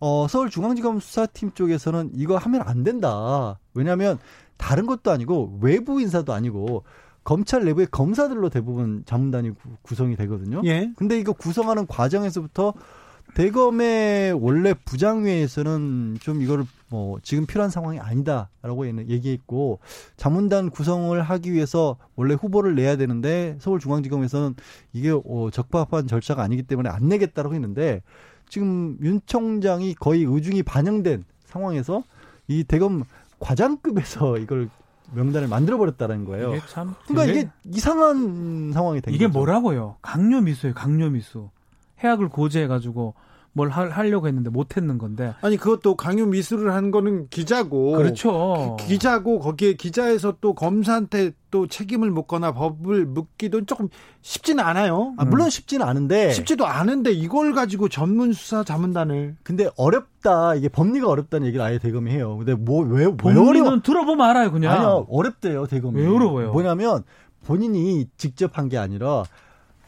어 0.00 0.26
서울중앙지검 0.28 1.00
수사팀 1.00 1.52
쪽에서는 1.52 2.12
이거 2.14 2.36
하면 2.36 2.62
안 2.62 2.82
된다. 2.82 3.58
왜냐하면 3.74 4.18
다른 4.56 4.86
것도 4.86 5.10
아니고 5.10 5.58
외부 5.60 6.00
인사도 6.00 6.32
아니고 6.32 6.84
검찰 7.24 7.64
내부의 7.64 7.88
검사들로 7.90 8.48
대부분 8.48 9.02
자문단이 9.04 9.52
구성이 9.82 10.16
되거든요. 10.16 10.62
예. 10.64 10.90
근데 10.96 11.18
이거 11.18 11.32
구성하는 11.32 11.86
과정에서부터 11.86 12.72
대검의 13.34 14.32
원래 14.32 14.72
부장회에서는 14.72 16.18
좀 16.20 16.40
이거를 16.40 16.64
뭐 16.90 17.18
지금 17.22 17.46
필요한 17.46 17.70
상황이 17.70 17.98
아니다라고 17.98 18.86
얘기했고 18.86 19.78
자문단 20.16 20.70
구성을 20.70 21.20
하기 21.20 21.52
위해서 21.52 21.96
원래 22.16 22.34
후보를 22.34 22.74
내야 22.74 22.96
되는데 22.96 23.56
서울중앙지검에서는 23.60 24.54
이게 24.92 25.10
어, 25.10 25.50
적합한 25.52 26.06
절차가 26.06 26.42
아니기 26.42 26.62
때문에 26.62 26.88
안 26.88 27.08
내겠다라고 27.08 27.54
했는데 27.54 28.02
지금 28.48 28.96
윤 29.02 29.20
총장이 29.26 29.94
거의 29.94 30.24
의중이 30.24 30.62
반영된 30.62 31.24
상황에서 31.44 32.02
이 32.46 32.64
대검 32.64 33.04
과장급에서 33.38 34.38
이걸 34.38 34.70
명단을 35.12 35.48
만들어 35.48 35.78
버렸다는 35.78 36.24
거예요. 36.24 36.54
이게 36.54 36.66
참 36.68 36.94
그러니까 37.06 37.32
이게 37.32 37.50
이상한 37.64 38.72
상황이 38.72 39.00
된 39.00 39.14
이게 39.14 39.26
거죠. 39.26 39.38
뭐라고요? 39.38 39.96
강요 40.02 40.40
미수예요. 40.40 40.74
강요 40.74 41.10
미수. 41.10 41.50
해악을 42.02 42.28
고지해 42.28 42.66
가지고 42.66 43.14
뭘 43.58 43.70
하, 43.70 43.88
하려고 43.88 44.28
했는데 44.28 44.50
못 44.50 44.76
했는 44.76 44.98
건데. 44.98 45.34
아니 45.40 45.56
그것도 45.56 45.96
강요 45.96 46.26
미수를 46.26 46.72
한 46.72 46.92
거는 46.92 47.28
기자고. 47.28 47.92
그렇죠. 47.92 48.76
기, 48.78 48.98
자고 49.00 49.40
거기에 49.40 49.72
기자에서 49.72 50.36
또 50.40 50.54
검사한테 50.54 51.32
또 51.50 51.66
책임을 51.66 52.10
묻거나 52.12 52.52
법을 52.52 53.06
묻기도 53.06 53.64
조금 53.64 53.88
쉽지는 54.22 54.62
않아요. 54.62 55.14
아, 55.16 55.24
물론 55.24 55.50
쉽지는 55.50 55.84
않은데 55.86 56.30
쉽지도 56.32 56.66
않은데 56.66 57.10
이걸 57.10 57.52
가지고 57.52 57.88
전문 57.88 58.32
수사 58.32 58.62
자문단을 58.62 59.36
근데 59.42 59.68
어렵다 59.76 60.54
이게 60.54 60.68
법리가 60.68 61.08
어렵다는 61.08 61.46
얘기를 61.48 61.64
아예 61.64 61.78
대검이 61.78 62.10
해요. 62.12 62.36
근데 62.36 62.54
뭐왜 62.54 63.06
어려워? 63.24 63.80
들어보면 63.82 64.28
알아요 64.28 64.52
그냥. 64.52 64.72
아니요 64.74 65.06
어렵대요 65.10 65.66
대검이. 65.66 66.00
왜 66.00 66.06
어려워요? 66.06 66.52
뭐냐면 66.52 67.02
본인이 67.46 68.06
직접 68.16 68.56
한 68.58 68.68
게 68.68 68.76
아니라 68.78 69.24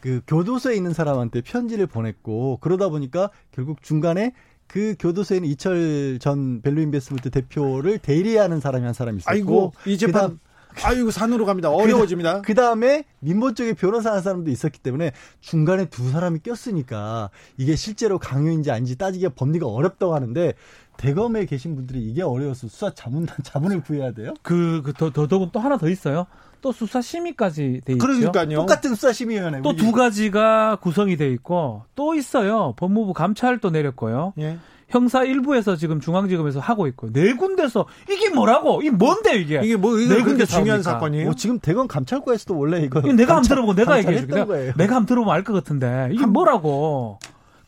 그 0.01 0.21
교도소에 0.27 0.75
있는 0.75 0.93
사람한테 0.93 1.41
편지를 1.41 1.87
보냈고 1.87 2.57
그러다 2.61 2.89
보니까 2.89 3.29
결국 3.51 3.81
중간에 3.81 4.33
그 4.67 4.95
교도소에는 4.99 5.47
이철 5.47 6.17
전 6.19 6.61
벨로인베스먼트 6.61 7.29
대표를 7.29 7.99
대리하는 7.99 8.59
사람이 8.59 8.83
한 8.83 8.93
사람이 8.93 9.19
있었고 9.19 9.31
아이고 9.31 9.73
이 9.85 9.97
재판 9.97 10.39
아이고 10.83 11.11
산으로 11.11 11.45
갑니다. 11.45 11.69
어려워집니다. 11.69 12.41
그 12.41 12.53
다음에 12.53 13.03
민보 13.19 13.53
쪽에 13.53 13.73
변호사 13.73 14.13
한 14.13 14.21
사람도 14.21 14.49
있었기 14.49 14.79
때문에 14.79 15.11
중간에 15.41 15.85
두 15.85 16.09
사람이 16.09 16.39
꼈으니까 16.39 17.29
이게 17.57 17.75
실제로 17.75 18.17
강요인지 18.17 18.71
아닌지 18.71 18.97
따지기가 18.97 19.33
법리가 19.35 19.67
어렵다고 19.67 20.15
하는데 20.15 20.53
대검에 20.97 21.45
계신 21.45 21.75
분들이 21.75 22.01
이게 22.01 22.21
어려워서 22.21 22.67
수사 22.67 22.93
자문단 22.93 23.37
자문을 23.43 23.81
구해야 23.81 24.11
돼요? 24.13 24.33
그, 24.41 24.81
그, 24.83 24.93
더, 24.93 25.11
더더군 25.11 25.49
또 25.51 25.59
하나 25.59 25.77
더 25.77 25.89
있어요. 25.89 26.27
또 26.61 26.71
수사심의까지 26.71 27.81
돼 27.85 27.93
있죠. 27.93 28.05
그러니까요. 28.05 28.57
똑같은 28.59 28.95
수사심의위원회. 28.95 29.61
또 29.61 29.73
두 29.73 29.91
가지가 29.91 30.77
구성이 30.81 31.17
돼 31.17 31.29
있고 31.31 31.83
또 31.95 32.13
있어요. 32.15 32.73
법무부 32.77 33.13
감찰도 33.13 33.69
내렸고요. 33.71 34.33
예. 34.39 34.57
형사 34.89 35.23
일부에서 35.23 35.77
지금 35.77 36.01
중앙지검에서 36.01 36.59
하고 36.59 36.85
있고 36.87 37.11
네 37.13 37.33
군데서 37.33 37.85
이게 38.11 38.29
뭐라고? 38.29 38.81
이게 38.81 38.91
뭔데 38.91 39.37
이게? 39.39 39.61
이게 39.63 39.77
뭐 39.77 39.97
이게 39.97 40.13
네 40.15 40.21
군데 40.21 40.45
중요한 40.45 40.83
사건이에요? 40.83 41.29
어, 41.29 41.33
지금 41.33 41.59
대검 41.59 41.87
감찰과에서도 41.87 42.57
원래 42.57 42.81
이거 42.81 42.99
내가 42.99 43.35
한번 43.37 43.47
들어보고 43.47 43.73
내가 43.73 43.99
얘기해 43.99 44.17
줄게. 44.19 44.35
내가, 44.35 44.53
내가 44.75 44.95
한번 44.95 45.05
들어보면 45.05 45.33
알 45.33 45.43
것 45.45 45.53
같은데 45.53 46.09
이게 46.11 46.25
뭐라고? 46.25 47.19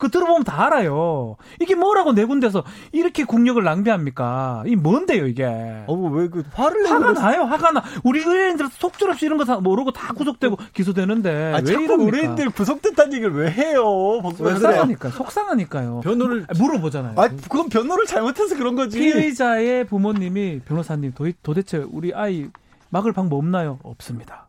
그 0.04 0.10
들어보면 0.10 0.44
다 0.44 0.66
알아요. 0.66 1.36
이게 1.60 1.74
뭐라고 1.74 2.12
네 2.12 2.26
군데서 2.26 2.62
이렇게 2.92 3.24
국력을 3.24 3.62
낭비합니까? 3.62 4.64
이 4.66 4.76
뭔데요, 4.76 5.26
이게? 5.26 5.44
어, 5.86 5.94
왜그 5.94 6.44
화를 6.52 6.90
화가 6.90 7.12
나요, 7.14 7.42
화가 7.44 7.70
나. 7.72 7.82
우리 8.04 8.20
의뢰인들 8.20 8.68
속절없이 8.70 9.24
이런 9.24 9.38
거 9.38 9.44
다 9.44 9.56
모르고 9.60 9.92
다 9.92 10.12
구속되고 10.14 10.58
기소되는데. 10.74 11.52
아, 11.54 11.60
왜 11.64 11.72
이런 11.72 12.00
의뢰인들 12.00 12.50
구속됐다는 12.50 13.12
얘기를 13.14 13.34
왜 13.34 13.50
해요? 13.50 14.20
속상하니까, 14.36 15.10
속상하니까. 15.10 16.00
변호를. 16.00 16.46
아, 16.48 16.52
물어보잖아요. 16.58 17.14
아, 17.16 17.28
그건 17.28 17.68
변호를 17.68 18.04
잘못해서 18.06 18.56
그런 18.56 18.74
거지. 18.74 18.98
피의자의 18.98 19.86
부모님이 19.86 20.60
변호사님 20.66 21.12
도, 21.14 21.26
도대체 21.42 21.78
우리 21.90 22.12
아이 22.14 22.48
막을 22.90 23.12
방법 23.12 23.36
없나요? 23.38 23.78
없습니다. 23.82 24.46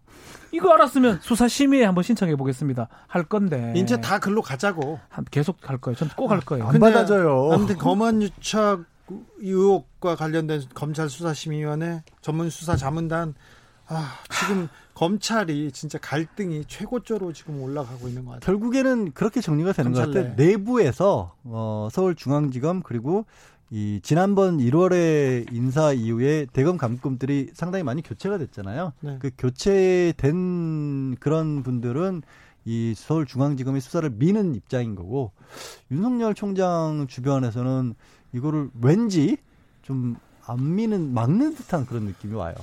이거 0.56 0.74
알았으면 0.74 1.20
수사 1.22 1.48
심의에 1.48 1.84
한번 1.86 2.04
신청해 2.04 2.36
보겠습니다. 2.36 2.88
할 3.08 3.24
건데. 3.24 3.74
이제 3.76 4.00
다 4.02 4.20
글로 4.20 4.42
가자고. 4.42 5.00
계속 5.32 5.60
갈 5.62 5.78
거예요. 5.78 5.96
전 5.96 6.10
꼭 6.16 6.32
할 6.32 6.40
거예요. 6.42 6.68
안 6.68 6.80
받아줘요. 6.80 7.52
아무튼 7.52 7.78
검언 7.78 8.22
유착 8.22 8.84
의혹과 9.38 10.16
관련된 10.16 10.64
검찰 10.74 11.10
수사 11.10 11.34
심의위원회 11.34 12.04
전문 12.22 12.50
수사 12.50 12.76
자문단 12.76 13.36
아, 13.88 14.14
지금 14.32 14.68
검찰이 14.96 15.72
진짜 15.72 16.00
갈등이 16.00 16.66
최고조로 16.68 17.34
지금 17.34 17.62
올라가고 17.62 18.08
있는 18.08 18.26
것 18.26 18.32
같아요. 18.32 18.46
결국에는 18.46 19.12
그렇게 19.12 19.42
정리가 19.42 19.74
되는 19.74 19.92
것 19.92 20.00
같아요. 20.08 20.34
내부에서 20.36 21.36
어, 21.44 21.88
서울중앙지검 21.92 22.82
그리고 22.82 23.26
이 23.72 24.00
지난번 24.04 24.58
1월에 24.58 25.52
인사 25.52 25.92
이후에 25.92 26.46
대검 26.54 26.78
감금들이 26.78 27.50
상당히 27.54 27.84
많이 27.84 28.02
교체가 28.02 28.38
됐잖아요. 28.38 28.94
네. 29.02 29.18
그 29.20 29.32
교체된 29.38 31.16
그런 31.20 31.64
분들은 31.64 32.22
이 32.66 32.94
서울중앙지검의 32.96 33.82
수사를 33.82 34.10
미는 34.10 34.56
입장인 34.56 34.96
거고 34.96 35.32
윤석열 35.92 36.34
총장 36.34 37.06
주변에서는 37.08 37.96
이거를 38.34 38.70
왠지 38.82 39.38
좀 39.82 40.16
안 40.48 40.76
미는 40.76 41.14
막는 41.14 41.56
듯한 41.56 41.86
그런 41.86 42.04
느낌이 42.04 42.34
와요. 42.36 42.54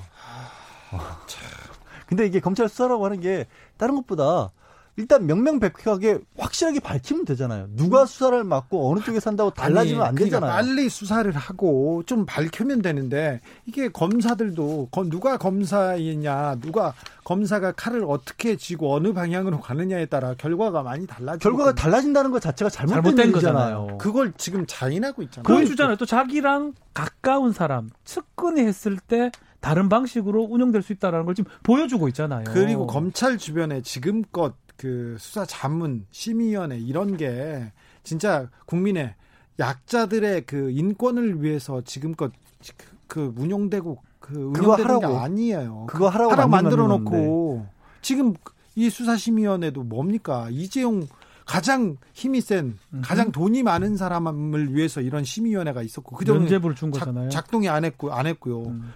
아, 0.90 1.20
근데 2.06 2.26
이게 2.26 2.40
검찰 2.40 2.68
수사라고 2.68 3.04
하는 3.04 3.20
게 3.20 3.46
다른 3.76 3.94
것보다 3.96 4.50
일단 4.96 5.26
명명백백하게 5.26 6.18
확실하게 6.36 6.80
밝히면 6.80 7.24
되잖아요. 7.24 7.68
누가 7.76 8.04
수사를 8.04 8.44
맡고 8.44 8.90
어느 8.90 9.00
쪽에 9.00 9.20
산다고 9.20 9.50
달라지면 9.50 10.02
아니, 10.02 10.08
안 10.08 10.14
그러니까 10.14 10.38
되잖아요. 10.38 10.52
빨리 10.52 10.88
수사를 10.90 11.32
하고 11.32 12.02
좀 12.04 12.26
밝히면 12.26 12.82
되는데 12.82 13.40
이게 13.64 13.88
검사들도 13.88 14.90
누가 15.08 15.38
검사이냐, 15.38 16.56
누가 16.60 16.92
검사가 17.24 17.72
칼을 17.72 18.04
어떻게 18.06 18.56
쥐고 18.56 18.94
어느 18.94 19.14
방향으로 19.14 19.60
가느냐에 19.60 20.06
따라 20.06 20.34
결과가 20.34 20.82
많이 20.82 21.06
달라지고 21.06 21.50
결과가 21.50 21.74
달라진다는 21.74 22.30
것 22.30 22.42
자체가 22.42 22.68
잘못된, 22.68 23.02
잘못된 23.02 23.32
거잖아요. 23.32 23.96
그걸 23.98 24.32
지금 24.36 24.66
자인하고 24.66 25.22
있잖아요. 25.22 25.44
보여주잖아요. 25.44 25.96
또 25.96 26.04
자기랑 26.04 26.74
가까운 26.92 27.52
사람 27.52 27.88
측근이 28.04 28.60
했을 28.60 28.98
때 28.98 29.30
다른 29.60 29.88
방식으로 29.88 30.42
운영될 30.42 30.82
수 30.82 30.92
있다라는 30.92 31.24
걸 31.24 31.36
지금 31.36 31.50
보여주고 31.62 32.08
있잖아요. 32.08 32.44
그리고 32.48 32.88
검찰 32.88 33.38
주변에 33.38 33.80
지금껏 33.80 34.54
그 34.82 35.16
수사 35.20 35.44
자문 35.44 36.06
심의위원회 36.10 36.76
이런 36.76 37.16
게 37.16 37.72
진짜 38.02 38.48
국민의 38.66 39.14
약자들의 39.60 40.42
그 40.44 40.72
인권을 40.72 41.40
위해서 41.40 41.82
지금껏 41.82 42.32
그, 42.66 42.84
그 43.06 43.34
운용되고 43.40 44.02
그 44.18 44.34
운영되는 44.34 44.98
게 44.98 45.06
아니에요. 45.06 45.86
그거 45.88 46.08
하라고, 46.08 46.32
하라고 46.32 46.50
만들어 46.50 46.88
놓고 46.88 47.64
지금 48.00 48.34
이 48.74 48.90
수사심의위원회도 48.90 49.84
뭡니까 49.84 50.48
이재용 50.50 51.06
가장 51.46 51.96
힘이 52.12 52.40
센 52.40 52.76
가장 53.02 53.30
돈이 53.30 53.62
많은 53.62 53.96
사람을 53.96 54.74
위해서 54.74 55.00
이런 55.00 55.22
심의위원회가 55.22 55.82
있었고 55.82 56.16
그 56.16 56.28
면제부를 56.28 56.74
준 56.74 56.90
거잖아요. 56.90 57.28
작, 57.28 57.52
동이안 57.52 57.84
했고 57.84 58.12
안 58.12 58.26
했고요. 58.26 58.62
음. 58.64 58.92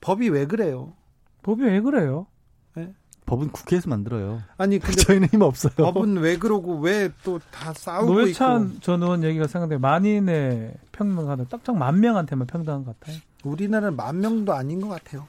법이 0.00 0.30
왜 0.30 0.46
그래요? 0.46 0.94
법이 1.42 1.62
왜 1.62 1.80
그래요? 1.80 2.26
네? 3.32 3.36
법은 3.36 3.48
국회에서 3.52 3.88
만들어요. 3.88 4.42
아니 4.58 4.78
근데 4.78 4.96
저희는 5.02 5.28
힘 5.28 5.42
없어요. 5.42 5.72
법은 5.76 6.18
왜 6.18 6.36
그러고 6.38 6.78
왜 6.78 7.10
또 7.24 7.38
다 7.50 7.72
싸우고 7.72 8.12
노회찬 8.12 8.68
있고. 8.68 8.80
전 8.80 9.02
의원 9.02 9.24
얘기가 9.24 9.46
생각돼 9.46 9.78
만인의 9.78 10.74
평등하다. 10.92 11.44
딱딱 11.44 11.76
만 11.76 12.00
명한테만 12.00 12.46
평등한 12.46 12.84
것 12.84 12.98
같아요. 13.00 13.18
우리나라는 13.44 13.96
만 13.96 14.20
명도 14.20 14.52
아닌 14.52 14.80
것 14.80 14.88
같아요. 14.88 15.26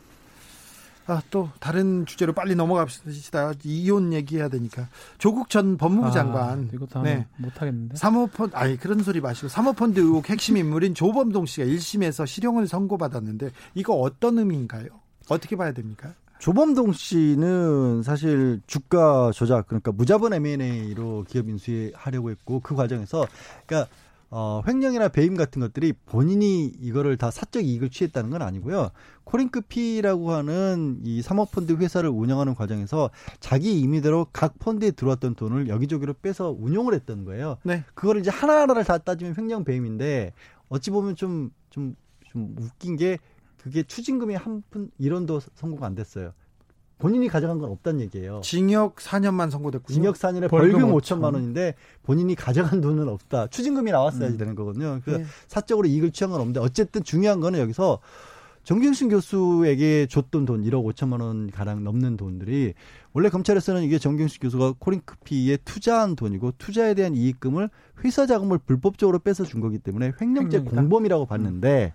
아, 1.05 1.21
또 1.31 1.49
다른 1.59 2.05
주제로 2.05 2.31
빨리 2.31 2.55
넘어갑시다. 2.55 3.53
이혼 3.65 4.13
얘기해야 4.13 4.47
되니까. 4.47 4.87
조국 5.17 5.49
전 5.49 5.75
법무부 5.75 6.07
아, 6.07 6.11
장관. 6.11 6.69
이것도 6.73 7.01
네. 7.01 7.27
못 7.37 7.61
하겠는데. 7.61 7.97
사모펀드 7.97 8.55
아니 8.55 8.77
그런 8.77 8.99
소리 9.03 9.19
마시고 9.19 9.49
사모펀드 9.49 9.99
의혹 9.99 10.29
핵심 10.29 10.55
인물인 10.55 10.93
조범동 10.95 11.45
씨가 11.45 11.67
1심에서 11.67 12.25
실형을 12.25 12.67
선고받았는데 12.67 13.49
이거 13.75 13.95
어떤 13.95 14.37
의미인가요? 14.39 14.87
어떻게 15.29 15.57
봐야 15.57 15.73
됩니까? 15.73 16.13
조범동 16.39 16.93
씨는 16.93 18.03
사실 18.03 18.61
주가 18.67 19.31
조작 19.31 19.67
그러니까 19.67 19.91
무자본 19.91 20.33
M&A로 20.33 21.25
기업 21.27 21.47
인수하려고 21.47 22.31
했고 22.31 22.59
그 22.59 22.75
과정에서 22.75 23.25
그러니까 23.65 23.89
어, 24.35 24.63
횡령이나 24.67 25.09
배임 25.09 25.37
같은 25.37 25.59
것들이 25.59 25.93
본인이 26.07 26.65
이거를 26.65 27.17
다 27.17 27.29
사적 27.29 27.63
이익을 27.63 27.91
취했다는 27.91 28.31
건 28.31 28.41
아니고요. 28.41 28.89
코링크피라고 29.25 30.31
하는 30.31 31.01
이 31.03 31.21
사모펀드 31.21 31.73
회사를 31.73 32.09
운영하는 32.09 32.55
과정에서 32.55 33.11
자기 33.39 33.79
임의대로 33.79 34.25
각 34.33 34.57
펀드에 34.57 34.89
들어왔던 34.89 35.35
돈을 35.35 35.67
여기저기로 35.67 36.15
빼서 36.15 36.49
운용을 36.49 36.95
했던 36.95 37.25
거예요. 37.25 37.57
네. 37.61 37.83
그거를 37.93 38.21
이제 38.21 38.31
하나하나를 38.31 38.83
다 38.85 38.97
따지면 38.97 39.35
횡령 39.37 39.65
배임인데 39.65 40.33
어찌 40.67 40.89
보면 40.89 41.15
좀, 41.15 41.51
좀, 41.69 41.95
좀 42.25 42.55
웃긴 42.57 42.95
게 42.95 43.19
그게 43.63 43.81
추징금이 43.83 44.35
한 44.35 44.61
푼 44.69 44.89
1원도 44.99 45.41
선고가 45.55 45.85
안 45.85 45.95
됐어요. 45.95 46.33
본인이 46.99 47.27
가져간 47.27 47.59
건 47.59 47.69
없다는 47.71 48.01
얘기예요. 48.01 48.41
징역 48.43 48.95
4년만 48.97 49.49
선고됐군요. 49.49 49.93
징역 49.93 50.15
4년에 50.15 50.49
벌금, 50.49 50.79
벌금 50.79 50.91
5천만 50.97 51.33
원인데 51.33 51.75
본인이 52.03 52.35
가져간 52.35 52.81
돈은 52.81 53.07
없다. 53.09 53.47
추징금이 53.47 53.91
나왔어야지 53.91 54.35
음. 54.35 54.37
되는 54.37 54.55
거거든요. 54.55 55.01
그 55.03 55.11
네. 55.11 55.25
사적으로 55.47 55.87
이익을 55.87 56.11
취한 56.11 56.31
건 56.31 56.39
없는데 56.39 56.59
어쨌든 56.59 57.03
중요한 57.03 57.39
거는 57.39 57.59
여기서 57.59 57.99
정경심 58.63 59.09
교수에게 59.09 60.05
줬던 60.07 60.45
돈 60.45 60.63
1억 60.63 60.85
5천만 60.93 61.19
원 61.21 61.51
가량 61.51 61.83
넘는 61.83 62.15
돈들이 62.15 62.73
원래 63.11 63.27
검찰에서는 63.27 63.83
이게 63.83 63.99
정경심 63.99 64.39
교수가 64.41 64.75
코링크피에 64.79 65.57
투자한 65.57 66.15
돈이고 66.15 66.53
투자에 66.57 66.93
대한 66.93 67.15
이익금을 67.15 67.69
회사 68.05 68.25
자금을 68.25 68.59
불법적으로 68.59 69.19
뺏어 69.19 69.43
준 69.43 69.59
거기 69.59 69.77
때문에 69.79 70.13
횡령죄 70.21 70.57
횡령이다. 70.59 70.81
공범이라고 70.81 71.25
봤는데 71.25 71.93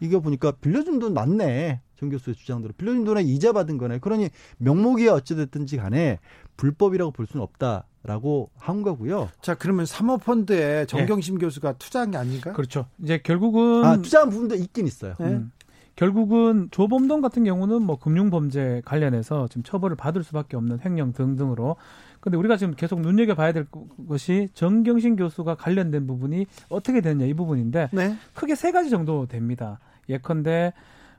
이거 0.00 0.20
보니까 0.20 0.52
빌려준 0.52 0.98
돈 0.98 1.14
맞네. 1.14 1.80
정 1.96 2.08
교수의 2.08 2.34
주장대로 2.36 2.74
빌려준 2.76 3.04
돈에 3.04 3.22
이자 3.22 3.52
받은 3.52 3.78
거네. 3.78 3.98
그러니 3.98 4.28
명목이 4.58 5.08
어찌됐든지 5.08 5.76
간에 5.76 6.18
불법이라고 6.56 7.12
볼 7.12 7.26
수는 7.26 7.42
없다 7.42 7.86
라고 8.02 8.50
한 8.58 8.82
거고요. 8.82 9.30
자, 9.40 9.54
그러면 9.54 9.86
사모펀드에 9.86 10.86
정경심 10.86 11.38
네. 11.38 11.46
교수가 11.46 11.74
투자한 11.78 12.10
게 12.10 12.18
아닌가? 12.18 12.52
그렇죠. 12.52 12.86
이제 13.02 13.18
결국은 13.18 13.84
아, 13.84 13.96
투자한 13.96 14.28
부분도 14.28 14.56
있긴 14.56 14.86
있어요. 14.86 15.14
네. 15.18 15.26
음. 15.26 15.52
결국은 15.96 16.68
조범동 16.70 17.20
같은 17.20 17.44
경우는 17.44 17.82
뭐 17.82 17.98
금융범죄 17.98 18.82
관련해서 18.84 19.46
지금 19.48 19.62
처벌을 19.62 19.96
받을 19.96 20.24
수밖에 20.24 20.56
없는 20.56 20.80
횡령 20.84 21.12
등등으로 21.12 21.76
근데 22.24 22.38
우리가 22.38 22.56
지금 22.56 22.74
계속 22.74 23.02
눈여겨봐야 23.02 23.52
될 23.52 23.66
것이 24.08 24.48
정경심 24.54 25.16
교수가 25.16 25.56
관련된 25.56 26.06
부분이 26.06 26.46
어떻게 26.70 27.02
되느냐 27.02 27.26
이 27.26 27.34
부분인데 27.34 27.90
네. 27.92 28.16
크게 28.32 28.54
세 28.54 28.72
가지 28.72 28.88
정도 28.88 29.26
됩니다. 29.26 29.78
예컨대 30.08 30.72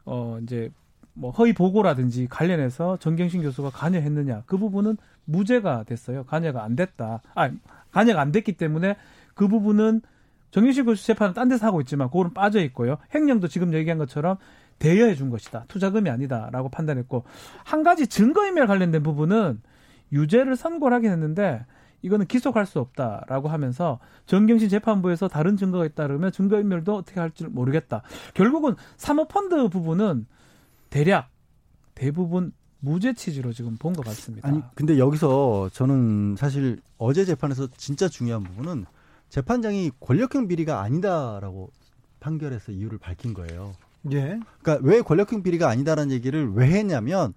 어 0.06 0.40
이제 0.42 0.72
뭐 1.14 1.30
허위 1.30 1.54
보고라든지 1.54 2.26
관련해서 2.28 2.98
정경심 2.98 3.44
교수가 3.44 3.70
관여했느냐 3.70 4.46
그 4.48 4.58
부분은 4.58 4.98
무죄가 5.26 5.84
됐어요. 5.84 6.24
관여가 6.24 6.64
안 6.64 6.76
됐다. 6.76 7.22
아 7.36 7.52
관여가 7.92 8.20
안 8.20 8.32
됐기 8.32 8.54
때문에 8.54 8.96
그 9.36 9.48
부분은 9.48 10.02
정경심 10.50 10.86
교수 10.86 11.06
재판은 11.06 11.36
딴 11.36 11.50
데서 11.50 11.68
하고 11.68 11.82
있지만 11.82 12.08
그거는 12.08 12.34
빠져 12.34 12.60
있고요. 12.62 12.98
횡령도 13.14 13.48
지금 13.48 13.76
얘기한 13.76 14.00
것처럼 14.00 14.38
대여해 14.80 15.14
준 15.14 15.30
것이다. 15.30 15.66
투자금이 15.68 16.10
아니다라고 16.10 16.70
판단했고 16.70 17.26
한 17.64 17.84
가지 17.84 18.08
증거인멸 18.08 18.66
관련된 18.66 19.04
부분은 19.04 19.62
유죄를 20.12 20.56
선고를 20.56 20.96
하긴 20.98 21.12
했는데 21.12 21.66
이거는 22.02 22.28
기소할 22.28 22.66
수 22.66 22.80
없다라고 22.80 23.50
하면서 23.50 24.00
정경심 24.28 24.70
재판부에서 24.70 25.28
다른 25.28 25.58
증거가 25.58 25.86
있다그러면 25.86 26.32
증거인멸도 26.32 26.96
어떻게 26.96 27.20
할지 27.20 27.46
모르겠다. 27.46 28.04
결국은 28.36 28.76
사모펀드 28.98 29.70
부분은 29.70 30.28
대략 30.90 31.30
대부분 31.96 32.52
무죄 32.80 33.14
취지로 33.14 33.52
지금 33.54 33.78
본 33.78 33.94
것 33.94 34.06
같습니다. 34.06 34.48
아니 34.48 34.62
근데 34.76 35.00
여기서 35.00 35.70
저는 35.74 36.36
사실 36.38 36.80
어제 36.98 37.26
재판에서 37.26 37.68
진짜 37.78 38.08
중요한 38.08 38.44
부분은 38.44 38.86
재판장이 39.30 39.92
권력형 40.00 40.48
비리가 40.48 40.82
아니다라고 40.82 41.72
판결해서 42.20 42.72
이유를 42.72 43.00
밝힌 43.00 43.34
거예요. 43.34 43.74
예. 44.12 44.40
그러니까 44.62 44.88
왜 44.88 45.02
권력형 45.02 45.42
비리가 45.42 45.68
아니다라는 45.70 46.12
얘기를 46.12 46.52
왜 46.54 46.68
했냐면 46.68 47.34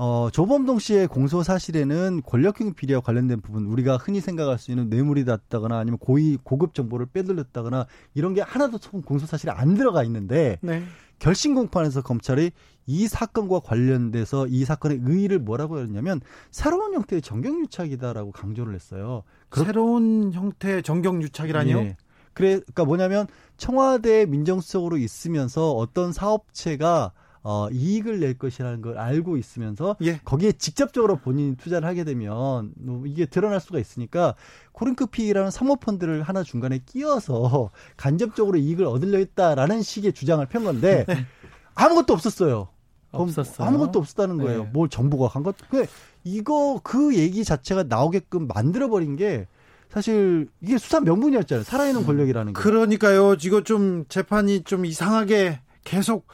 어, 0.00 0.30
조범동 0.30 0.78
씨의 0.78 1.08
공소 1.08 1.42
사실에는 1.42 2.22
권력형 2.24 2.74
비리와 2.74 3.00
관련된 3.00 3.40
부분, 3.40 3.66
우리가 3.66 3.96
흔히 3.96 4.20
생각할 4.20 4.56
수 4.56 4.70
있는 4.70 4.88
뇌물이 4.88 5.24
닿다거나 5.24 5.76
아니면 5.76 5.98
고위, 5.98 6.38
고급 6.44 6.72
정보를 6.72 7.06
빼돌렸다거나 7.06 7.86
이런 8.14 8.32
게 8.32 8.40
하나도 8.40 8.78
공소 9.04 9.26
사실에 9.26 9.50
안 9.50 9.74
들어가 9.74 10.04
있는데, 10.04 10.58
네. 10.60 10.84
결심 11.18 11.56
공판에서 11.56 12.02
검찰이 12.02 12.52
이 12.86 13.08
사건과 13.08 13.58
관련돼서 13.58 14.46
이 14.46 14.64
사건의 14.64 15.00
의의를 15.02 15.40
뭐라고 15.40 15.80
했냐면 15.80 16.20
새로운 16.52 16.94
형태의 16.94 17.20
정경유착이다라고 17.20 18.30
강조를 18.30 18.76
했어요. 18.76 19.24
새로운 19.52 20.32
형태의 20.32 20.84
정경유착이라니요? 20.84 21.76
예. 21.76 21.96
그래, 22.34 22.50
그러니까 22.60 22.84
뭐냐면 22.84 23.26
청와대 23.56 24.26
민정수석으로 24.26 24.96
있으면서 24.96 25.72
어떤 25.72 26.12
사업체가 26.12 27.10
어, 27.42 27.68
이익을 27.70 28.20
낼 28.20 28.36
것이라는 28.36 28.82
걸 28.82 28.98
알고 28.98 29.36
있으면서 29.36 29.96
예. 30.02 30.18
거기에 30.24 30.52
직접적으로 30.52 31.16
본인이 31.16 31.56
투자를 31.56 31.88
하게 31.88 32.04
되면 32.04 32.72
뭐 32.76 33.04
이게 33.06 33.26
드러날 33.26 33.60
수가 33.60 33.78
있으니까 33.78 34.34
코링크피라는 34.72 35.50
사모펀드를 35.50 36.22
하나 36.22 36.42
중간에 36.42 36.80
끼워서 36.84 37.70
간접적으로 37.96 38.58
이익을 38.58 38.86
얻으려 38.86 39.18
했다라는 39.18 39.82
식의 39.82 40.12
주장을 40.12 40.44
편 40.46 40.64
건데 40.64 41.04
네. 41.06 41.26
아무것도 41.74 42.12
없었어요. 42.12 42.68
없었어요. 43.10 43.66
아무것도 43.66 43.98
없었다는 43.98 44.38
거예요. 44.38 44.64
네. 44.64 44.70
뭘 44.72 44.88
정보가 44.88 45.28
간 45.28 45.42
것. 45.42 45.56
그 45.70 45.86
이거 46.24 46.80
그 46.82 47.16
얘기 47.16 47.44
자체가 47.44 47.84
나오게끔 47.84 48.48
만들어 48.48 48.88
버린 48.88 49.16
게 49.16 49.46
사실 49.88 50.48
이게 50.60 50.76
수사 50.76 51.00
명분이었잖아요. 51.00 51.64
살아있는 51.64 52.04
권력이라는 52.04 52.52
게. 52.52 52.60
그러니까요. 52.60 53.34
이거 53.42 53.62
좀 53.62 54.04
재판이 54.08 54.64
좀 54.64 54.84
이상하게 54.84 55.60
계속 55.88 56.26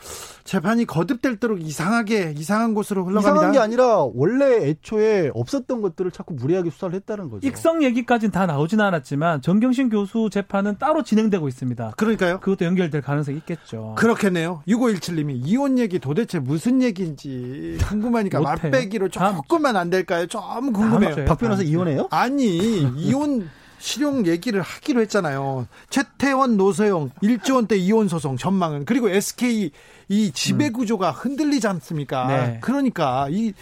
재판이 0.42 0.84
거듭될도록 0.84 1.62
이상하게 1.62 2.34
이상한 2.36 2.74
곳으로 2.74 3.04
흘러갑니다. 3.04 3.34
이상한 3.34 3.52
게 3.52 3.58
아니라 3.60 4.04
원래 4.12 4.68
애초에 4.68 5.30
없었던 5.32 5.80
것들을 5.80 6.10
자꾸 6.10 6.34
무리하게 6.34 6.70
수사를 6.70 6.92
했다는 6.94 7.30
거죠. 7.30 7.46
익성 7.46 7.84
얘기까지는 7.84 8.32
다 8.32 8.46
나오진 8.46 8.80
않았지만 8.80 9.42
정경심 9.42 9.90
교수 9.90 10.28
재판은 10.30 10.78
따로 10.78 11.04
진행되고 11.04 11.46
있습니다. 11.46 11.92
그러니까요. 11.96 12.40
그것도 12.40 12.64
연결될 12.64 13.00
가능성이 13.00 13.38
있겠죠. 13.38 13.94
그렇겠네요. 13.96 14.62
6517님이 14.66 15.40
이혼 15.44 15.78
얘기 15.78 16.00
도대체 16.00 16.40
무슨 16.40 16.82
얘기인지 16.82 17.78
궁금하니까 17.88 18.40
맛배기로 18.40 19.08
조금만 19.10 19.76
안 19.76 19.88
될까요? 19.88 20.26
좀 20.26 20.72
궁금해요. 20.72 21.26
박 21.26 21.38
변호사 21.38 21.62
이혼해요? 21.62 22.08
아니 22.10 22.80
이혼 22.96 23.48
실용 23.84 24.26
얘기를 24.26 24.62
하기로 24.62 25.02
했잖아요. 25.02 25.68
최태원 25.90 26.56
노소영 26.56 27.10
1조 27.22 27.56
원대 27.56 27.76
이혼 27.76 28.08
소송 28.08 28.38
전망은 28.38 28.86
그리고 28.86 29.10
SK 29.10 29.70
이 30.08 30.32
지배 30.32 30.68
음. 30.68 30.72
구조가 30.72 31.10
흔들리지 31.10 31.68
않습니까? 31.68 32.26
네. 32.26 32.58
그러니까 32.62 33.28
이 33.30 33.52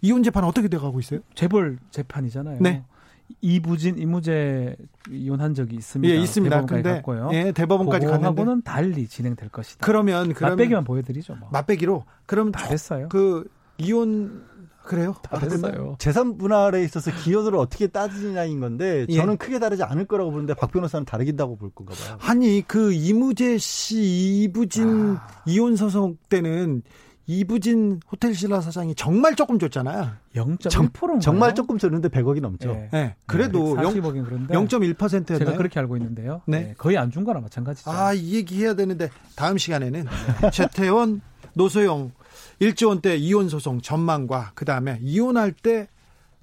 이혼 0.00 0.22
재판 0.22 0.44
어떻게 0.44 0.68
돼 0.68 0.78
가고 0.78 0.98
있어요? 0.98 1.20
재벌 1.34 1.76
재판이잖아요. 1.90 2.56
네. 2.62 2.84
이부진 3.42 3.98
이무재 3.98 4.76
이혼한 5.10 5.52
적이 5.52 5.76
있습니다. 5.76 6.14
예, 6.14 6.18
있습니다. 6.18 6.56
대법원까지 6.56 6.82
근데 6.82 6.96
갔고요. 6.96 7.30
예, 7.34 7.52
대법원까지 7.52 8.06
갔는데 8.06 8.26
하고는 8.26 8.62
달리 8.62 9.08
진행될 9.08 9.50
것이다. 9.50 9.84
그러면 9.84 10.32
그러면 10.32 10.56
맛배기만 10.56 10.84
보여드리죠. 10.84 11.34
뭐. 11.34 11.50
맛배기로 11.52 12.04
그럼 12.24 12.50
다 12.50 12.66
됐어요. 12.66 13.10
그 13.10 13.46
이혼 13.76 14.42
그래요? 14.86 15.14
다 15.22 15.38
됐어요. 15.38 15.96
재산 15.98 16.38
분할에 16.38 16.82
있어서 16.84 17.10
기여도를 17.10 17.58
어떻게 17.58 17.86
따지냐인 17.88 18.60
건데 18.60 19.04
예. 19.08 19.16
저는 19.16 19.34
예. 19.34 19.36
크게 19.36 19.58
다르지 19.58 19.82
않을 19.82 20.06
거라고 20.06 20.30
보는데 20.30 20.54
박 20.54 20.72
변호사는 20.72 21.04
다르긴다고 21.04 21.56
볼 21.56 21.70
건가 21.74 21.92
봐요. 21.94 22.18
아니 22.22 22.62
그 22.66 22.92
이무재 22.92 23.58
씨 23.58 24.42
이부진 24.44 25.16
아. 25.18 25.28
이혼 25.46 25.76
소송 25.76 26.16
때는 26.28 26.82
이부진 27.28 27.98
호텔신라 28.12 28.60
사장이 28.60 28.94
정말 28.94 29.34
조금 29.34 29.58
줬잖아요. 29.58 30.10
0.1%인가요? 30.36 31.18
정말 31.20 31.56
조금 31.56 31.76
줬는데 31.76 32.08
100억이 32.08 32.40
넘죠. 32.40 32.68
네. 32.72 32.88
네. 32.92 33.16
그래도 33.26 33.74
네. 33.74 33.82
40억인 33.82 34.24
그런데 34.24 34.54
0.1%였나요? 34.54 35.38
제가 35.40 35.56
그렇게 35.56 35.80
알고 35.80 35.96
있는데요. 35.96 36.42
네. 36.46 36.60
네. 36.60 36.74
거의 36.78 36.96
안 36.96 37.10
준 37.10 37.24
거나 37.24 37.40
마찬가지죠. 37.40 37.90
아, 37.90 38.12
이 38.12 38.34
얘기 38.34 38.62
해야 38.62 38.74
되는데 38.74 39.10
다음 39.34 39.58
시간에는 39.58 40.04
최태원, 40.52 41.20
노소영 41.54 42.12
1조 42.60 42.88
원대 42.88 43.16
이혼 43.16 43.48
소송 43.48 43.80
전망과 43.80 44.52
그다음에 44.54 44.98
이혼할 45.02 45.52
때 45.52 45.88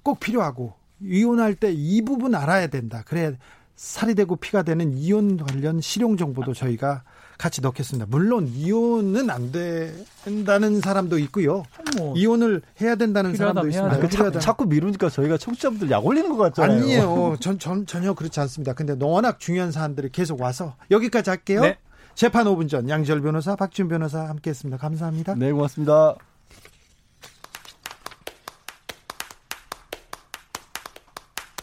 꼭 0.04 0.20
필요하고 0.20 0.74
이혼할 1.02 1.54
때 1.54 1.72
이 1.72 2.02
부분 2.02 2.34
알아야 2.34 2.66
된다. 2.68 3.02
그래야 3.06 3.32
살이 3.74 4.14
되고 4.14 4.36
피가 4.36 4.62
되는 4.62 4.96
이혼 4.96 5.38
관련 5.38 5.80
실용 5.80 6.16
정보도 6.16 6.52
저희가 6.52 7.02
같이 7.38 7.60
넣겠습니다. 7.62 8.06
물론 8.08 8.46
이혼은 8.46 9.28
안 9.30 9.50
된다는 9.50 10.80
사람도 10.80 11.18
있고요. 11.20 11.64
뭐 11.96 12.14
이혼을 12.16 12.62
해야 12.80 12.94
된다는 12.94 13.34
사람도 13.34 13.66
있습니다. 13.66 13.96
아, 13.96 14.30
자, 14.30 14.38
자꾸 14.38 14.66
미루니까 14.66 15.08
저희가 15.08 15.36
청취자분들 15.38 15.90
약 15.90 16.06
올리는 16.06 16.28
것 16.28 16.36
같잖아요. 16.36 16.82
아니에요. 16.82 17.36
전, 17.40 17.58
전 17.58 17.86
전혀 17.86 18.14
그렇지 18.14 18.38
않습니다. 18.40 18.74
근데 18.74 18.94
워낙 19.04 19.40
중요한 19.40 19.72
사안들이 19.72 20.10
계속 20.12 20.40
와서 20.40 20.76
여기까지 20.92 21.30
할게요. 21.30 21.62
네. 21.62 21.78
재판 22.14 22.46
5분 22.46 22.68
전 22.68 22.88
양지열 22.88 23.20
변호사, 23.20 23.56
박준 23.56 23.88
변호사 23.88 24.28
함께했습니다. 24.28 24.76
감사합니다. 24.78 25.34
네, 25.34 25.50
고맙습니다. 25.52 26.14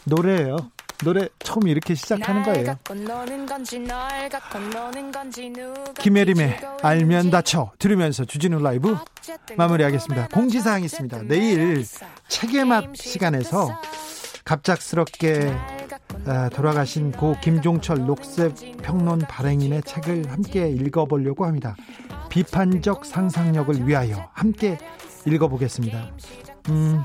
노래예요. 0.04 0.56
노래 1.04 1.28
처음 1.40 1.66
이렇게 1.66 1.94
시작하는 1.94 2.42
거예요. 2.44 2.76
김혜림의 5.98 6.60
알면 6.82 7.30
다쳐 7.30 7.72
들으면서 7.78 8.24
주진우 8.24 8.60
라이브 8.62 8.96
마무리하겠습니다. 9.56 10.28
공지사항 10.28 10.84
있습니다. 10.84 11.22
내일 11.22 11.84
책의 12.28 12.64
맛 12.66 12.94
시간에서 12.94 13.80
갑작스럽게 14.44 15.50
아, 15.52 16.11
돌아가신 16.52 17.12
고 17.12 17.36
김종철 17.42 18.06
녹색 18.06 18.54
평론 18.82 19.18
발행인의 19.18 19.82
책을 19.82 20.30
함께 20.30 20.68
읽어보려고 20.68 21.44
합니다. 21.44 21.76
비판적 22.28 23.04
상상력을 23.04 23.86
위하여 23.86 24.28
함께 24.32 24.78
읽어보겠습니다. 25.26 26.10
음, 26.70 27.02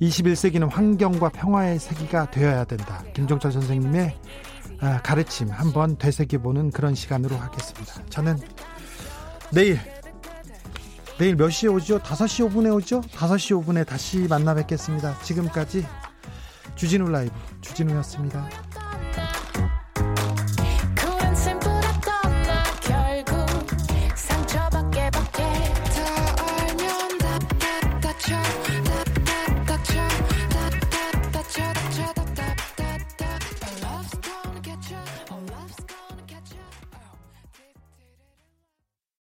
21세기는 0.00 0.70
환경과 0.70 1.28
평화의 1.30 1.78
세기가 1.78 2.30
되어야 2.30 2.64
된다. 2.64 3.02
김종철 3.14 3.52
선생님의 3.52 4.14
아, 4.80 5.00
가르침 5.00 5.48
한번 5.48 5.96
되새겨보는 5.96 6.70
그런 6.70 6.94
시간으로 6.94 7.36
하겠습니다. 7.36 8.04
저는 8.10 8.36
내일 9.52 9.78
내일 11.18 11.36
몇 11.36 11.50
시에 11.50 11.68
오죠? 11.68 12.00
5시 12.00 12.50
5분에 12.50 12.74
오죠? 12.74 13.00
5시 13.02 13.62
5분에 13.62 13.86
다시 13.86 14.26
만나 14.28 14.54
뵙겠습니다. 14.54 15.16
지금까지 15.22 15.86
주진우 16.74 17.08
라이브 17.08 17.34
주진우였습니다. 17.60 18.48